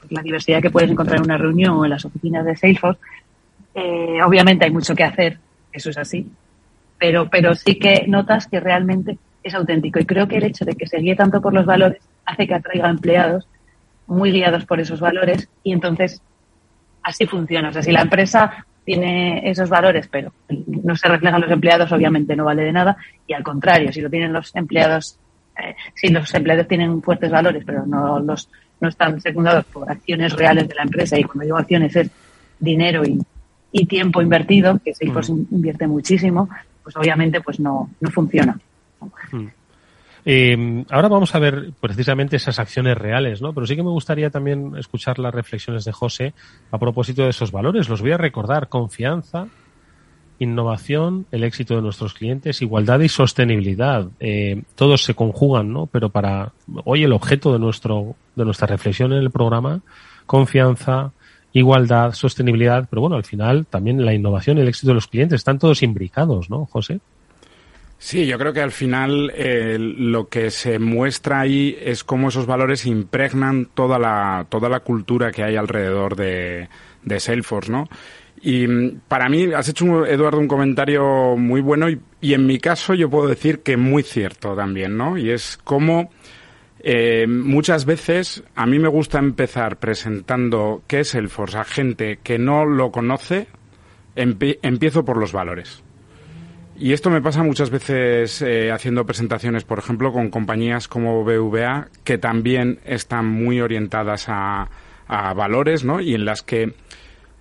la 0.10 0.22
diversidad 0.22 0.62
que 0.62 0.70
puedes 0.70 0.92
encontrar 0.92 1.20
en 1.20 1.26
una 1.26 1.38
reunión 1.38 1.78
o 1.78 1.86
en 1.86 1.92
las 1.92 2.04
oficinas 2.04 2.44
de 2.44 2.58
Salesforce. 2.58 3.00
Eh, 3.74 4.22
obviamente 4.22 4.66
hay 4.66 4.72
mucho 4.72 4.96
que 4.96 5.06
hacer, 5.06 5.40
eso 5.72 5.92
es 5.92 5.98
así, 5.98 6.28
pero, 6.98 7.30
pero 7.30 7.56
sí 7.56 7.76
que 7.76 8.04
notas 8.06 8.48
que 8.48 8.60
realmente 8.60 9.18
es 9.42 9.54
auténtico 9.54 10.00
y 10.00 10.06
creo 10.06 10.28
que 10.28 10.38
el 10.38 10.44
hecho 10.44 10.66
de 10.66 10.76
que 10.76 10.88
se 10.88 10.98
guíe 10.98 11.16
tanto 11.16 11.42
por 11.42 11.54
los 11.54 11.66
valores 11.66 12.02
hace 12.26 12.48
que 12.48 12.54
atraiga 12.54 12.90
empleados 12.90 13.48
muy 14.08 14.32
guiados 14.32 14.66
por 14.66 14.80
esos 14.80 15.00
valores 15.00 15.50
y 15.64 15.74
entonces 15.74 16.22
así 17.02 17.26
funciona. 17.26 17.70
O 17.70 17.74
sea, 17.74 17.84
si 17.84 17.92
la 17.92 18.02
empresa 18.02 18.66
tiene 18.86 19.50
esos 19.50 19.70
valores, 19.70 20.08
pero 20.08 20.34
no 20.50 20.96
se 20.96 21.08
reflejan 21.08 21.42
los 21.42 21.52
empleados, 21.52 21.92
obviamente 21.92 22.36
no 22.36 22.46
vale 22.46 22.64
de 22.64 22.74
nada. 22.74 22.98
Y 23.28 23.34
al 23.34 23.44
contrario, 23.44 23.92
si 23.94 24.02
lo 24.02 24.10
tienen 24.10 24.34
los 24.34 24.56
empleados, 24.56 25.18
eh, 25.58 25.76
si 25.96 26.10
los 26.10 26.34
empleados 26.34 26.68
tienen 26.68 27.02
fuertes 27.02 27.32
valores, 27.32 27.64
pero 27.66 27.86
no 27.86 28.20
los 28.20 28.50
no 28.82 28.90
están 28.90 29.22
secundados 29.22 29.64
por 29.66 29.90
acciones 29.90 30.34
reales 30.34 30.68
de 30.68 30.76
la 30.76 30.84
empresa, 30.84 31.18
y 31.18 31.24
cuando 31.24 31.46
digo 31.46 31.58
acciones 31.58 31.96
es 31.96 32.10
dinero 32.60 33.06
y, 33.06 33.18
y 33.72 33.86
tiempo 33.86 34.22
invertido, 34.22 34.78
que 34.84 34.94
Salesforce 34.94 35.32
mm. 35.32 35.48
invierte 35.52 35.88
muchísimo, 35.88 36.50
pues 36.84 36.98
obviamente 36.98 37.40
pues 37.40 37.62
no, 37.62 37.90
no 38.02 38.10
funciona. 38.10 38.60
Mm. 39.32 39.48
Eh, 40.26 40.86
ahora 40.90 41.10
vamos 41.10 41.36
a 41.36 41.40
ver 41.40 41.72
precisamente 41.80 42.38
esas 42.38 42.60
acciones 42.60 42.98
reales, 42.98 43.42
¿no? 43.42 43.54
Pero 43.54 43.68
sí 43.68 43.76
que 43.76 43.84
me 43.84 43.90
gustaría 43.90 44.30
también 44.30 44.74
escuchar 44.78 45.20
las 45.20 45.34
reflexiones 45.34 45.84
de 45.86 45.92
José 45.92 46.34
a 46.72 46.78
propósito 46.78 47.24
de 47.24 47.30
esos 47.30 47.52
valores. 47.52 47.90
Los 47.90 48.02
voy 48.02 48.12
a 48.12 48.18
recordar. 48.18 48.70
Confianza, 48.70 49.48
innovación, 50.40 51.26
el 51.32 51.44
éxito 51.44 51.76
de 51.76 51.82
nuestros 51.82 52.14
clientes, 52.14 52.62
igualdad 52.62 53.00
y 53.02 53.10
sostenibilidad. 53.10 54.08
Eh, 54.20 54.64
todos 54.76 55.04
se 55.04 55.14
conjugan, 55.14 55.74
¿no? 55.74 55.88
Pero 55.88 56.10
para 56.10 56.54
hoy 56.86 57.04
el 57.04 57.14
objeto 57.14 57.52
de 57.52 57.60
nuestro 57.60 58.16
de 58.36 58.46
nuestra 58.46 58.68
reflexión 58.68 59.12
en 59.14 59.20
el 59.20 59.32
programa, 59.32 59.82
confianza, 60.26 61.12
igualdad, 61.52 62.14
sostenibilidad, 62.14 62.88
pero 62.90 63.02
bueno, 63.02 63.16
al 63.16 63.24
final 63.24 63.66
también 63.68 64.04
la 64.04 64.14
innovación 64.14 64.58
y 64.58 64.62
el 64.62 64.68
éxito 64.68 64.88
de 64.88 64.96
los 64.96 65.08
clientes 65.08 65.38
están 65.38 65.60
todos 65.60 65.84
imbricados, 65.84 66.50
¿no, 66.50 66.66
José? 66.66 67.00
Sí, 68.04 68.26
yo 68.26 68.38
creo 68.38 68.52
que 68.52 68.60
al 68.60 68.74
final 68.74 69.32
eh, 69.34 69.78
lo 69.80 70.28
que 70.28 70.52
se 70.52 70.78
muestra 70.78 71.40
ahí 71.40 71.78
es 71.82 72.04
cómo 72.04 72.28
esos 72.28 72.46
valores 72.46 72.86
impregnan 72.86 73.68
toda 73.74 73.98
la, 73.98 74.46
toda 74.50 74.68
la 74.68 74.82
cultura 74.82 75.32
que 75.32 75.42
hay 75.42 75.56
alrededor 75.56 76.18
de, 76.18 76.68
Salesforce, 77.18 77.72
¿no? 77.72 77.88
Y 78.42 78.68
mm, 78.68 79.04
para 79.08 79.30
mí 79.30 79.54
has 79.54 79.70
hecho, 79.70 80.06
Eduardo, 80.06 80.38
un 80.38 80.50
comentario 80.50 81.38
muy 81.38 81.62
bueno 81.62 81.90
y, 81.90 81.98
y, 82.20 82.34
en 82.34 82.46
mi 82.46 82.60
caso 82.60 82.94
yo 82.94 83.10
puedo 83.10 83.30
decir 83.30 83.62
que 83.62 83.78
muy 83.78 84.04
cierto 84.04 84.54
también, 84.54 84.98
¿no? 84.98 85.18
Y 85.18 85.30
es 85.30 85.58
cómo 85.64 86.12
eh, 86.82 87.26
muchas 87.26 87.86
veces 87.86 88.44
a 88.54 88.66
mí 88.66 88.80
me 88.80 88.90
gusta 88.90 89.18
empezar 89.18 89.78
presentando 89.78 90.84
qué 90.88 91.00
es 91.00 91.08
Salesforce 91.08 91.58
a 91.58 91.64
gente 91.64 92.20
que 92.22 92.38
no 92.38 92.66
lo 92.66 92.92
conoce, 92.92 93.48
empiezo 94.14 95.06
por 95.06 95.16
los 95.16 95.32
valores. 95.32 95.83
Y 96.76 96.94
esto 96.94 97.10
me 97.10 97.22
pasa 97.22 97.44
muchas 97.44 97.70
veces 97.70 98.42
eh, 98.42 98.72
haciendo 98.72 99.06
presentaciones, 99.06 99.64
por 99.64 99.80
ejemplo, 99.80 100.12
con 100.12 100.30
compañías 100.30 100.88
como 100.88 101.24
BVA, 101.24 101.90
que 102.04 102.18
también 102.18 102.80
están 102.84 103.28
muy 103.28 103.62
orientadas 103.62 104.26
a, 104.28 104.70
a 105.08 105.34
valores, 105.34 105.84
¿no? 105.84 106.02
Y 106.02 106.16
en 106.16 106.26
las 106.26 106.42
que 106.42 106.74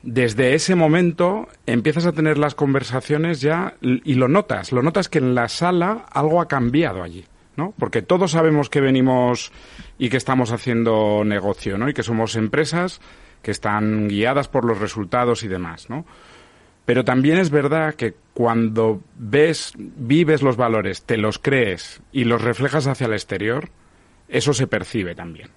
desde 0.03 0.55
ese 0.55 0.75
momento 0.75 1.49
empiezas 1.67 2.07
a 2.07 2.13
tener 2.13 2.37
las 2.37 2.55
conversaciones 2.55 3.41
ya 3.41 3.75
y 3.81 4.15
lo 4.15 4.29
notas, 4.29 4.73
lo 4.73 4.83
notas 4.83 5.09
que 5.09 5.19
en 5.19 5.35
la 5.35 5.49
sala 5.49 6.07
algo 6.11 6.41
ha 6.41 6.49
cambiado 6.49 7.03
allí. 7.03 7.25
¿no? 7.57 7.75
Porque 7.79 8.01
todos 8.01 8.31
sabemos 8.31 8.71
que 8.71 8.81
venimos 8.81 9.53
y 9.99 10.09
que 10.09 10.17
estamos 10.17 10.53
haciendo 10.53 11.23
negocio, 11.25 11.77
¿no? 11.77 11.89
Y 11.89 11.93
que 11.93 12.03
somos 12.03 12.35
empresas 12.37 13.01
que 13.43 13.51
están 13.51 14.09
guiadas 14.09 14.49
por 14.49 14.65
los 14.65 14.79
resultados 14.79 15.43
y 15.43 15.49
demás, 15.49 15.91
¿no? 15.91 16.07
Pero 16.85 17.05
también 17.05 17.39
es 17.39 17.51
verdad 17.51 17.95
que 17.95 18.15
cuando 18.35 19.01
ves, 19.17 19.73
vives 19.77 20.43
los 20.43 20.57
valores, 20.57 21.05
te 21.05 21.17
los 21.17 21.39
crees 21.39 22.03
y 22.13 22.25
los 22.25 22.43
reflejas 22.43 22.87
hacia 22.87 23.07
el 23.07 23.13
exterior, 23.13 23.71
eso 24.29 24.53
se 24.53 24.67
percibe 24.67 25.15
también. 25.15 25.51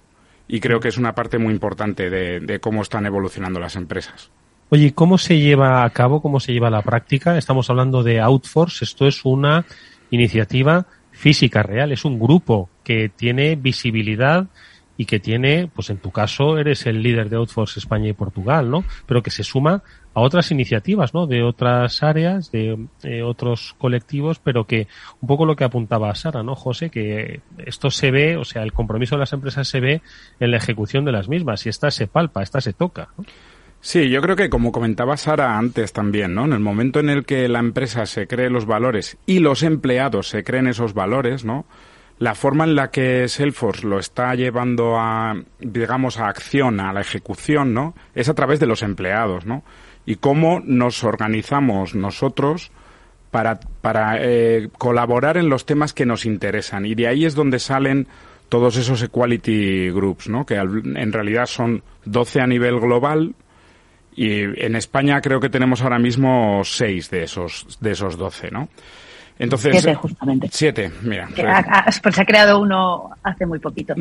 Y 0.48 0.60
creo 0.60 0.78
que 0.78 0.88
es 0.88 0.98
una 0.98 1.14
parte 1.14 1.38
muy 1.38 1.52
importante 1.52 2.08
de, 2.10 2.60
cómo 2.60 2.82
están 2.82 3.06
evolucionando 3.06 3.58
las 3.58 3.74
empresas. 3.74 4.30
Oye, 4.68 4.94
¿cómo 4.94 5.18
se 5.18 5.38
lleva 5.38 5.84
a 5.84 5.90
cabo, 5.90 6.20
cómo 6.22 6.38
se 6.38 6.52
lleva 6.52 6.68
a 6.68 6.72
la 6.72 6.82
práctica? 6.82 7.36
Estamos 7.36 7.70
hablando 7.70 8.02
de 8.02 8.20
Outforce. 8.20 8.84
Esto 8.84 9.06
es 9.06 9.24
una 9.24 9.64
iniciativa 10.10 10.86
física 11.10 11.62
real, 11.62 11.92
es 11.92 12.04
un 12.04 12.18
grupo 12.18 12.68
que 12.84 13.08
tiene 13.08 13.56
visibilidad 13.56 14.46
y 14.96 15.04
que 15.04 15.20
tiene, 15.20 15.70
pues 15.74 15.90
en 15.90 15.98
tu 15.98 16.10
caso 16.10 16.58
eres 16.58 16.86
el 16.86 17.02
líder 17.02 17.28
de 17.28 17.36
Outforce 17.36 17.78
España 17.78 18.08
y 18.08 18.12
Portugal, 18.12 18.70
¿no? 18.70 18.84
Pero 19.06 19.22
que 19.22 19.30
se 19.30 19.44
suma 19.44 19.82
a 20.14 20.20
otras 20.20 20.50
iniciativas, 20.50 21.12
¿no? 21.12 21.26
De 21.26 21.42
otras 21.42 22.02
áreas, 22.02 22.50
de 22.50 22.86
eh, 23.02 23.22
otros 23.22 23.74
colectivos, 23.78 24.38
pero 24.38 24.64
que 24.64 24.88
un 25.20 25.28
poco 25.28 25.44
lo 25.44 25.56
que 25.56 25.64
apuntaba 25.64 26.14
Sara, 26.14 26.42
¿no, 26.42 26.54
José? 26.54 26.90
Que 26.90 27.40
esto 27.58 27.90
se 27.90 28.10
ve, 28.10 28.36
o 28.36 28.44
sea, 28.44 28.62
el 28.62 28.72
compromiso 28.72 29.16
de 29.16 29.20
las 29.20 29.32
empresas 29.32 29.68
se 29.68 29.80
ve 29.80 30.02
en 30.40 30.50
la 30.50 30.56
ejecución 30.56 31.04
de 31.04 31.12
las 31.12 31.28
mismas 31.28 31.66
y 31.66 31.68
esta 31.68 31.90
se 31.90 32.06
palpa, 32.06 32.42
esta 32.42 32.60
se 32.60 32.72
toca. 32.72 33.08
Sí, 33.80 34.08
yo 34.08 34.20
creo 34.20 34.36
que 34.36 34.50
como 34.50 34.72
comentaba 34.72 35.16
Sara 35.16 35.58
antes 35.58 35.92
también, 35.92 36.34
¿no? 36.34 36.46
En 36.46 36.54
el 36.54 36.60
momento 36.60 36.98
en 36.98 37.10
el 37.10 37.24
que 37.24 37.48
la 37.48 37.58
empresa 37.58 38.06
se 38.06 38.26
cree 38.26 38.50
los 38.50 38.66
valores 38.66 39.18
y 39.26 39.40
los 39.40 39.62
empleados 39.62 40.28
se 40.28 40.42
creen 40.42 40.66
esos 40.66 40.94
valores, 40.94 41.44
¿no? 41.44 41.66
La 42.18 42.34
forma 42.34 42.64
en 42.64 42.74
la 42.74 42.90
que 42.90 43.28
Salesforce 43.28 43.86
lo 43.86 43.98
está 43.98 44.34
llevando 44.34 44.98
a, 44.98 45.34
digamos, 45.60 46.18
a 46.18 46.28
acción, 46.28 46.80
a 46.80 46.92
la 46.92 47.00
ejecución, 47.00 47.74
¿no? 47.74 47.94
Es 48.14 48.28
a 48.28 48.34
través 48.34 48.58
de 48.58 48.66
los 48.66 48.82
empleados, 48.82 49.44
¿no? 49.44 49.64
Y 50.06 50.16
cómo 50.16 50.60
nos 50.64 51.04
organizamos 51.04 51.94
nosotros 51.94 52.70
para, 53.30 53.60
para 53.82 54.18
eh, 54.20 54.68
colaborar 54.78 55.36
en 55.36 55.48
los 55.48 55.66
temas 55.66 55.92
que 55.92 56.06
nos 56.06 56.24
interesan. 56.24 56.86
Y 56.86 56.94
de 56.94 57.08
ahí 57.08 57.24
es 57.24 57.34
donde 57.34 57.58
salen 57.58 58.06
todos 58.48 58.76
esos 58.76 59.02
equality 59.02 59.90
groups, 59.90 60.28
¿no? 60.28 60.46
Que 60.46 60.54
en 60.54 61.12
realidad 61.12 61.46
son 61.46 61.82
12 62.04 62.40
a 62.40 62.46
nivel 62.46 62.80
global 62.80 63.34
y 64.14 64.42
en 64.64 64.76
España 64.76 65.20
creo 65.20 65.40
que 65.40 65.50
tenemos 65.50 65.82
ahora 65.82 65.98
mismo 65.98 66.62
6 66.64 67.10
de 67.10 67.24
esos, 67.24 67.78
de 67.80 67.92
esos 67.92 68.16
12, 68.16 68.50
¿no? 68.50 68.68
Entonces, 69.38 69.72
siete, 69.72 69.94
justamente. 69.94 70.48
Siete, 70.50 70.90
mira. 71.02 71.28
pues 72.02 72.14
se 72.14 72.22
ha 72.22 72.24
creado 72.24 72.58
uno 72.60 73.10
hace 73.22 73.44
muy 73.44 73.58
poquito, 73.58 73.94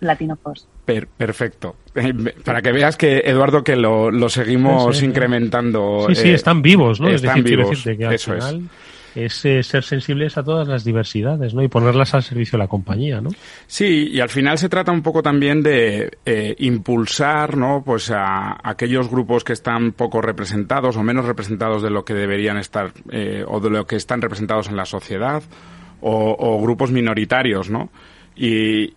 Latino 0.00 0.36
Force. 0.36 0.66
perfecto. 0.84 1.76
Eh, 1.94 2.12
para 2.44 2.60
que 2.60 2.72
veas 2.72 2.96
que, 2.96 3.22
Eduardo, 3.24 3.64
que 3.64 3.76
lo, 3.76 4.10
lo 4.10 4.28
seguimos 4.28 5.02
incrementando. 5.02 6.04
Sí, 6.08 6.14
sí, 6.14 6.28
eh, 6.28 6.34
están 6.34 6.60
vivos, 6.60 7.00
¿no? 7.00 7.08
Están 7.08 7.38
es 7.38 7.44
decir, 7.44 7.58
vivos. 7.58 7.82
que 7.84 8.04
al 8.04 8.14
Eso 8.14 8.34
final... 8.34 8.56
es 8.56 8.95
es 9.16 9.44
eh, 9.46 9.62
ser 9.62 9.82
sensibles 9.82 10.36
a 10.36 10.44
todas 10.44 10.68
las 10.68 10.84
diversidades, 10.84 11.54
¿no? 11.54 11.62
Y 11.62 11.68
ponerlas 11.68 12.14
al 12.14 12.22
servicio 12.22 12.58
de 12.58 12.64
la 12.64 12.68
compañía, 12.68 13.20
¿no? 13.20 13.30
Sí, 13.66 14.10
y 14.12 14.20
al 14.20 14.28
final 14.28 14.58
se 14.58 14.68
trata 14.68 14.92
un 14.92 15.02
poco 15.02 15.22
también 15.22 15.62
de 15.62 16.18
eh, 16.26 16.54
impulsar, 16.58 17.56
¿no? 17.56 17.82
Pues 17.84 18.10
a, 18.10 18.58
aquellos 18.62 19.08
grupos 19.08 19.42
que 19.42 19.54
están 19.54 19.92
poco 19.92 20.20
representados 20.20 20.96
o 20.96 21.02
menos 21.02 21.24
representados 21.24 21.82
de 21.82 21.90
lo 21.90 22.04
que 22.04 22.12
deberían 22.12 22.58
estar 22.58 22.92
eh, 23.10 23.42
o 23.48 23.58
de 23.58 23.70
lo 23.70 23.86
que 23.86 23.96
están 23.96 24.20
representados 24.20 24.68
en 24.68 24.76
la 24.76 24.84
sociedad 24.84 25.42
o, 26.02 26.60
grupos 26.62 26.92
minoritarios, 26.92 27.70
¿no? 27.70 27.88
Y, 28.36 28.92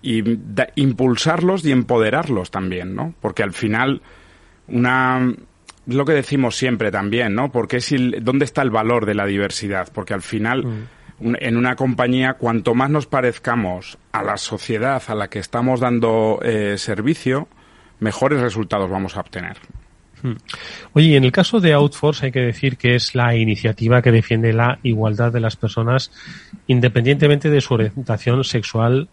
impulsarlos 0.75 1.65
y 1.65 1.71
empoderarlos 1.71 2.51
también, 2.51 2.93
¿no? 2.93 3.13
Porque 3.21 3.41
al 3.41 3.53
final 3.53 4.01
una 4.67 5.33
lo 5.89 6.05
que 6.05 6.13
decimos 6.13 6.55
siempre 6.55 6.91
también, 6.91 7.35
¿no? 7.35 7.51
Porque 7.51 7.77
es 7.77 7.93
¿dónde 8.21 8.45
está 8.45 8.61
el 8.61 8.69
valor 8.69 9.05
de 9.05 9.15
la 9.15 9.25
diversidad? 9.25 9.89
Porque 9.93 10.13
al 10.13 10.21
final, 10.21 10.65
mm. 10.65 11.35
en 11.39 11.57
una 11.57 11.75
compañía, 11.75 12.33
cuanto 12.33 12.75
más 12.75 12.89
nos 12.89 13.07
parezcamos 13.07 13.97
a 14.11 14.23
la 14.23 14.37
sociedad 14.37 15.01
a 15.07 15.15
la 15.15 15.29
que 15.29 15.39
estamos 15.39 15.79
dando 15.79 16.39
eh, 16.43 16.77
servicio, 16.77 17.47
mejores 17.99 18.41
resultados 18.41 18.89
vamos 18.89 19.17
a 19.17 19.21
obtener. 19.21 19.57
Mm. 20.21 20.33
Oye, 20.93 21.15
en 21.15 21.23
el 21.23 21.31
caso 21.31 21.59
de 21.59 21.73
Outforce 21.73 22.25
hay 22.25 22.31
que 22.31 22.41
decir 22.41 22.77
que 22.77 22.95
es 22.95 23.15
la 23.15 23.35
iniciativa 23.35 24.01
que 24.01 24.11
defiende 24.11 24.53
la 24.53 24.79
igualdad 24.83 25.31
de 25.31 25.39
las 25.39 25.55
personas 25.55 26.11
independientemente 26.67 27.49
de 27.49 27.61
su 27.61 27.73
orientación 27.73 28.43
sexual 28.43 29.09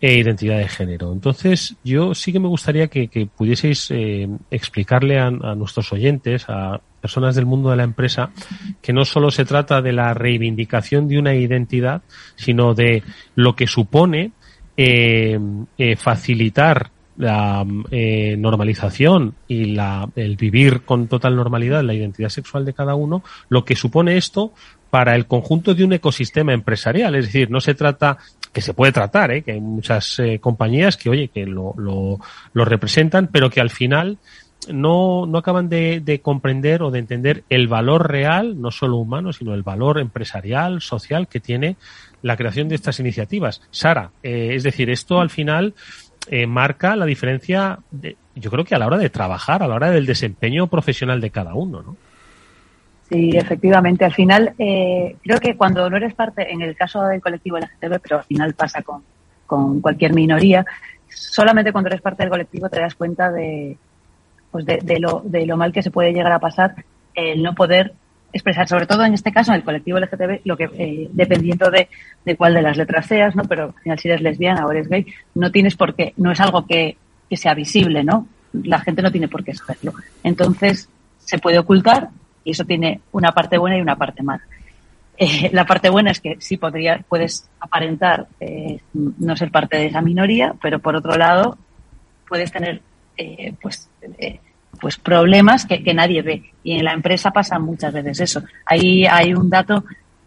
e 0.00 0.14
identidad 0.14 0.58
de 0.58 0.68
género. 0.68 1.12
Entonces, 1.12 1.76
yo 1.82 2.14
sí 2.14 2.32
que 2.32 2.38
me 2.38 2.48
gustaría 2.48 2.86
que, 2.88 3.28
pudieseis 3.36 3.90
eh, 3.90 4.28
explicarle 4.50 5.18
a, 5.18 5.30
nuestros 5.30 5.92
oyentes, 5.92 6.44
a 6.48 6.80
personas 7.00 7.34
del 7.34 7.46
mundo 7.46 7.70
de 7.70 7.76
la 7.76 7.84
empresa, 7.84 8.30
que 8.80 8.92
no 8.92 9.04
solo 9.04 9.30
se 9.30 9.44
trata 9.44 9.82
de 9.82 9.92
la 9.92 10.14
reivindicación 10.14 11.08
de 11.08 11.18
una 11.18 11.34
identidad, 11.34 12.02
sino 12.36 12.74
de 12.74 13.02
lo 13.34 13.56
que 13.56 13.66
supone 13.66 14.32
eh, 14.76 15.38
eh, 15.76 15.96
facilitar 15.96 16.90
la 17.16 17.66
normalización 17.66 19.34
y 19.48 19.64
la, 19.64 20.08
el 20.14 20.36
vivir 20.36 20.82
con 20.82 21.08
total 21.08 21.34
normalidad 21.34 21.82
la 21.82 21.92
identidad 21.92 22.28
sexual 22.28 22.64
de 22.64 22.74
cada 22.74 22.94
uno, 22.94 23.24
lo 23.48 23.64
que 23.64 23.74
supone 23.74 24.16
esto 24.16 24.52
para 24.90 25.14
el 25.14 25.26
conjunto 25.26 25.74
de 25.74 25.84
un 25.84 25.92
ecosistema 25.92 26.52
empresarial. 26.52 27.14
Es 27.14 27.26
decir, 27.26 27.50
no 27.50 27.60
se 27.60 27.74
trata 27.74 28.18
que 28.58 28.62
se 28.62 28.74
puede 28.74 28.90
tratar, 28.90 29.30
¿eh? 29.30 29.42
que 29.42 29.52
hay 29.52 29.60
muchas 29.60 30.18
eh, 30.18 30.40
compañías 30.40 30.96
que, 30.96 31.08
oye, 31.08 31.28
que 31.28 31.46
lo, 31.46 31.74
lo, 31.76 32.64
representan, 32.64 33.28
pero 33.28 33.50
que 33.50 33.60
al 33.60 33.70
final 33.70 34.18
no, 34.68 35.26
no 35.26 35.38
acaban 35.38 35.68
de, 35.68 36.00
de, 36.00 36.20
comprender 36.20 36.82
o 36.82 36.90
de 36.90 36.98
entender 36.98 37.44
el 37.50 37.68
valor 37.68 38.10
real, 38.10 38.60
no 38.60 38.72
solo 38.72 38.96
humano, 38.96 39.32
sino 39.32 39.54
el 39.54 39.62
valor 39.62 40.00
empresarial, 40.00 40.80
social 40.80 41.28
que 41.28 41.38
tiene 41.38 41.76
la 42.20 42.36
creación 42.36 42.68
de 42.68 42.74
estas 42.74 42.98
iniciativas. 42.98 43.62
Sara, 43.70 44.10
eh, 44.24 44.50
es 44.56 44.64
decir, 44.64 44.90
esto 44.90 45.20
al 45.20 45.30
final 45.30 45.74
eh, 46.28 46.48
marca 46.48 46.96
la 46.96 47.06
diferencia, 47.06 47.78
de, 47.92 48.16
yo 48.34 48.50
creo 48.50 48.64
que 48.64 48.74
a 48.74 48.78
la 48.80 48.88
hora 48.88 48.98
de 48.98 49.08
trabajar, 49.08 49.62
a 49.62 49.68
la 49.68 49.76
hora 49.76 49.92
del 49.92 50.04
desempeño 50.04 50.66
profesional 50.66 51.20
de 51.20 51.30
cada 51.30 51.54
uno, 51.54 51.80
¿no? 51.80 51.96
Sí, 53.10 53.30
efectivamente. 53.36 54.04
Al 54.04 54.12
final, 54.12 54.54
eh, 54.58 55.16
creo 55.22 55.40
que 55.40 55.56
cuando 55.56 55.88
no 55.88 55.96
eres 55.96 56.14
parte, 56.14 56.52
en 56.52 56.60
el 56.60 56.76
caso 56.76 57.02
del 57.04 57.22
colectivo 57.22 57.58
LGTB, 57.58 58.00
pero 58.02 58.18
al 58.18 58.24
final 58.24 58.54
pasa 58.54 58.82
con, 58.82 59.02
con 59.46 59.80
cualquier 59.80 60.12
minoría, 60.12 60.66
solamente 61.08 61.72
cuando 61.72 61.88
eres 61.88 62.02
parte 62.02 62.22
del 62.22 62.30
colectivo 62.30 62.68
te 62.68 62.80
das 62.80 62.94
cuenta 62.94 63.30
de, 63.30 63.78
pues 64.50 64.66
de, 64.66 65.00
lo, 65.00 65.22
de 65.24 65.46
lo 65.46 65.56
mal 65.56 65.72
que 65.72 65.82
se 65.82 65.90
puede 65.90 66.12
llegar 66.12 66.32
a 66.32 66.38
pasar 66.38 66.74
el 67.14 67.42
no 67.42 67.54
poder 67.54 67.94
expresar, 68.30 68.68
sobre 68.68 68.86
todo 68.86 69.04
en 69.04 69.14
este 69.14 69.32
caso, 69.32 69.52
en 69.52 69.56
el 69.56 69.64
colectivo 69.64 69.98
LGTB, 69.98 70.40
lo 70.44 70.56
que, 70.58 70.68
eh, 70.76 71.08
dependiendo 71.10 71.70
de, 71.70 71.88
de 72.26 72.36
cuál 72.36 72.52
de 72.52 72.62
las 72.62 72.76
letras 72.76 73.06
seas, 73.06 73.34
¿no? 73.34 73.44
Pero 73.44 73.72
al 73.74 73.82
final 73.82 73.98
si 73.98 74.08
eres 74.08 74.20
lesbiana 74.20 74.66
o 74.66 74.70
eres 74.70 74.88
gay, 74.88 75.06
no 75.34 75.50
tienes 75.50 75.76
por 75.76 75.94
qué, 75.94 76.12
no 76.18 76.30
es 76.30 76.40
algo 76.40 76.66
que, 76.66 76.98
que 77.30 77.36
sea 77.38 77.54
visible, 77.54 78.04
¿no? 78.04 78.26
La 78.52 78.80
gente 78.80 79.00
no 79.00 79.10
tiene 79.10 79.28
por 79.28 79.44
qué 79.44 79.54
saberlo. 79.54 79.94
Entonces, 80.22 80.90
se 81.18 81.38
puede 81.38 81.58
ocultar 81.58 82.10
y 82.44 82.52
eso 82.52 82.64
tiene 82.64 83.00
una 83.12 83.32
parte 83.32 83.58
buena 83.58 83.76
y 83.78 83.80
una 83.80 83.96
parte 83.96 84.22
mala. 84.22 84.42
Eh, 85.20 85.50
la 85.52 85.66
parte 85.66 85.90
buena 85.90 86.12
es 86.12 86.20
que 86.20 86.36
sí 86.38 86.58
podría, 86.58 87.04
puedes 87.08 87.50
aparentar 87.58 88.28
eh, 88.38 88.78
no 88.92 89.36
ser 89.36 89.50
parte 89.50 89.76
de 89.76 89.86
esa 89.86 90.00
minoría, 90.00 90.54
pero 90.62 90.78
por 90.78 90.94
otro 90.94 91.16
lado 91.16 91.58
puedes 92.28 92.52
tener 92.52 92.82
eh, 93.16 93.52
pues, 93.60 93.90
pues 94.80 94.96
problemas 94.96 95.66
que, 95.66 95.92
nadie 95.92 96.22
ve. 96.22 96.52
Y 96.62 96.78
en 96.78 96.84
la 96.84 96.92
empresa 96.92 97.32
pasa 97.32 97.58
muchas 97.58 97.92
veces 97.94 98.20
eso. 98.20 98.44
Ahí 98.64 99.06
hay 99.06 99.34
un 99.34 99.50
dato 99.50 99.82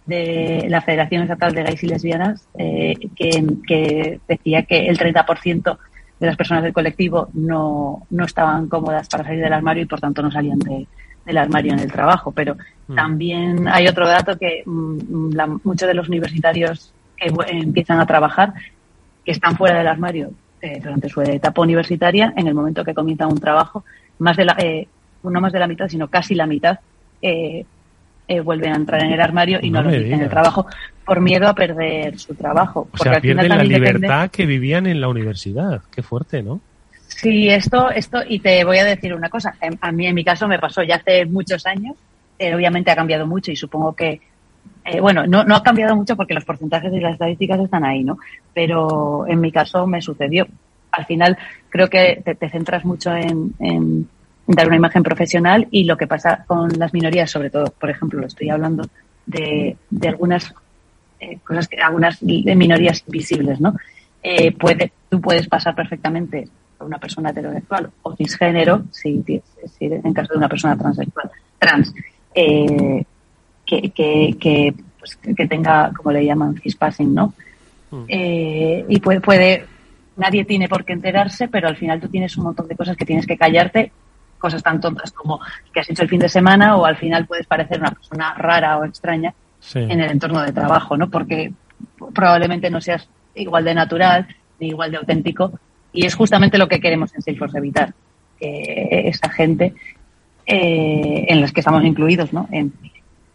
de 0.05 0.65
la 0.67 0.81
Federación 0.81 1.21
Estatal 1.21 1.53
de 1.53 1.63
Gays 1.63 1.83
y 1.83 1.87
Lesbianas 1.87 2.47
que, 2.57 3.45
que, 3.65 4.19
decía 4.27 4.63
que 4.63 4.87
el 4.87 4.99
30% 4.99 5.77
de 6.19 6.27
las 6.27 6.35
personas 6.35 6.63
del 6.63 6.73
colectivo 6.73 7.29
no, 7.33 8.05
no 8.09 8.25
estaban 8.25 8.67
cómodas 8.67 9.07
para 9.07 9.23
salir 9.23 9.41
del 9.41 9.53
armario 9.53 9.83
y 9.83 9.87
por 9.87 10.01
tanto 10.01 10.21
no 10.21 10.29
salían 10.29 10.59
de, 10.59 10.85
del 11.25 11.37
armario 11.37 11.73
en 11.73 11.79
el 11.79 11.91
trabajo. 11.91 12.31
Pero 12.31 12.55
mm. 12.87 12.95
también 12.95 13.67
hay 13.67 13.87
otro 13.87 14.07
dato 14.07 14.37
que 14.37 14.63
mm, 14.65 15.59
muchos 15.63 15.87
de 15.87 15.93
los 15.93 16.07
universitarios 16.07 16.93
que 17.17 17.31
empiezan 17.49 17.99
a 17.99 18.05
trabajar, 18.05 18.53
que 19.23 19.31
están 19.31 19.55
fuera 19.55 19.77
del 19.77 19.87
armario 19.87 20.31
eh, 20.61 20.79
durante 20.81 21.09
su 21.09 21.21
etapa 21.21 21.61
universitaria, 21.61 22.33
en 22.35 22.47
el 22.47 22.53
momento 22.53 22.83
que 22.83 22.93
comienzan 22.93 23.31
un 23.31 23.39
trabajo, 23.39 23.83
más 24.19 24.37
de 24.37 24.45
la, 24.45 24.55
eh, 24.59 24.87
no 25.23 25.41
más 25.41 25.53
de 25.53 25.59
la 25.59 25.67
mitad, 25.67 25.87
sino 25.87 26.07
casi 26.07 26.35
la 26.35 26.47
mitad, 26.47 26.79
eh, 27.21 27.65
eh 28.27 28.39
vuelven 28.41 28.73
a 28.73 28.75
entrar 28.75 29.03
en 29.03 29.11
el 29.11 29.21
armario 29.21 29.59
y 29.61 29.69
no, 29.69 29.81
lo 29.81 29.91
dicen 29.91 30.13
en 30.13 30.21
el 30.21 30.29
trabajo 30.29 30.65
por 31.05 31.19
miedo 31.19 31.47
a 31.47 31.53
perder 31.53 32.17
su 32.17 32.33
trabajo. 32.35 32.87
O 32.91 32.97
sea, 32.97 33.19
pierden 33.19 33.49
la 33.49 33.63
libertad 33.63 34.29
que 34.31 34.45
vivían 34.45 34.87
en 34.87 35.01
la 35.01 35.09
universidad. 35.09 35.81
Qué 35.93 36.01
fuerte, 36.01 36.41
¿no? 36.41 36.61
Sí, 37.21 37.49
esto, 37.49 37.91
esto, 37.91 38.19
y 38.27 38.39
te 38.39 38.63
voy 38.63 38.79
a 38.79 38.85
decir 38.85 39.13
una 39.13 39.29
cosa. 39.29 39.55
A 39.79 39.91
mí, 39.91 40.07
en 40.07 40.15
mi 40.15 40.23
caso, 40.23 40.47
me 40.47 40.57
pasó 40.59 40.81
ya 40.81 40.95
hace 40.95 41.25
muchos 41.25 41.65
años. 41.67 41.95
Eh, 42.39 42.55
obviamente 42.55 42.89
ha 42.89 42.95
cambiado 42.95 43.27
mucho 43.27 43.51
y 43.51 43.55
supongo 43.55 43.93
que 43.93 44.19
Eh, 44.83 44.99
bueno, 44.99 45.27
no, 45.27 45.43
no 45.43 45.55
ha 45.55 45.61
cambiado 45.61 45.95
mucho 45.95 46.15
porque 46.15 46.33
los 46.33 46.43
porcentajes 46.43 46.91
y 46.91 46.99
las 46.99 47.13
estadísticas 47.13 47.59
están 47.59 47.85
ahí, 47.85 48.03
¿no? 48.03 48.17
Pero 48.53 49.25
en 49.27 49.39
mi 49.39 49.51
caso 49.51 49.85
me 49.85 50.01
sucedió. 50.01 50.47
Al 50.91 51.05
final 51.05 51.37
creo 51.69 51.87
que 51.87 52.23
te, 52.23 52.49
centras 52.49 52.83
mucho 52.83 53.15
en, 53.15 53.53
dar 54.47 54.67
una 54.67 54.75
imagen 54.77 55.03
profesional 55.03 55.67
y 55.69 55.83
lo 55.83 55.95
que 55.97 56.07
pasa 56.07 56.43
con 56.47 56.67
las 56.79 56.93
minorías, 56.93 57.29
sobre 57.29 57.51
todo, 57.51 57.65
por 57.79 57.89
ejemplo, 57.91 58.19
lo 58.19 58.27
estoy 58.27 58.49
hablando 58.49 58.83
de, 59.27 59.77
de 59.89 60.07
algunas 60.07 60.51
eh, 61.19 61.37
cosas 61.45 61.67
que 61.67 61.77
algunas 61.77 62.17
de 62.19 62.55
minorías 62.55 63.03
visibles, 63.07 63.61
¿no? 63.61 63.75
Eh, 64.23 64.51
puede, 64.51 64.91
tú 65.09 65.21
puedes 65.21 65.47
pasar 65.47 65.75
perfectamente 65.75 66.47
una 66.81 66.97
persona 66.97 67.29
heterosexual 67.29 67.89
o 68.03 68.15
cisgénero, 68.15 68.83
si, 68.91 69.23
si 69.77 69.85
en 69.85 70.13
caso 70.13 70.33
de 70.33 70.37
una 70.37 70.49
persona 70.49 70.77
transexual, 70.77 71.29
trans, 71.57 71.93
eh, 72.33 73.03
que, 73.65 73.91
que, 73.91 74.35
que, 74.39 74.73
pues, 74.99 75.15
que, 75.15 75.47
tenga, 75.47 75.91
como 75.95 76.11
le 76.11 76.25
llaman, 76.25 76.59
cispassing, 76.61 77.13
¿no? 77.13 77.33
Mm. 77.91 78.03
Eh, 78.07 78.85
y 78.87 78.99
puede, 78.99 79.21
puede, 79.21 79.65
nadie 80.17 80.45
tiene 80.45 80.67
por 80.67 80.85
qué 80.85 80.93
enterarse, 80.93 81.47
pero 81.47 81.67
al 81.67 81.77
final 81.77 81.99
tú 81.99 82.07
tienes 82.07 82.35
un 82.37 82.45
montón 82.45 82.67
de 82.67 82.75
cosas 82.75 82.97
que 82.97 83.05
tienes 83.05 83.25
que 83.25 83.37
callarte, 83.37 83.91
cosas 84.37 84.63
tan 84.63 84.81
tontas 84.81 85.11
como 85.11 85.39
que 85.71 85.79
has 85.79 85.89
hecho 85.89 86.03
el 86.03 86.09
fin 86.09 86.19
de 86.19 86.29
semana 86.29 86.75
o 86.75 86.85
al 86.85 86.97
final 86.97 87.27
puedes 87.27 87.45
parecer 87.45 87.79
una 87.79 87.91
persona 87.91 88.33
rara 88.33 88.77
o 88.79 88.85
extraña 88.85 89.33
en 89.75 90.01
el 90.01 90.09
entorno 90.09 90.41
de 90.41 90.51
trabajo, 90.51 90.97
¿no? 90.97 91.09
Porque 91.09 91.53
probablemente 92.13 92.69
no 92.71 92.81
seas 92.81 93.07
igual 93.35 93.63
de 93.63 93.75
natural 93.75 94.27
ni 94.59 94.69
igual 94.69 94.91
de 94.91 94.97
auténtico 94.97 95.59
y 95.93 96.05
es 96.05 96.15
justamente 96.15 96.57
lo 96.57 96.67
que 96.67 96.79
queremos 96.79 97.13
en 97.15 97.21
Salesforce 97.21 97.57
evitar, 97.57 97.93
que 98.39 99.07
esa 99.07 99.29
gente 99.29 99.73
eh, 100.45 101.25
en 101.27 101.41
las 101.41 101.51
que 101.51 101.61
estamos 101.61 101.83
incluidos, 101.83 102.33
¿no? 102.33 102.47
En, 102.51 102.73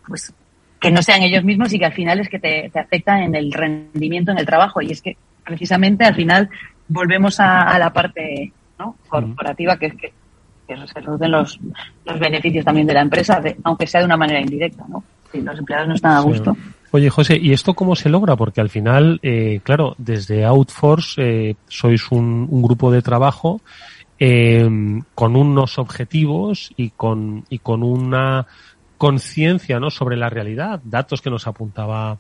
pues 0.07 0.33
que 0.81 0.91
no 0.91 1.03
sean 1.03 1.23
ellos 1.23 1.45
mismos 1.45 1.73
y 1.73 1.79
que 1.79 1.87
al 1.87 1.93
final 1.93 2.21
es 2.21 2.29
que 2.29 2.39
te, 2.39 2.71
te 2.73 2.79
afecta 2.79 3.23
en 3.23 3.35
el 3.35 3.53
rendimiento 3.53 4.31
en 4.31 4.39
el 4.39 4.47
trabajo 4.47 4.83
y 4.83 4.93
es 4.93 5.01
que 5.01 5.17
precisamente 5.45 6.05
al 6.05 6.15
final 6.15 6.51
volvemos 6.89 7.41
a, 7.41 7.79
la 7.79 7.93
parte 7.93 8.53
¿no? 8.79 8.97
corporativa 9.09 9.79
que 9.79 9.87
es 9.87 9.95
que, 9.95 10.13
se 10.67 11.01
reducen 11.01 11.31
los, 11.31 11.61
los 12.05 12.19
beneficios 12.19 12.65
también 12.65 12.89
de 12.89 12.95
la 12.95 13.01
empresa, 13.01 13.41
aunque 13.63 13.87
sea 13.87 14.01
de 14.01 14.07
una 14.07 14.17
manera 14.17 14.41
indirecta, 14.41 14.85
¿no? 14.89 15.05
Si 15.31 15.41
los 15.41 15.57
empleados 15.57 15.87
no 15.87 15.95
están 15.95 16.13
a 16.17 16.21
gusto. 16.21 16.57
Oye, 16.97 17.11
José, 17.11 17.39
¿y 17.39 17.53
esto 17.53 17.75
cómo 17.75 17.95
se 17.95 18.09
logra? 18.09 18.37
Porque 18.37 18.63
al 18.63 18.71
final, 18.71 19.21
eh, 19.23 19.61
claro, 19.63 19.95
desde 19.99 20.47
Outforce 20.47 21.21
eh, 21.23 21.57
sois 21.69 22.11
un, 22.11 22.49
grupo 22.63 22.91
de 22.91 23.03
trabajo 23.03 23.61
eh, 24.19 24.67
con 25.15 25.37
unos 25.37 25.79
objetivos 25.79 26.73
y 26.75 26.89
con, 26.97 27.45
y 27.51 27.59
con 27.59 27.83
una 27.83 28.47
conciencia 28.97 29.79
¿no? 29.79 29.91
sobre 29.91 30.17
la 30.17 30.31
realidad, 30.31 30.81
datos 30.85 31.21
que 31.21 31.29
nos 31.29 31.47
apuntaba 31.47 32.17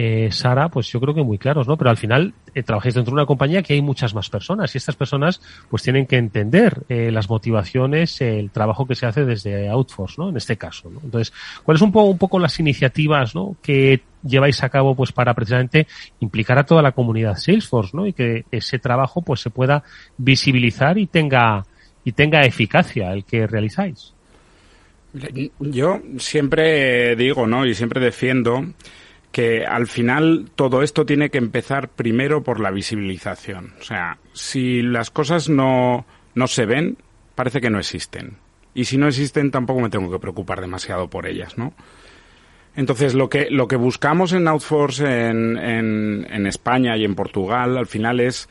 eh, 0.00 0.28
Sara, 0.30 0.68
pues 0.68 0.86
yo 0.92 1.00
creo 1.00 1.12
que 1.12 1.24
muy 1.24 1.38
claros, 1.38 1.66
¿no? 1.66 1.76
Pero 1.76 1.90
al 1.90 1.96
final 1.96 2.32
eh, 2.54 2.62
trabajáis 2.62 2.94
dentro 2.94 3.10
de 3.10 3.14
una 3.14 3.26
compañía 3.26 3.64
que 3.64 3.74
hay 3.74 3.82
muchas 3.82 4.14
más 4.14 4.30
personas 4.30 4.72
y 4.72 4.78
estas 4.78 4.94
personas 4.94 5.40
pues 5.68 5.82
tienen 5.82 6.06
que 6.06 6.14
entender 6.14 6.84
eh, 6.88 7.10
las 7.10 7.28
motivaciones, 7.28 8.20
el 8.20 8.52
trabajo 8.52 8.86
que 8.86 8.94
se 8.94 9.06
hace 9.06 9.24
desde 9.24 9.68
Outforce, 9.68 10.14
¿no? 10.16 10.28
En 10.28 10.36
este 10.36 10.56
caso, 10.56 10.88
¿no? 10.88 11.00
Entonces, 11.02 11.34
¿cuáles 11.64 11.80
son 11.80 11.88
un 11.88 11.92
poco, 11.92 12.10
un 12.10 12.18
poco 12.18 12.38
las 12.38 12.60
iniciativas, 12.60 13.34
¿no? 13.34 13.56
Que 13.60 14.02
lleváis 14.22 14.62
a 14.62 14.68
cabo 14.68 14.94
pues 14.94 15.10
para 15.10 15.34
precisamente 15.34 15.88
implicar 16.20 16.58
a 16.58 16.64
toda 16.64 16.80
la 16.80 16.92
comunidad 16.92 17.34
Salesforce, 17.34 17.96
¿no? 17.96 18.06
Y 18.06 18.12
que 18.12 18.44
ese 18.52 18.78
trabajo 18.78 19.22
pues 19.22 19.40
se 19.40 19.50
pueda 19.50 19.82
visibilizar 20.16 20.96
y 20.96 21.08
tenga 21.08 21.64
y 22.04 22.12
tenga 22.12 22.42
eficacia 22.42 23.12
el 23.12 23.24
que 23.24 23.48
realizáis. 23.48 24.14
Yo 25.58 26.00
siempre 26.18 27.16
digo, 27.16 27.48
¿no? 27.48 27.66
Y 27.66 27.74
siempre 27.74 28.00
defiendo 28.00 28.64
que 29.38 29.64
al 29.64 29.86
final 29.86 30.50
todo 30.56 30.82
esto 30.82 31.06
tiene 31.06 31.30
que 31.30 31.38
empezar 31.38 31.90
primero 31.90 32.42
por 32.42 32.58
la 32.58 32.72
visibilización. 32.72 33.74
O 33.78 33.84
sea, 33.84 34.18
si 34.32 34.82
las 34.82 35.12
cosas 35.12 35.48
no, 35.48 36.06
no 36.34 36.48
se 36.48 36.66
ven, 36.66 36.98
parece 37.36 37.60
que 37.60 37.70
no 37.70 37.78
existen. 37.78 38.38
Y 38.74 38.86
si 38.86 38.98
no 38.98 39.06
existen, 39.06 39.52
tampoco 39.52 39.78
me 39.78 39.90
tengo 39.90 40.10
que 40.10 40.18
preocupar 40.18 40.60
demasiado 40.60 41.08
por 41.08 41.28
ellas, 41.28 41.56
¿no? 41.56 41.72
Entonces, 42.74 43.14
lo 43.14 43.28
que, 43.28 43.46
lo 43.48 43.68
que 43.68 43.76
buscamos 43.76 44.32
en 44.32 44.48
Outforce 44.48 45.28
en, 45.28 45.56
en, 45.56 46.46
España 46.48 46.96
y 46.96 47.04
en 47.04 47.14
Portugal, 47.14 47.78
al 47.78 47.86
final 47.86 48.18
es, 48.18 48.48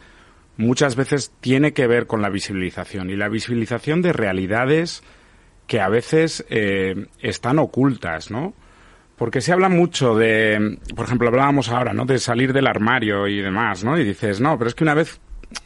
muchas 0.55 0.95
veces 0.95 1.33
tiene 1.41 1.73
que 1.73 1.87
ver 1.87 2.07
con 2.07 2.21
la 2.21 2.29
visibilización. 2.29 3.09
Y 3.09 3.17
la 3.17 3.27
visibilización 3.27 4.01
de 4.01 4.13
realidades 4.13 5.03
que 5.67 5.81
a 5.81 5.89
veces 5.89 6.45
eh, 6.49 7.07
están 7.19 7.59
ocultas, 7.59 8.31
¿no? 8.31 8.53
Porque 9.17 9.41
se 9.41 9.51
habla 9.51 9.67
mucho 9.67 10.15
de, 10.15 10.77
por 10.95 11.05
ejemplo, 11.05 11.27
hablábamos 11.27 11.69
ahora, 11.69 11.93
¿no? 11.93 12.05
De 12.05 12.19
salir 12.19 12.53
del 12.53 12.67
armario 12.67 13.27
y 13.27 13.41
demás, 13.41 13.83
¿no? 13.83 13.97
Y 13.97 14.03
dices, 14.03 14.39
no, 14.39 14.57
pero 14.57 14.67
es 14.67 14.75
que 14.75 14.83
una 14.83 14.93
vez 14.93 15.19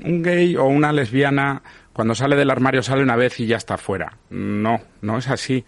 un 0.03 0.21
gay 0.21 0.55
o 0.55 0.65
una 0.65 0.93
lesbiana, 0.93 1.61
cuando 1.91 2.15
sale 2.15 2.35
del 2.35 2.49
armario 2.49 2.81
sale 2.81 3.03
una 3.03 3.17
vez 3.17 3.39
y 3.39 3.47
ya 3.47 3.57
está 3.57 3.77
fuera. 3.77 4.17
No, 4.29 4.79
no 5.01 5.17
es 5.17 5.27
así. 5.27 5.65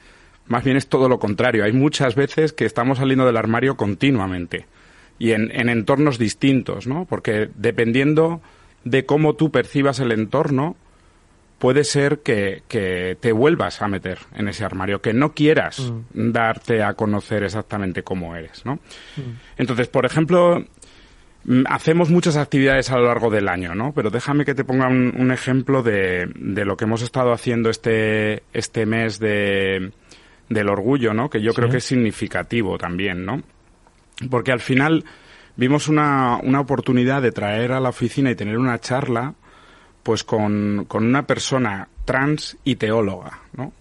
Más 0.48 0.64
bien 0.64 0.78
es 0.78 0.88
todo 0.88 1.10
lo 1.10 1.20
contrario. 1.20 1.66
Hay 1.66 1.74
muchas 1.74 2.16
veces 2.16 2.54
que 2.54 2.66
estamos 2.66 3.00
saliendo 3.00 3.26
del 3.26 3.38
armario 3.38 3.76
continuamente 3.76 4.66
y 5.20 5.32
en, 5.32 5.52
en 5.52 5.70
entornos 5.70 6.18
distintos, 6.18 6.88
¿no? 6.88 7.06
Porque 7.06 7.50
dependiendo 7.56 8.42
de 8.84 9.06
cómo 9.06 9.36
tú 9.36 9.52
percibas 9.52 10.00
el 10.00 10.12
entorno, 10.12 10.76
puede 11.64 11.86
ser 11.86 12.20
que, 12.20 12.62
te 13.22 13.32
vuelvas 13.32 13.82
a 13.82 13.88
meter 13.88 14.20
en 14.36 14.50
ese 14.50 14.66
armario, 14.66 15.02
que 15.02 15.14
no 15.14 15.34
quieras 15.34 15.80
mm. 15.80 16.32
darte 16.34 16.84
a 16.84 16.94
conocer 16.94 17.42
exactamente 17.42 18.04
cómo 18.04 18.36
eres, 18.36 18.66
¿no? 18.66 18.74
Mm. 19.16 19.40
Entonces, 19.56 19.88
por 19.88 20.06
ejemplo, 20.06 20.60
mm, 21.46 21.64
hacemos 21.70 22.10
muchas 22.10 22.36
actividades 22.36 22.92
a 22.92 22.98
lo 22.98 23.06
largo 23.06 23.30
del 23.30 23.48
año, 23.48 23.76
¿no? 23.76 23.94
Pero 23.94 24.10
déjame 24.10 24.44
que 24.44 24.56
te 24.56 24.66
ponga 24.66 24.90
un, 24.90 25.32
ejemplo 25.32 25.84
de, 25.84 26.28
lo 26.36 26.76
que 26.76 26.84
hemos 26.84 27.02
estado 27.02 27.32
haciendo 27.32 27.70
este, 27.70 28.44
este 28.52 28.86
mes 28.86 29.18
de, 29.20 29.94
del 30.50 30.68
orgullo, 30.68 31.14
¿no? 31.14 31.30
Que 31.30 31.42
yo 31.42 31.54
creo 31.54 31.70
que 31.70 31.78
es 31.78 31.86
significativo 31.86 32.78
también, 32.78 33.24
¿no? 33.24 33.42
Porque 34.30 34.52
al 34.52 34.60
final 34.60 35.06
vimos 35.56 35.88
una, 35.88 36.40
una 36.44 36.60
oportunidad 36.60 37.22
de 37.22 37.32
traer 37.32 37.72
a 37.72 37.80
la 37.80 37.88
oficina 37.88 38.32
y 38.32 38.36
tener 38.36 38.58
una 38.58 38.80
charla 38.80 39.36
pues 40.04 40.24
con, 40.24 40.86
con 40.88 41.06
una 41.06 41.26
persona 41.26 41.88
trans 42.06 42.58
y 42.64 42.76
teóloga, 42.76 43.40
¿no? 43.54 43.74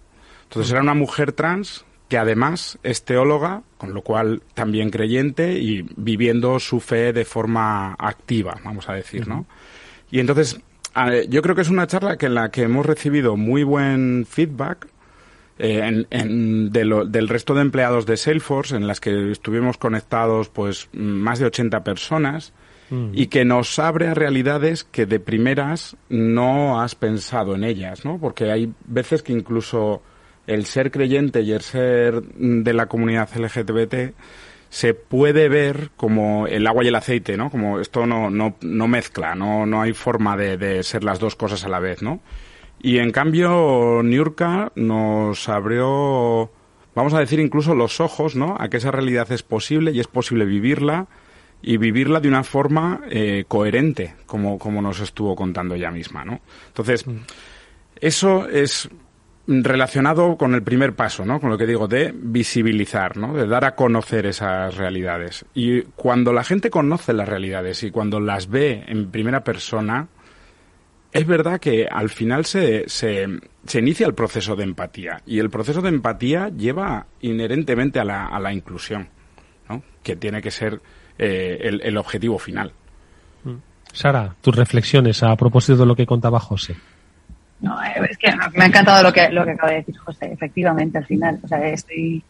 Entonces 0.43 0.71
era 0.71 0.81
una 0.81 0.93
mujer 0.93 1.33
trans 1.33 1.85
que 2.07 2.17
además 2.17 2.77
es 2.83 3.03
teóloga, 3.05 3.63
con 3.77 3.93
lo 3.93 4.01
cual 4.03 4.43
también 4.53 4.89
creyente 4.89 5.53
y 5.53 5.83
viviendo 5.95 6.59
su 6.59 6.79
fe 6.79 7.11
de 7.11 7.25
forma 7.25 7.95
activa, 7.97 8.59
vamos 8.63 8.87
a 8.87 8.93
decir, 8.93 9.27
¿no? 9.27 9.45
Y 10.11 10.19
entonces 10.19 10.61
yo 11.27 11.41
creo 11.41 11.55
que 11.55 11.63
es 11.63 11.69
una 11.69 11.87
charla 11.87 12.17
que 12.17 12.27
en 12.27 12.35
la 12.35 12.51
que 12.51 12.61
hemos 12.61 12.85
recibido 12.85 13.35
muy 13.35 13.63
buen 13.63 14.27
feedback 14.29 14.87
eh, 15.57 16.05
en, 16.09 16.71
del 16.71 17.27
resto 17.27 17.55
de 17.55 17.61
empleados 17.61 18.05
de 18.05 18.17
Salesforce, 18.17 18.75
en 18.75 18.85
las 18.85 18.99
que 18.99 19.31
estuvimos 19.31 19.77
conectados 19.77 20.49
pues 20.49 20.89
más 20.93 21.39
de 21.39 21.45
80 21.45 21.83
personas 21.83 22.53
Mm. 22.89 23.11
y 23.13 23.27
que 23.27 23.45
nos 23.45 23.79
abre 23.79 24.07
a 24.07 24.13
realidades 24.13 24.83
que 24.83 25.05
de 25.05 25.19
primeras 25.19 25.95
no 26.09 26.81
has 26.81 26.95
pensado 26.95 27.55
en 27.55 27.63
ellas, 27.63 28.05
¿no? 28.05 28.19
Porque 28.19 28.51
hay 28.51 28.71
veces 28.85 29.23
que 29.23 29.33
incluso 29.33 30.01
el 30.47 30.65
ser 30.65 30.91
creyente 30.91 31.41
y 31.41 31.53
el 31.53 31.61
ser 31.61 32.21
de 32.21 32.73
la 32.73 32.87
comunidad 32.87 33.29
LGBT 33.35 34.13
se 34.69 34.93
puede 34.93 35.49
ver 35.49 35.91
como 35.95 36.47
el 36.47 36.65
agua 36.67 36.83
y 36.83 36.87
el 36.87 36.95
aceite, 36.95 37.37
¿no? 37.37 37.49
Como 37.49 37.79
esto 37.79 38.05
no, 38.05 38.29
no, 38.29 38.55
no 38.61 38.87
mezcla, 38.87 39.35
no, 39.35 39.65
no 39.65 39.81
hay 39.81 39.93
forma 39.93 40.35
de, 40.35 40.57
de 40.57 40.83
ser 40.83 41.03
las 41.03 41.19
dos 41.19 41.35
cosas 41.35 41.63
a 41.63 41.69
la 41.69 41.79
vez, 41.79 42.01
¿no? 42.01 42.21
Y 42.81 42.97
en 42.97 43.11
cambio, 43.11 44.01
Niurka 44.03 44.71
nos 44.75 45.47
abrió, 45.47 46.51
vamos 46.95 47.13
a 47.13 47.19
decir, 47.19 47.39
incluso 47.39 47.75
los 47.75 48.01
ojos, 48.01 48.35
¿no? 48.35 48.57
A 48.59 48.67
que 48.67 48.77
esa 48.77 48.91
realidad 48.91 49.31
es 49.31 49.41
posible 49.41 49.91
y 49.91 49.99
es 49.99 50.07
posible 50.07 50.43
vivirla 50.43 51.07
y 51.63 51.77
vivirla 51.77 52.19
de 52.19 52.27
una 52.27 52.43
forma 52.43 53.01
eh, 53.09 53.45
coherente, 53.47 54.15
como, 54.25 54.59
como 54.59 54.81
nos 54.81 54.99
estuvo 54.99 55.33
contando 55.33 55.75
ella 55.75 55.89
misma, 55.89 56.25
¿no? 56.25 56.41
Entonces, 56.67 57.07
mm. 57.07 57.15
eso 58.01 58.47
es 58.49 58.89
relacionado 59.47 60.37
con 60.37 60.55
el 60.55 60.61
primer 60.61 60.93
paso, 60.93 61.25
¿no? 61.25 61.39
Con 61.39 61.49
lo 61.49 61.57
que 61.57 61.65
digo 61.65 61.87
de 61.87 62.13
visibilizar, 62.13 63.15
¿no? 63.15 63.33
De 63.33 63.47
dar 63.47 63.63
a 63.63 63.75
conocer 63.75 64.25
esas 64.25 64.75
realidades. 64.75 65.45
Y 65.53 65.83
cuando 65.83 66.33
la 66.33 66.43
gente 66.43 66.69
conoce 66.69 67.13
las 67.13 67.29
realidades 67.29 67.81
y 67.83 67.91
cuando 67.91 68.19
las 68.19 68.49
ve 68.49 68.83
en 68.87 69.09
primera 69.09 69.45
persona, 69.45 70.09
es 71.13 71.25
verdad 71.25 71.61
que 71.61 71.87
al 71.89 72.09
final 72.09 72.43
se, 72.45 72.89
se, 72.89 73.25
se 73.65 73.79
inicia 73.79 74.05
el 74.05 74.13
proceso 74.13 74.57
de 74.57 74.65
empatía. 74.65 75.21
Y 75.25 75.39
el 75.39 75.49
proceso 75.49 75.81
de 75.81 75.89
empatía 75.89 76.49
lleva 76.49 77.07
inherentemente 77.21 78.01
a 78.01 78.03
la, 78.03 78.27
a 78.27 78.39
la 78.39 78.51
inclusión, 78.51 79.07
¿no? 79.69 79.81
Que 80.03 80.17
tiene 80.17 80.41
que 80.41 80.51
ser 80.51 80.81
eh, 81.17 81.79
el, 81.83 81.97
objetivo 81.97 82.39
final. 82.39 82.71
Sara, 83.91 84.35
tus 84.41 84.55
reflexiones 84.55 85.21
a 85.21 85.35
propósito 85.35 85.77
de 85.77 85.85
lo 85.85 85.95
que 85.95 86.05
contaba 86.05 86.39
José. 86.39 86.75
No, 87.61 87.81
eh, 87.81 87.93
es 88.09 88.17
que 88.17 88.29
me 88.55 88.63
ha 88.63 88.67
encantado 88.67 89.03
lo 89.03 89.13
que, 89.13 89.29
lo 89.29 89.45
que 89.45 89.51
acaba 89.51 89.71
de 89.71 89.77
decir 89.77 89.97
José, 89.97 90.31
efectivamente, 90.33 90.97
al 90.97 91.05
final. 91.05 91.39
O 91.43 91.47
sea, 91.47 91.65
estoy 91.69 92.23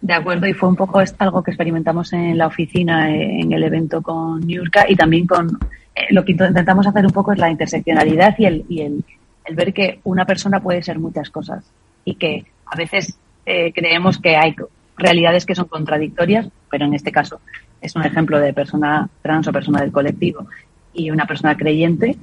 De 0.00 0.12
acuerdo, 0.12 0.46
y 0.46 0.52
fue 0.52 0.68
un 0.68 0.76
poco 0.76 1.00
algo 1.18 1.42
que 1.42 1.52
experimentamos 1.52 2.12
en 2.12 2.36
la 2.36 2.48
oficina, 2.48 3.08
en 3.08 3.52
el 3.52 3.62
evento 3.62 4.02
con 4.02 4.40
Niurka 4.40 4.84
y 4.88 4.96
también 4.96 5.26
con 5.26 5.58
eh, 5.94 6.06
lo 6.10 6.24
que 6.24 6.32
intentamos 6.32 6.86
hacer 6.86 7.06
un 7.06 7.12
poco 7.12 7.32
es 7.32 7.38
la 7.38 7.50
interseccionalidad 7.50 8.34
y 8.38 8.46
el, 8.46 8.64
y 8.68 8.80
el, 8.80 9.04
el 9.44 9.54
ver 9.54 9.72
que 9.72 10.00
una 10.04 10.24
persona 10.24 10.60
puede 10.60 10.82
ser 10.82 10.98
muchas 10.98 11.30
cosas 11.30 11.64
y 12.04 12.16
que 12.16 12.44
a 12.66 12.76
veces 12.76 13.16
eh, 13.46 13.72
creemos 13.72 14.18
que 14.18 14.36
hay 14.36 14.54
realidades 14.96 15.46
que 15.46 15.54
son 15.54 15.66
contradictorias, 15.66 16.48
pero 16.70 16.86
en 16.86 16.94
este 16.94 17.12
caso 17.12 17.40
es 17.82 17.96
un 17.96 18.04
ejemplo 18.04 18.38
de 18.38 18.54
persona 18.54 19.08
trans 19.20 19.48
o 19.48 19.52
persona 19.52 19.80
del 19.80 19.92
colectivo 19.92 20.46
y 20.94 21.10
una 21.10 21.26
persona 21.26 21.56
creyente. 21.56 22.16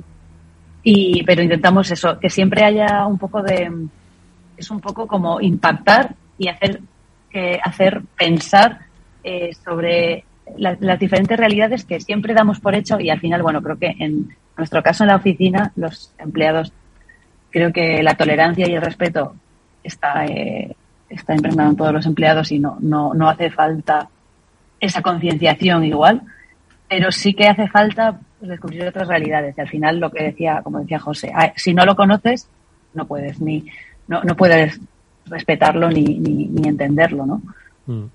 Y, 0.82 1.24
pero 1.24 1.43
intentamos 1.43 1.91
eso, 1.91 2.18
que 2.18 2.30
siempre 2.30 2.64
haya 2.64 3.05
un 3.05 3.18
poco 3.18 3.43
de, 3.43 3.70
es 4.57 4.72
un 4.72 4.80
poco 4.80 5.05
como 5.05 5.41
impactar 5.41 6.16
y 6.38 6.47
hacer, 6.47 6.80
que, 7.30 7.60
hacer 7.62 8.01
pensar 8.18 8.80
eh, 9.24 9.51
sobre 9.66 10.24
las 10.57 10.99
diferentes 10.99 11.38
realidades 11.38 11.86
que 11.86 11.99
siempre 11.99 12.34
damos 12.34 12.60
por 12.60 12.74
hecho 12.74 12.99
y 12.99 13.10
al 13.12 13.20
final, 13.20 13.43
bueno, 13.43 13.62
creo 13.62 13.78
que 13.78 13.95
en 13.99 14.30
nuestro 14.57 14.82
caso 14.82 15.03
en 15.03 15.10
la 15.10 15.18
oficina, 15.18 15.72
los 15.76 16.12
empleados, 16.18 16.74
creo 17.51 17.72
que 17.72 18.01
la 18.01 18.16
tolerancia 18.16 18.68
y 18.68 18.74
el 18.74 18.82
respeto 18.82 19.36
está, 19.84 20.26
eh, 20.26 20.76
está 21.07 21.36
impregnado 21.36 21.70
en 21.70 21.76
todos 21.76 21.93
los 21.93 22.05
empleados 22.05 22.51
y 22.51 22.60
no, 22.60 22.78
no, 22.80 23.14
no 23.14 23.30
hace 23.30 23.51
falta 23.51 24.10
esa 24.80 25.01
concienciación 25.01 25.84
igual, 25.86 26.21
pero 26.88 27.11
sí 27.11 27.34
que 27.34 27.47
hace 27.47 27.67
falta 27.67 28.19
descubrir 28.41 28.88
otras 28.88 29.07
realidades. 29.07 29.55
Y 29.57 29.61
al 29.61 29.69
final 29.69 29.99
lo 29.99 30.11
que 30.11 30.23
decía, 30.23 30.61
como 30.63 30.80
decía 30.80 30.99
José, 30.99 31.32
ah, 31.34 31.51
si 31.55 31.73
no 31.73 31.86
lo 31.86 31.95
conoces, 31.95 32.47
no 32.93 33.05
puedes 33.05 33.39
ni, 33.41 33.65
no, 34.07 34.23
no 34.23 34.36
puedes 34.36 34.80
respetarlo 35.25 35.89
ni, 35.89 36.03
ni, 36.03 36.45
ni 36.47 36.67
entenderlo, 36.67 37.25
¿no? 37.25 37.41
Mm. 37.86 38.05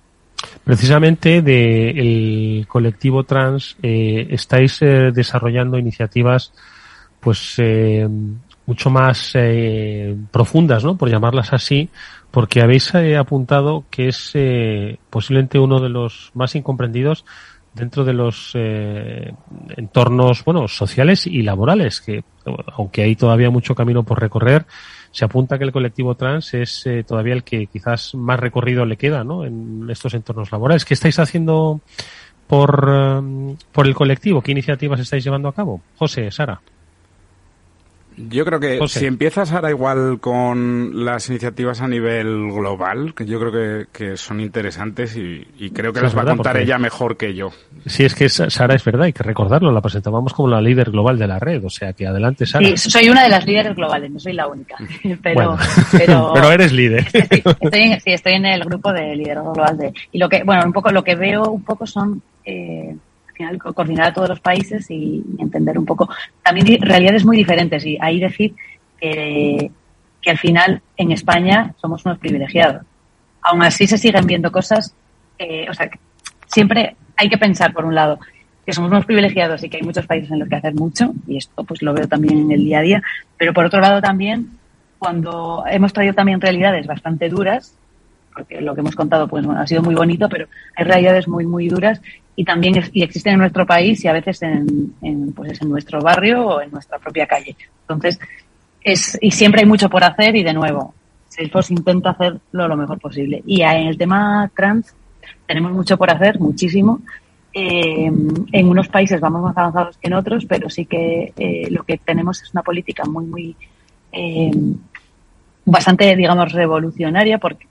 Precisamente 0.63 1.43
del 1.43 2.67
colectivo 2.69 3.25
trans 3.25 3.77
eh, 3.83 4.27
estáis 4.31 4.81
eh, 4.83 5.11
desarrollando 5.13 5.79
iniciativas 5.79 6.53
pues 7.21 7.55
eh, 7.59 8.07
mucho 8.67 8.91
más 8.91 9.33
eh, 9.35 10.17
profundas, 10.31 10.85
¿no? 10.85 10.97
Por 10.97 11.11
llamarlas 11.11 11.53
así, 11.53 11.89
porque 12.35 12.63
habéis 12.63 12.93
eh, 12.97 13.17
apuntado 13.17 13.85
que 13.91 14.09
es 14.09 14.33
eh, 14.35 14.99
posiblemente 15.09 15.61
uno 15.61 15.79
de 15.79 15.89
los 15.89 16.33
más 16.35 16.57
incomprendidos 16.57 17.25
dentro 17.73 18.05
de 18.05 18.13
los 18.13 18.51
eh, 18.55 19.33
entornos, 19.77 20.45
bueno, 20.45 20.67
sociales 20.67 21.29
y 21.29 21.43
laborales, 21.43 22.01
que 22.01 22.25
aunque 22.77 23.03
hay 23.03 23.15
todavía 23.15 23.51
mucho 23.51 23.77
camino 23.77 24.03
por 24.03 24.21
recorrer, 24.21 24.67
se 25.13 25.25
apunta 25.25 25.59
que 25.59 25.65
el 25.65 25.71
colectivo 25.71 26.17
trans 26.17 26.55
es 26.55 26.85
eh, 26.87 27.05
todavía 27.05 27.35
el 27.35 27.45
que 27.45 27.69
quizás 27.69 28.17
más 28.17 28.41
recorrido 28.41 28.85
le 28.85 28.97
queda, 28.97 29.23
¿no? 29.23 29.45
En 29.45 29.89
estos 29.89 30.13
entornos 30.15 30.51
laborales. 30.51 30.85
¿Qué 30.85 30.95
estáis 30.95 31.21
haciendo 31.21 31.83
por, 32.49 32.91
eh, 32.93 33.57
por 33.71 33.87
el 33.87 33.95
colectivo? 33.95 34.43
¿Qué 34.43 34.51
iniciativas 34.51 34.99
estáis 34.99 35.23
llevando 35.23 35.49
a 35.49 35.55
cabo? 35.55 35.83
José, 35.97 36.33
Sara. 36.33 36.61
Yo 38.17 38.45
creo 38.45 38.61
que 38.61 38.81
si 38.87 39.07
empiezas 39.07 39.51
ahora 39.53 39.71
igual 39.71 40.19
con 40.21 41.05
las 41.05 41.29
iniciativas 41.29 41.81
a 41.81 41.89
nivel 41.89 42.53
global, 42.53 43.13
que 43.15 43.27
yo 43.27 43.41
creo 43.41 43.51
que, 43.53 43.87
que 43.93 44.17
son 44.17 44.41
interesantes 44.41 45.17
y, 45.17 45.45
y 45.59 45.71
creo 45.71 45.93
que 45.93 45.99
Sí, 45.99 46.05
las 46.05 46.17
va 46.17 46.23
a 46.23 46.27
contar 46.27 46.53
porque- 46.53 46.63
ella 46.63 46.79
mejor 46.79 47.17
que 47.17 47.35
yo. 47.35 47.51
Sí, 47.87 48.05
es 48.05 48.15
que 48.15 48.29
Sa- 48.29 48.51
Sara 48.51 48.75
es 48.77 48.85
verdad, 48.85 49.03
hay 49.07 49.13
que 49.13 49.23
recordarlo, 49.25 49.73
la 49.73 49.81
presentábamos 49.81 50.33
como 50.33 50.49
la 50.49 50.61
líder 50.61 50.91
global 50.93 51.19
de 51.19 51.27
la 51.27 51.39
red, 51.41 51.65
o 51.65 51.71
sea 51.71 51.93
que 51.93 52.07
adelante 52.07 52.47
Sara. 52.47 52.65
Sí, 52.77 52.77
soy 52.91 53.09
una 53.09 53.23
de 53.25 53.29
las 53.31 53.45
líderes 53.47 53.75
globales, 53.75 54.11
no 54.11 54.21
soy 54.21 54.33
la 54.35 54.47
única. 54.47 54.77
Pero, 55.23 55.35
Bueno, 55.35 55.59
pero, 55.99 56.31
pero 56.35 56.53
eres 56.53 56.73
líder. 56.73 57.07
estoy 57.13 57.81
en, 57.81 58.01
sí, 58.01 58.13
estoy 58.13 58.35
en 58.35 58.47
el 58.47 58.65
grupo 58.65 58.93
de 58.93 59.17
liderazgo 59.17 59.53
global 59.53 59.77
de, 59.77 59.93
y 60.13 60.19
lo 60.19 60.29
que, 60.29 60.45
bueno, 60.45 60.63
un 60.65 60.73
poco 60.73 60.91
lo 60.93 61.03
que 61.03 61.17
veo 61.17 61.51
un 61.51 61.65
poco 61.65 61.87
son, 61.87 62.23
eh, 62.45 62.95
final, 63.35 63.59
co- 63.59 63.73
coordinar 63.73 64.07
a 64.09 64.13
todos 64.13 64.29
los 64.29 64.41
países 64.41 64.91
y, 64.91 65.23
entender 65.39 65.79
un 65.79 65.85
poco 65.85 66.09
también 66.43 66.81
realidades 66.81 67.25
muy 67.25 67.37
diferentes 67.37 67.85
y 67.85 67.99
ahí 68.01 68.19
decir 68.21 68.55
que, 68.99 69.71
que 70.23 70.31
al 70.31 70.39
final 70.39 70.81
en 70.97 71.13
España 71.13 71.75
somos 71.81 72.05
unos 72.07 72.19
privilegiados. 72.19 72.83
Aún 73.43 73.63
así 73.63 73.87
se 73.87 73.99
siguen 73.99 74.27
viendo 74.27 74.51
cosas, 74.51 74.95
eh, 75.39 75.67
o 75.69 75.75
sea, 75.75 75.91
siempre 76.47 76.97
hay 77.17 77.29
que 77.29 77.39
pensar 77.39 77.73
por 77.73 77.85
un 77.85 77.95
lado 77.95 78.19
que 78.65 78.73
somos 78.73 78.91
unos 78.91 79.05
privilegiados 79.05 79.63
y 79.63 79.69
que 79.69 79.77
hay 79.77 79.83
muchos 79.83 80.07
países 80.07 80.31
en 80.31 80.39
los 80.39 80.49
que 80.49 80.57
hacer 80.57 80.75
mucho 80.75 81.13
y 81.27 81.37
esto 81.37 81.65
pues 81.65 81.83
lo 81.83 81.93
veo 81.93 82.09
también 82.09 82.39
en 82.39 82.53
el 82.53 82.65
día 82.65 82.79
a 82.79 82.83
día, 82.83 83.03
pero 83.37 83.53
por 83.53 83.67
otro 83.67 83.81
lado 83.81 84.01
también 84.01 84.49
cuando 84.99 85.65
hemos 85.69 85.93
traído 85.93 86.15
también 86.15 86.41
realidades 86.41 86.87
bastante 86.87 87.29
duras, 87.29 87.77
porque 88.35 88.61
lo 88.61 88.75
que 88.75 88.81
hemos 88.81 88.97
contado 88.97 89.29
pues 89.29 89.45
bueno, 89.47 89.61
ha 89.61 89.67
sido 89.67 89.83
muy 89.83 89.95
bonito, 89.95 90.29
pero 90.29 90.47
hay 90.77 90.85
realidades 90.85 91.29
muy 91.29 91.47
muy 91.47 91.69
duras 91.69 92.01
y 92.37 92.45
también 92.45 92.77
es- 92.77 92.91
y 92.93 93.03
existen 93.03 93.35
en 93.35 93.39
nuestro 93.41 93.65
país 93.67 94.05
y 94.05 94.09
a 94.09 94.13
veces 94.13 94.43
en, 94.43 94.95
en, 95.03 95.33
pues 95.33 95.53
es 95.53 95.63
en 95.63 95.69
nuestro 95.71 96.01
barrio 96.01 96.47
o 96.47 96.61
en 96.61 96.71
nuestra 96.73 96.99
propia 96.99 97.27
calle. 97.27 97.57
Entonces, 97.83 98.19
es, 98.83 99.17
y 99.21 99.31
siempre 99.31 99.61
hay 99.63 99.67
mucho 99.67 99.89
por 99.89 100.03
hacer 100.05 100.35
y 100.37 100.43
de 100.43 100.53
nuevo, 100.53 100.95
Salesforce 101.29 101.73
intenta 101.73 102.11
hacerlo 102.11 102.69
lo 102.69 102.77
mejor 102.77 102.99
posible. 102.99 103.43
Y 103.47 103.63
en 103.63 103.87
el 103.89 103.97
tema 103.97 104.51
trans 104.57 104.95
tenemos 105.47 105.73
mucho 105.73 105.97
por 105.97 106.11
hacer, 106.11 106.39
muchísimo. 106.41 107.01
Eh, 107.53 108.11
en 108.53 108.69
unos 108.69 108.89
países 108.89 109.21
vamos 109.21 109.43
más 109.43 109.57
avanzados 109.57 109.97
que 109.99 110.09
en 110.09 110.15
otros, 110.15 110.45
pero 110.45 110.69
sí 110.69 110.87
que 110.87 111.33
eh, 111.37 111.69
lo 111.71 111.85
que 111.85 111.99
tenemos 111.99 112.43
es 112.43 112.53
una 112.53 112.63
política 112.65 113.05
muy, 113.05 113.25
muy, 113.27 113.57
eh, 114.11 114.51
bastante, 115.65 116.15
digamos, 116.17 116.53
revolucionaria, 116.53 117.39
porque 117.39 117.67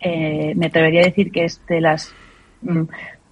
eh, 0.00 0.54
me 0.56 0.66
atrevería 0.66 1.02
a 1.02 1.06
decir 1.06 1.30
que 1.30 1.44
es 1.44 1.60
de 1.68 1.80
las 1.80 2.12
mm, 2.62 2.82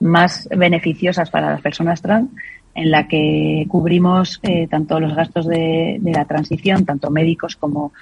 más 0.00 0.48
beneficiosas 0.50 1.30
para 1.30 1.50
las 1.50 1.60
personas 1.60 2.02
trans, 2.02 2.30
en 2.74 2.90
la 2.90 3.06
que 3.06 3.64
cubrimos 3.68 4.40
eh, 4.42 4.66
tanto 4.68 4.98
los 4.98 5.14
gastos 5.14 5.46
de, 5.46 5.98
de 6.00 6.12
la 6.12 6.24
transición, 6.24 6.84
tanto 6.84 7.10
médicos 7.10 7.56
como 7.56 7.92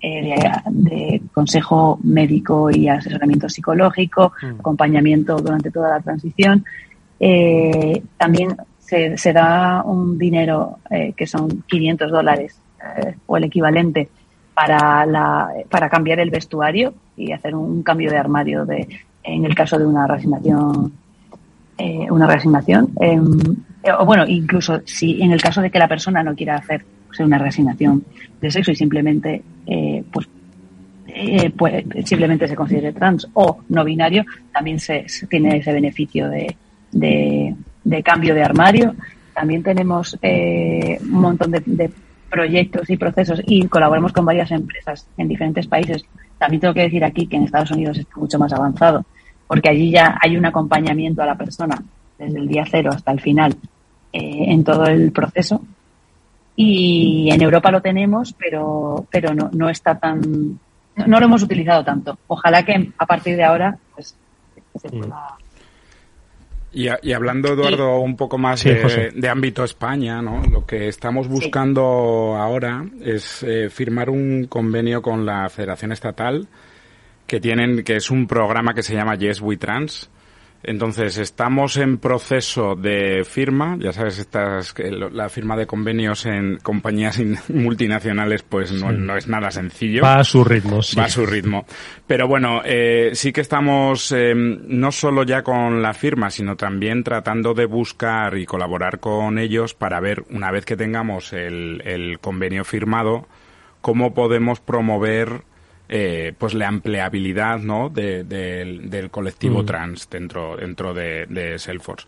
eh, 0.00 0.34
de, 0.34 0.50
de 0.70 1.22
consejo 1.34 1.98
médico 2.04 2.70
y 2.70 2.88
asesoramiento 2.88 3.48
psicológico, 3.48 4.32
Mm. 4.40 4.60
acompañamiento 4.60 5.36
durante 5.36 5.70
toda 5.70 5.90
la 5.90 6.00
transición. 6.00 6.64
También 8.16 8.56
se, 8.78 9.18
se 9.18 9.32
da 9.32 9.82
un 9.84 10.16
dinero 10.16 10.78
que 11.14 11.26
son 11.26 11.64
500 11.66 12.10
dólares 12.10 12.58
o 13.26 13.36
el 13.36 13.44
equivalente 13.44 14.08
para, 14.54 15.06
la, 15.06 15.48
para 15.68 15.88
cambiar 15.88 16.20
el 16.20 16.30
vestuario 16.30 16.94
y 17.16 17.32
hacer 17.32 17.54
un 17.54 17.82
cambio 17.82 18.10
de 18.10 18.18
armario 18.18 18.64
de, 18.64 18.86
en 19.22 19.44
el 19.44 19.54
caso 19.54 19.78
de 19.78 19.86
una 19.86 20.06
reasignación. 20.06 20.92
eh, 21.78 22.06
una 22.10 22.26
reasignación. 22.26 22.90
eh, 23.00 23.18
o 23.98 24.04
bueno, 24.04 24.24
incluso 24.26 24.80
si 24.84 25.22
en 25.22 25.32
el 25.32 25.40
caso 25.40 25.62
de 25.62 25.70
que 25.70 25.78
la 25.78 25.88
persona 25.88 26.22
no 26.22 26.34
quiera 26.34 26.56
hacer 26.56 26.84
una 27.18 27.38
reasignación 27.38 28.04
de 28.40 28.50
sexo 28.50 28.70
y 28.70 28.76
simplemente 28.76 29.42
eh, 29.66 30.02
pues 30.12 30.28
eh, 31.08 31.50
pues, 31.50 31.84
simplemente 32.04 32.46
se 32.46 32.54
considere 32.54 32.92
trans 32.92 33.28
o 33.34 33.58
no 33.68 33.84
binario, 33.84 34.24
también 34.52 34.78
se, 34.78 35.08
se 35.08 35.26
tiene 35.26 35.56
ese 35.56 35.72
beneficio 35.72 36.28
de, 36.28 36.56
de, 36.92 37.54
de 37.82 38.02
cambio 38.02 38.34
de 38.34 38.42
armario. 38.42 38.94
También 39.34 39.62
tenemos 39.62 40.16
eh, 40.22 40.98
un 41.02 41.20
montón 41.20 41.50
de, 41.50 41.62
de 41.66 41.90
proyectos 42.30 42.88
y 42.88 42.96
procesos 42.96 43.42
y 43.46 43.66
colaboramos 43.66 44.12
con 44.12 44.24
varias 44.24 44.50
empresas 44.50 45.06
en 45.18 45.28
diferentes 45.28 45.66
países. 45.66 46.04
También 46.38 46.60
tengo 46.60 46.74
que 46.74 46.82
decir 46.82 47.04
aquí 47.04 47.26
que 47.26 47.36
en 47.36 47.44
Estados 47.44 47.70
Unidos 47.72 47.98
está 47.98 48.16
mucho 48.16 48.38
más 48.38 48.52
avanzado, 48.52 49.04
porque 49.46 49.68
allí 49.68 49.90
ya 49.90 50.18
hay 50.22 50.36
un 50.36 50.46
acompañamiento 50.46 51.22
a 51.22 51.26
la 51.26 51.36
persona 51.36 51.82
desde 52.18 52.38
el 52.38 52.48
día 52.48 52.64
cero 52.70 52.90
hasta 52.94 53.12
el 53.12 53.20
final 53.20 53.56
eh, 54.12 54.44
en 54.48 54.64
todo 54.64 54.86
el 54.86 55.12
proceso. 55.12 55.60
Y 56.56 57.28
en 57.30 57.42
Europa 57.42 57.70
lo 57.70 57.80
tenemos, 57.80 58.34
pero, 58.34 59.06
pero 59.10 59.34
no, 59.34 59.50
no 59.52 59.68
está 59.70 59.98
tan, 59.98 60.58
no, 60.96 61.20
lo 61.20 61.26
hemos 61.26 61.42
utilizado 61.42 61.84
tanto. 61.84 62.18
Ojalá 62.26 62.64
que 62.64 62.92
a 62.96 63.06
partir 63.06 63.36
de 63.36 63.44
ahora, 63.44 63.76
pues, 63.94 64.14
se 64.76 64.88
pueda 64.88 65.36
Y, 66.72 66.86
a- 66.88 67.00
y 67.02 67.12
hablando, 67.12 67.52
Eduardo, 67.52 67.98
un 67.98 68.16
poco 68.16 68.38
más 68.38 68.60
Sí, 68.60 68.68
de, 68.70 68.82
José. 68.82 69.10
de 69.14 69.28
ámbito 69.28 69.64
España, 69.64 70.22
¿no? 70.22 70.42
Lo 70.50 70.64
que 70.66 70.86
estamos 70.88 71.26
buscando 71.28 72.36
ahora 72.38 72.84
es 73.02 73.42
eh, 73.42 73.68
firmar 73.70 74.08
un 74.08 74.46
convenio 74.48 75.02
con 75.02 75.26
la 75.26 75.48
Federación 75.48 75.90
Estatal 75.92 76.46
que 77.26 77.40
tienen, 77.40 77.82
que 77.82 77.96
es 77.96 78.10
un 78.10 78.26
programa 78.26 78.72
que 78.74 78.82
se 78.84 78.94
llama 78.94 79.16
Yes 79.16 79.40
We 79.40 79.56
Trans. 79.56 80.10
Entonces, 80.62 81.16
estamos 81.16 81.78
en 81.78 81.96
proceso 81.96 82.74
de 82.74 83.24
firma, 83.24 83.78
ya 83.80 83.92
sabes, 83.94 84.18
estas, 84.18 84.74
la 85.12 85.28
firma 85.30 85.56
de 85.56 85.66
convenios 85.66 86.26
en 86.26 86.58
compañías 86.58 87.18
in- 87.18 87.38
multinacionales, 87.48 88.42
pues 88.42 88.70
no, 88.72 88.90
Sí. 88.90 88.96
no 88.98 89.16
es 89.16 89.26
nada 89.26 89.50
sencillo. 89.50 90.02
Va 90.02 90.16
a 90.18 90.24
su 90.24 90.44
ritmo, 90.44 90.82
sí. 90.82 90.96
Va 90.96 91.04
a 91.04 91.08
su 91.08 91.24
ritmo. 91.24 91.64
Pero 92.06 92.28
bueno, 92.28 92.60
eh, 92.64 93.12
sí 93.14 93.32
que 93.32 93.40
estamos 93.40 94.12
eh, 94.12 94.34
no 94.34 94.92
solo 94.92 95.22
ya 95.22 95.42
con 95.42 95.80
la 95.80 95.94
firma, 95.94 96.28
sino 96.30 96.56
también 96.56 97.04
tratando 97.04 97.54
de 97.54 97.64
buscar 97.64 98.36
y 98.36 98.44
colaborar 98.44 99.00
con 99.00 99.38
ellos 99.38 99.72
para 99.72 99.98
ver, 100.00 100.24
una 100.30 100.50
vez 100.50 100.66
que 100.66 100.76
tengamos 100.76 101.32
el, 101.32 101.80
el 101.86 102.18
convenio 102.18 102.64
firmado, 102.64 103.26
cómo 103.80 104.12
podemos 104.12 104.60
promover 104.60 105.42
eh, 105.92 106.32
pues 106.38 106.54
la 106.54 106.68
empleabilidad 106.68 107.58
¿no? 107.58 107.90
del 107.90 109.08
colectivo 109.10 109.64
mm. 109.64 109.66
trans 109.66 110.08
dentro, 110.08 110.56
dentro 110.56 110.94
de, 110.94 111.56
Salesforce. 111.58 112.06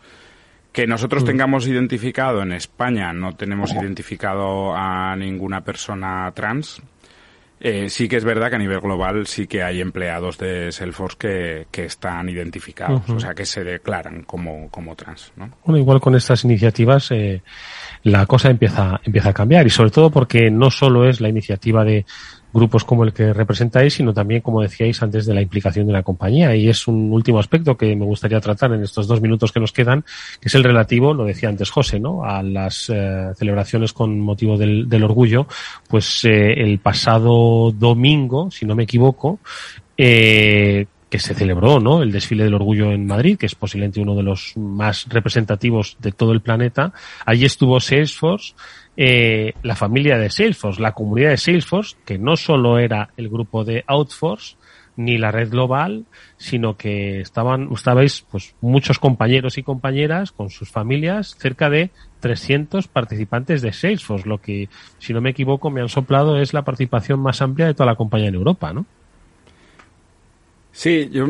Que 0.71 0.87
nosotros 0.87 1.25
mm. 1.25 1.27
tengamos 1.27 1.67
identificado 1.67 2.43
en 2.43 2.53
España, 2.53 3.13
no 3.13 3.35
tenemos 3.35 3.75
identificado 3.75 4.73
a 4.73 5.17
ninguna 5.17 5.63
persona 5.63 6.31
trans. 6.33 6.81
Eh, 7.59 7.91
sí 7.91 8.09
que 8.09 8.17
es 8.17 8.25
verdad 8.25 8.51
que 8.51 8.57
a 8.57 8.59
nivel 8.61 8.81
global 8.81 9.27
sí 9.27 9.49
que 9.49 9.65
hay 9.65 9.81
empleados 9.81 10.39
de 10.39 10.71
Salesforce 10.71 11.17
que, 11.19 11.67
que 11.71 11.85
están 11.85 12.29
identificados, 12.29 13.09
o 13.09 13.21
sea, 13.21 13.35
que 13.35 13.47
se 13.47 13.65
declaran 13.65 14.23
como, 14.23 14.69
como 14.69 14.95
trans. 14.95 15.33
¿no? 15.37 15.51
Bueno, 15.65 15.79
igual 15.79 16.01
con 16.01 16.15
estas 16.15 16.45
iniciativas 16.45 17.11
eh, 17.11 17.43
la 18.05 18.27
cosa 18.27 18.51
empieza, 18.51 19.01
empieza 19.05 19.31
a 19.31 19.33
cambiar 19.33 19.67
y 19.67 19.71
sobre 19.71 19.91
todo 19.91 20.11
porque 20.11 20.51
no 20.51 20.71
solo 20.71 21.09
es 21.09 21.21
la 21.21 21.29
iniciativa 21.29 21.85
de 21.85 22.05
grupos 22.53 22.85
como 22.85 23.05
el 23.05 23.13
que 23.13 23.33
representáis, 23.33 23.95
sino 23.95 24.13
también, 24.13 24.41
como 24.41 24.63
decíais 24.63 25.03
antes, 25.03 25.27
de 25.27 25.35
la 25.35 25.43
implicación 25.43 25.87
de 25.87 25.93
la 25.93 26.03
compañía. 26.03 26.55
Y 26.55 26.69
es 26.69 26.87
un 26.87 27.13
último 27.13 27.39
aspecto 27.39 27.77
que 27.77 27.97
me 27.97 28.05
gustaría 28.05 28.41
tratar 28.41 28.73
en 28.73 28.83
estos 28.83 29.07
dos 29.07 29.21
minutos 29.21 29.53
que 29.53 29.61
nos 29.61 29.73
quedan, 29.73 30.03
que 30.41 30.49
es 30.49 30.55
el 30.55 30.65
relativo, 30.65 31.15
lo 31.15 31.25
decía 31.25 31.49
antes 31.49 31.71
José, 31.71 31.99
¿no? 31.99 32.25
A 32.25 32.43
las 32.43 32.91
eh, 32.93 33.33
celebraciones 33.37 33.93
con 33.93 34.21
motivo 34.21 34.57
del, 34.57 34.89
del 34.89 35.05
orgullo. 35.05 35.47
Pues 35.89 36.25
eh, 36.25 36.53
el 36.63 36.79
pasado 36.79 37.73
domingo, 37.73 38.51
si 38.51 38.67
no 38.67 38.75
me 38.75 38.85
equivoco, 38.85 39.39
eh, 39.97 40.87
que 41.13 41.19
se 41.19 41.35
celebró, 41.35 41.79
¿no? 41.79 42.03
El 42.03 42.11
desfile 42.11 42.45
del 42.45 42.55
orgullo 42.55 42.91
en 42.91 43.07
Madrid, 43.07 43.37
que 43.37 43.45
es 43.45 43.55
posiblemente 43.55 44.01
uno 44.01 44.15
de 44.15 44.23
los 44.23 44.57
más 44.57 45.07
representativos 45.11 45.99
de 46.01 46.11
todo 46.11 46.33
el 46.33 46.41
planeta. 46.41 46.95
Allí 47.27 47.45
estuvo 47.45 47.79
Salesforce, 47.81 48.55
eh, 48.97 49.55
la 49.63 49.77
familia 49.77 50.19
de 50.19 50.31
Salesforce, 50.31 50.81
la 50.81 50.93
comunidad 50.93 51.31
de 51.31 51.37
Salesforce, 51.37 51.97
que 52.05 52.19
no 52.19 52.37
solo 52.37 52.79
era 52.79 53.11
el 53.17 53.29
grupo 53.29 53.65
de 53.65 53.85
Outforce, 53.87 54.57
ni 54.97 55.17
la 55.17 55.31
red 55.31 55.51
global, 55.51 56.05
sino 56.37 56.77
que 56.77 57.21
estaban, 57.21 57.71
estabais, 57.73 58.27
pues, 58.31 58.55
muchos 58.61 58.99
compañeros 58.99 59.57
y 59.57 59.63
compañeras 59.63 60.33
con 60.33 60.51
sus 60.51 60.71
familias, 60.71 61.35
cerca 61.39 61.71
de 61.71 61.91
300 62.21 62.89
participantes 62.89 63.63
de 63.63 63.73
Salesforce, 63.73 64.29
lo 64.29 64.39
que, 64.39 64.69
si 64.99 65.15
no 65.15 65.21
me 65.21 65.31
equivoco, 65.31 65.71
me 65.71 65.81
han 65.81 65.89
soplado 65.89 66.39
es 66.39 66.53
la 66.53 66.63
participación 66.63 67.21
más 67.21 67.41
amplia 67.41 67.67
de 67.67 67.75
toda 67.75 67.87
la 67.87 67.97
compañía 67.97 68.29
en 68.29 68.35
Europa, 68.35 68.73
¿no? 68.73 68.85
Sí, 70.73 71.09
yo, 71.13 71.27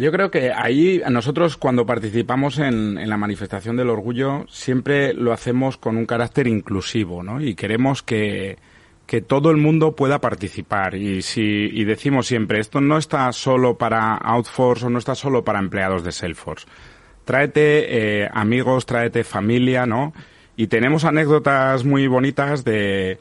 yo 0.00 0.10
creo 0.12 0.30
que 0.30 0.52
ahí 0.52 1.02
nosotros 1.10 1.56
cuando 1.56 1.86
participamos 1.86 2.58
en, 2.58 3.08
la 3.08 3.16
manifestación 3.16 3.76
del 3.76 3.90
orgullo 3.90 4.46
siempre 4.48 5.14
lo 5.14 5.32
hacemos 5.32 5.76
con 5.76 5.96
un 5.96 6.06
carácter 6.06 6.46
inclusivo, 6.46 7.22
¿no? 7.22 7.40
Y 7.40 7.54
queremos 7.54 8.02
que, 8.02 8.58
que 9.06 9.20
todo 9.20 9.50
el 9.50 9.56
mundo 9.56 9.94
pueda 9.94 10.20
participar. 10.20 10.94
Y 10.94 11.22
si 11.22 11.70
y 11.72 11.84
decimos 11.84 12.26
siempre, 12.26 12.60
esto 12.60 12.80
no 12.80 12.98
está 12.98 13.30
solo 13.32 13.76
para 13.78 14.14
Outforce 14.16 14.86
o 14.86 14.90
no 14.90 14.98
está 14.98 15.14
solo 15.14 15.44
para 15.44 15.58
empleados 15.58 16.04
de 16.04 16.12
Salesforce. 16.12 16.66
Tráete 17.24 18.22
eh, 18.24 18.30
amigos, 18.32 18.86
tráete 18.86 19.24
familia, 19.24 19.86
¿no? 19.86 20.12
Y 20.56 20.66
tenemos 20.66 21.04
anécdotas 21.04 21.84
muy 21.84 22.06
bonitas 22.06 22.64
de, 22.64 23.18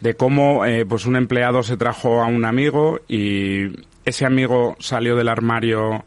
de 0.00 0.14
cómo 0.14 0.66
eh, 0.66 0.84
pues 0.84 1.06
un 1.06 1.16
empleado 1.16 1.62
se 1.62 1.76
trajo 1.76 2.22
a 2.22 2.26
un 2.26 2.44
amigo 2.44 3.00
y 3.08 3.68
ese 4.04 4.26
amigo 4.26 4.76
salió 4.80 5.16
del 5.16 5.28
armario 5.28 6.04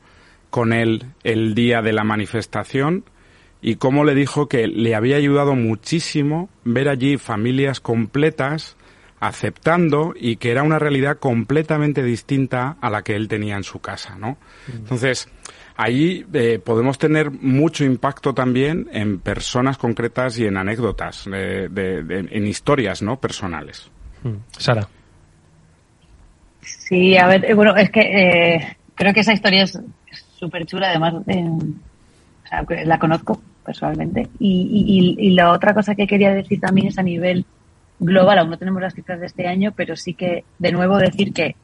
con 0.56 0.72
él 0.72 1.04
el 1.26 1.54
día 1.54 1.82
de 1.82 1.92
la 1.92 2.06
manifestación 2.06 3.04
y 3.62 3.76
cómo 3.76 4.06
le 4.06 4.16
dijo 4.16 4.48
que 4.48 4.68
le 4.68 4.96
había 4.96 5.18
ayudado 5.18 5.54
muchísimo 5.54 6.48
ver 6.64 6.88
allí 6.88 7.18
familias 7.18 7.82
completas 7.82 8.78
aceptando 9.20 10.14
y 10.18 10.38
que 10.38 10.52
era 10.52 10.64
una 10.64 10.80
realidad 10.80 11.18
completamente 11.18 12.04
distinta 12.04 12.78
a 12.80 12.90
la 12.90 13.02
que 13.02 13.18
él 13.18 13.28
tenía 13.28 13.58
en 13.58 13.66
su 13.66 13.80
casa, 13.80 14.16
¿no? 14.18 14.38
Mm. 14.68 14.78
Entonces, 14.78 15.28
ahí 15.76 16.26
eh, 16.32 16.58
podemos 16.64 16.98
tener 17.00 17.32
mucho 17.32 17.84
impacto 17.84 18.34
también 18.34 18.88
en 18.94 19.20
personas 19.20 19.78
concretas 19.78 20.40
y 20.40 20.46
en 20.46 20.56
anécdotas, 20.56 21.28
eh, 21.34 21.68
en 22.32 22.48
historias, 22.48 23.02
¿no? 23.02 23.20
Personales. 23.20 23.92
Mm. 24.24 24.36
Sara. 24.58 24.88
Sí, 26.62 27.18
a 27.18 27.28
ver, 27.28 27.44
eh, 27.44 27.54
bueno, 27.54 27.76
es 27.76 27.90
que 27.90 28.00
eh, 28.00 28.78
creo 28.96 29.14
que 29.14 29.20
esa 29.20 29.34
historia 29.34 29.64
es 29.64 29.78
súper 30.46 30.66
chula, 30.66 30.90
además, 30.90 31.16
eh, 31.28 31.50
la 32.86 33.00
conozco 33.00 33.42
personalmente. 33.64 34.30
Y, 34.40 35.16
y, 35.18 35.32
la 35.32 35.52
otra 35.52 35.74
cosa 35.74 35.96
que 35.96 36.06
quería 36.06 36.34
decir 36.34 36.60
también 36.60 36.88
es 36.88 37.00
a 37.00 37.04
nivel 37.04 37.46
global, 38.00 38.38
aún 38.38 38.52
no 38.52 38.58
tenemos 38.60 38.82
las 38.82 38.94
cifras 38.94 39.20
de 39.20 39.26
este 39.26 39.48
año, 39.48 39.74
pero 39.76 39.96
sí 39.96 40.14
que, 40.14 40.44
de 40.60 40.72
nuevo, 40.72 40.98
decir 40.98 41.34
que 41.34 41.56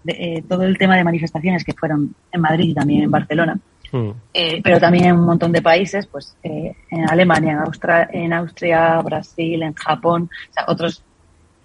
todo 0.50 0.64
el 0.64 0.78
tema 0.80 0.98
de 0.98 1.04
manifestaciones 1.04 1.64
que 1.64 1.74
fueron 1.74 2.16
en 2.32 2.42
Madrid 2.42 2.70
y 2.70 2.74
también 2.74 3.04
en 3.04 3.12
Barcelona, 3.12 3.60
mm. 3.92 4.10
pero 4.64 4.80
también 4.80 5.06
en 5.06 5.20
un 5.20 5.26
montón 5.26 5.52
de 5.52 5.62
países, 5.62 6.08
pues 6.08 6.36
en 6.42 7.10
Alemania, 7.10 7.52
en, 7.52 7.60
Austria, 7.60 8.10
en 8.12 8.34
Austria, 8.34 9.00
Brasil, 9.02 9.62
en 9.62 9.74
Japón, 9.74 10.30
o 10.50 10.54
sea, 10.54 10.66
otros. 10.68 11.04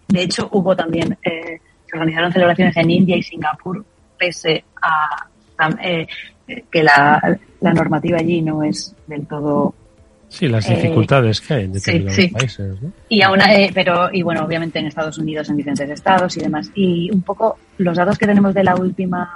De 0.09 0.23
hecho, 0.23 0.49
hubo 0.53 0.77
también 0.77 1.17
se 1.23 1.61
organizaron 1.95 2.33
celebraciones 2.33 2.77
en 2.77 2.91
India 2.91 3.17
y 3.17 3.23
Singapur, 3.23 3.85
pese 4.19 4.65
a 4.83 5.27
eh, 5.83 6.07
que 6.47 6.83
la, 6.83 7.39
normativa 7.61 8.19
allí 8.19 8.43
no 8.43 8.63
es 8.63 8.95
del 9.07 9.27
todo 9.27 9.75
Sí, 10.29 10.49
las 10.49 10.69
dificultades 10.69 11.41
que 11.41 11.55
hay 11.55 11.65
en 11.65 11.73
determinados 11.73 12.33
países. 12.33 12.77
Y 13.09 13.23
aún, 13.23 13.41
eh, 13.43 13.71
pero, 13.73 14.13
y 14.13 14.23
bueno, 14.23 14.45
obviamente 14.45 14.81
en 14.81 14.87
Estados 14.87 15.19
Unidos, 15.19 15.49
en 15.49 15.57
diferentes 15.57 15.89
estados 15.89 16.37
y 16.37 16.41
demás. 16.41 16.71
Y 16.75 17.11
un 17.13 17.23
poco 17.23 17.57
los 17.79 17.97
datos 17.97 18.19
que 18.19 18.27
tenemos 18.27 18.53
de 18.53 18.65
la 18.65 18.75
última, 18.75 19.31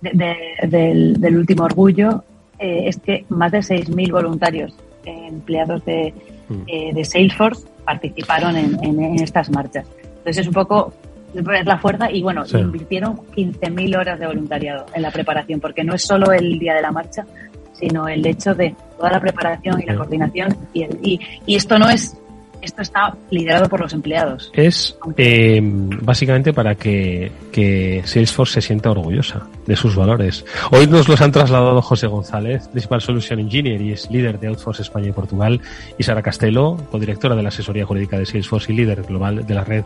del, 0.00 1.36
último 1.36 1.64
orgullo, 1.64 2.24
eh, 2.58 2.84
es 2.86 2.96
que 2.96 3.26
más 3.28 3.52
de 3.52 3.58
6.000 3.58 4.10
voluntarios 4.10 4.74
empleados 5.04 5.84
de, 5.84 6.14
mm. 6.48 6.94
de 6.94 7.04
Salesforce 7.04 7.66
participaron 7.84 8.56
en, 8.56 8.82
en, 8.82 9.22
estas 9.22 9.50
marchas. 9.50 9.86
Entonces 10.02 10.38
es 10.38 10.46
un 10.46 10.54
poco 10.54 10.94
es 11.34 11.66
la 11.66 11.78
fuerza 11.78 12.10
y 12.10 12.22
bueno, 12.22 12.44
invirtieron 12.52 13.16
15.000 13.16 13.98
horas 13.98 14.18
de 14.18 14.26
voluntariado 14.26 14.86
en 14.94 15.02
la 15.02 15.10
preparación, 15.10 15.60
porque 15.60 15.84
no 15.84 15.94
es 15.94 16.02
solo 16.02 16.32
el 16.32 16.58
día 16.58 16.74
de 16.74 16.82
la 16.82 16.92
marcha, 16.92 17.26
sino 17.72 18.06
el 18.08 18.24
hecho 18.26 18.54
de 18.54 18.74
toda 18.96 19.10
la 19.10 19.20
preparación 19.20 19.80
y 19.80 19.86
la 19.86 19.96
coordinación 19.96 20.56
y, 20.72 20.84
y, 21.02 21.20
y 21.46 21.56
esto 21.56 21.78
no 21.78 21.88
es 21.88 22.16
esto 22.62 22.80
está 22.80 23.14
liderado 23.30 23.68
por 23.68 23.80
los 23.80 23.92
empleados. 23.92 24.50
Es 24.54 24.96
eh, 25.16 25.60
básicamente 25.62 26.52
para 26.52 26.76
que, 26.76 27.32
que, 27.50 28.02
Salesforce 28.04 28.54
se 28.54 28.60
sienta 28.68 28.90
orgullosa 28.90 29.48
de 29.66 29.76
sus 29.76 29.96
valores. 29.96 30.44
Hoy 30.70 30.86
nos 30.86 31.08
los 31.08 31.20
han 31.20 31.32
trasladado 31.32 31.82
José 31.82 32.06
González, 32.06 32.68
Principal 32.68 33.00
Solution 33.00 33.40
Engineer 33.40 33.80
y 33.82 33.92
es 33.92 34.10
líder 34.10 34.38
de 34.38 34.48
Outforce 34.48 34.82
España 34.82 35.08
y 35.08 35.12
Portugal, 35.12 35.60
y 35.98 36.02
Sara 36.04 36.22
Castelo, 36.22 36.76
codirectora 36.90 37.34
de 37.34 37.42
la 37.42 37.48
asesoría 37.48 37.84
jurídica 37.84 38.18
de 38.18 38.26
Salesforce 38.26 38.72
y 38.72 38.76
líder 38.76 39.02
global 39.02 39.44
de 39.44 39.54
la 39.54 39.64
red 39.64 39.84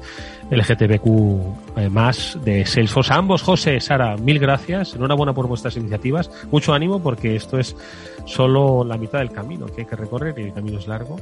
LGTBQ 0.50 1.78
eh, 1.78 1.88
más 1.88 2.38
de 2.44 2.66
Salesforce. 2.66 3.12
ambos, 3.12 3.42
José, 3.42 3.80
Sara, 3.80 4.16
mil 4.16 4.38
gracias. 4.38 4.94
Enhorabuena 4.94 5.32
por 5.32 5.48
vuestras 5.48 5.76
iniciativas. 5.76 6.30
Mucho 6.50 6.74
ánimo 6.74 7.02
porque 7.02 7.36
esto 7.36 7.58
es 7.58 7.74
solo 8.26 8.84
la 8.84 8.98
mitad 8.98 9.20
del 9.20 9.30
camino 9.30 9.66
que 9.66 9.82
hay 9.82 9.86
que 9.86 9.96
recorrer 9.96 10.38
y 10.38 10.42
el 10.42 10.52
camino 10.52 10.78
es 10.78 10.86
largo 10.86 11.16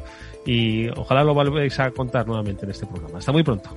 y 0.46 0.88
ojalá 0.88 1.22
lo 1.22 1.34
volvéis 1.50 1.78
a 1.80 1.90
contar 1.90 2.26
nuevamente 2.26 2.64
en 2.64 2.70
este 2.70 2.86
programa. 2.86 3.18
Hasta 3.18 3.32
muy 3.32 3.42
pronto. 3.42 3.70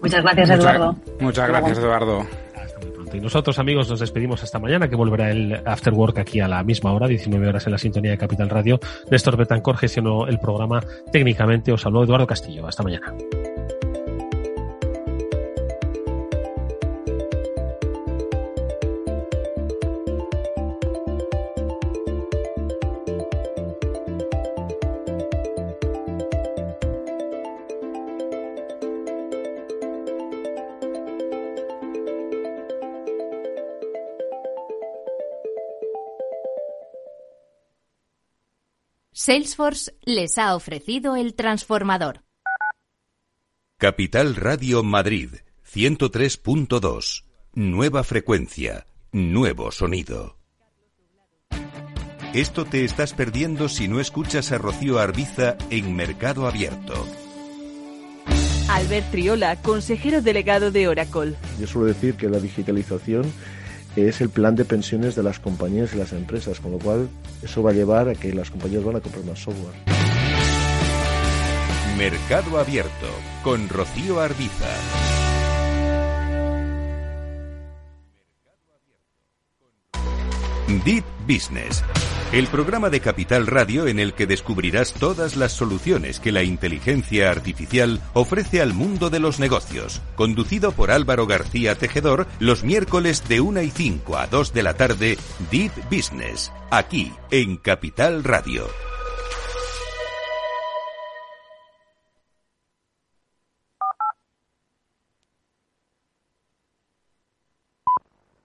Muchas 0.00 0.22
gracias, 0.22 0.50
Eduardo. 0.50 0.96
Muchas 1.20 1.48
gracias, 1.48 1.78
Eduardo. 1.78 2.26
Hasta 2.54 2.80
muy 2.80 2.90
pronto. 2.90 3.16
Y 3.16 3.20
nosotros, 3.20 3.58
amigos, 3.58 3.88
nos 3.88 4.00
despedimos 4.00 4.42
hasta 4.42 4.58
mañana, 4.58 4.88
que 4.88 4.96
volverá 4.96 5.30
el 5.30 5.60
After 5.64 5.92
Work 5.92 6.18
aquí 6.18 6.40
a 6.40 6.48
la 6.48 6.62
misma 6.62 6.92
hora, 6.92 7.06
19 7.06 7.48
horas 7.48 7.66
en 7.66 7.72
la 7.72 7.78
sintonía 7.78 8.12
de 8.12 8.18
Capital 8.18 8.48
Radio. 8.48 8.80
Néstor 9.10 9.36
Betancor 9.36 9.76
gestionó 9.76 10.26
el 10.26 10.38
programa 10.38 10.82
técnicamente. 11.12 11.72
Os 11.72 11.84
habló 11.84 12.04
Eduardo 12.04 12.26
Castillo. 12.26 12.66
Hasta 12.66 12.82
mañana. 12.82 13.12
Salesforce 39.22 39.92
les 40.06 40.38
ha 40.38 40.56
ofrecido 40.56 41.14
el 41.14 41.34
transformador. 41.34 42.22
Capital 43.76 44.34
Radio 44.34 44.82
Madrid 44.82 45.28
103.2. 45.70 47.24
Nueva 47.52 48.02
frecuencia, 48.02 48.86
nuevo 49.12 49.72
sonido. 49.72 50.38
Esto 52.32 52.64
te 52.64 52.82
estás 52.82 53.12
perdiendo 53.12 53.68
si 53.68 53.88
no 53.88 54.00
escuchas 54.00 54.52
a 54.52 54.56
Rocío 54.56 54.98
Arbiza 54.98 55.58
en 55.68 55.94
Mercado 55.94 56.46
Abierto. 56.46 57.06
Albert 58.70 59.10
Triola, 59.10 59.60
consejero 59.60 60.22
delegado 60.22 60.70
de 60.70 60.88
Oracle. 60.88 61.34
Yo 61.60 61.66
suelo 61.66 61.88
decir 61.88 62.14
que 62.14 62.30
la 62.30 62.38
digitalización 62.38 63.30
es 63.96 64.20
el 64.20 64.28
plan 64.28 64.56
de 64.56 64.64
pensiones 64.64 65.14
de 65.16 65.22
las 65.22 65.40
compañías 65.40 65.94
y 65.94 65.98
las 65.98 66.12
empresas, 66.12 66.60
con 66.60 66.72
lo 66.72 66.78
cual 66.78 67.08
eso 67.42 67.62
va 67.62 67.70
a 67.70 67.74
llevar 67.74 68.08
a 68.08 68.14
que 68.14 68.32
las 68.32 68.50
compañías 68.50 68.84
van 68.84 68.96
a 68.96 69.00
comprar 69.00 69.24
más 69.24 69.38
software. 69.38 69.74
Mercado 71.98 72.58
Abierto 72.58 73.08
con 73.42 73.68
Rocío 73.68 74.20
Arbiza. 74.20 74.68
Deep 80.84 81.04
Business 81.26 81.82
el 82.32 82.46
programa 82.46 82.90
de 82.90 83.00
Capital 83.00 83.48
Radio 83.48 83.88
en 83.88 83.98
el 83.98 84.14
que 84.14 84.26
descubrirás 84.26 84.92
todas 84.92 85.36
las 85.36 85.52
soluciones 85.52 86.20
que 86.20 86.30
la 86.30 86.44
inteligencia 86.44 87.30
artificial 87.30 88.00
ofrece 88.12 88.60
al 88.60 88.72
mundo 88.72 89.10
de 89.10 89.18
los 89.18 89.40
negocios. 89.40 90.00
Conducido 90.14 90.70
por 90.70 90.92
Álvaro 90.92 91.26
García 91.26 91.74
Tejedor, 91.74 92.28
los 92.38 92.62
miércoles 92.62 93.26
de 93.28 93.40
1 93.40 93.62
y 93.62 93.70
5 93.70 94.16
a 94.16 94.26
2 94.28 94.52
de 94.52 94.62
la 94.62 94.74
tarde, 94.74 95.18
Deep 95.50 95.72
Business, 95.90 96.52
aquí 96.70 97.12
en 97.32 97.56
Capital 97.56 98.22
Radio. 98.22 98.89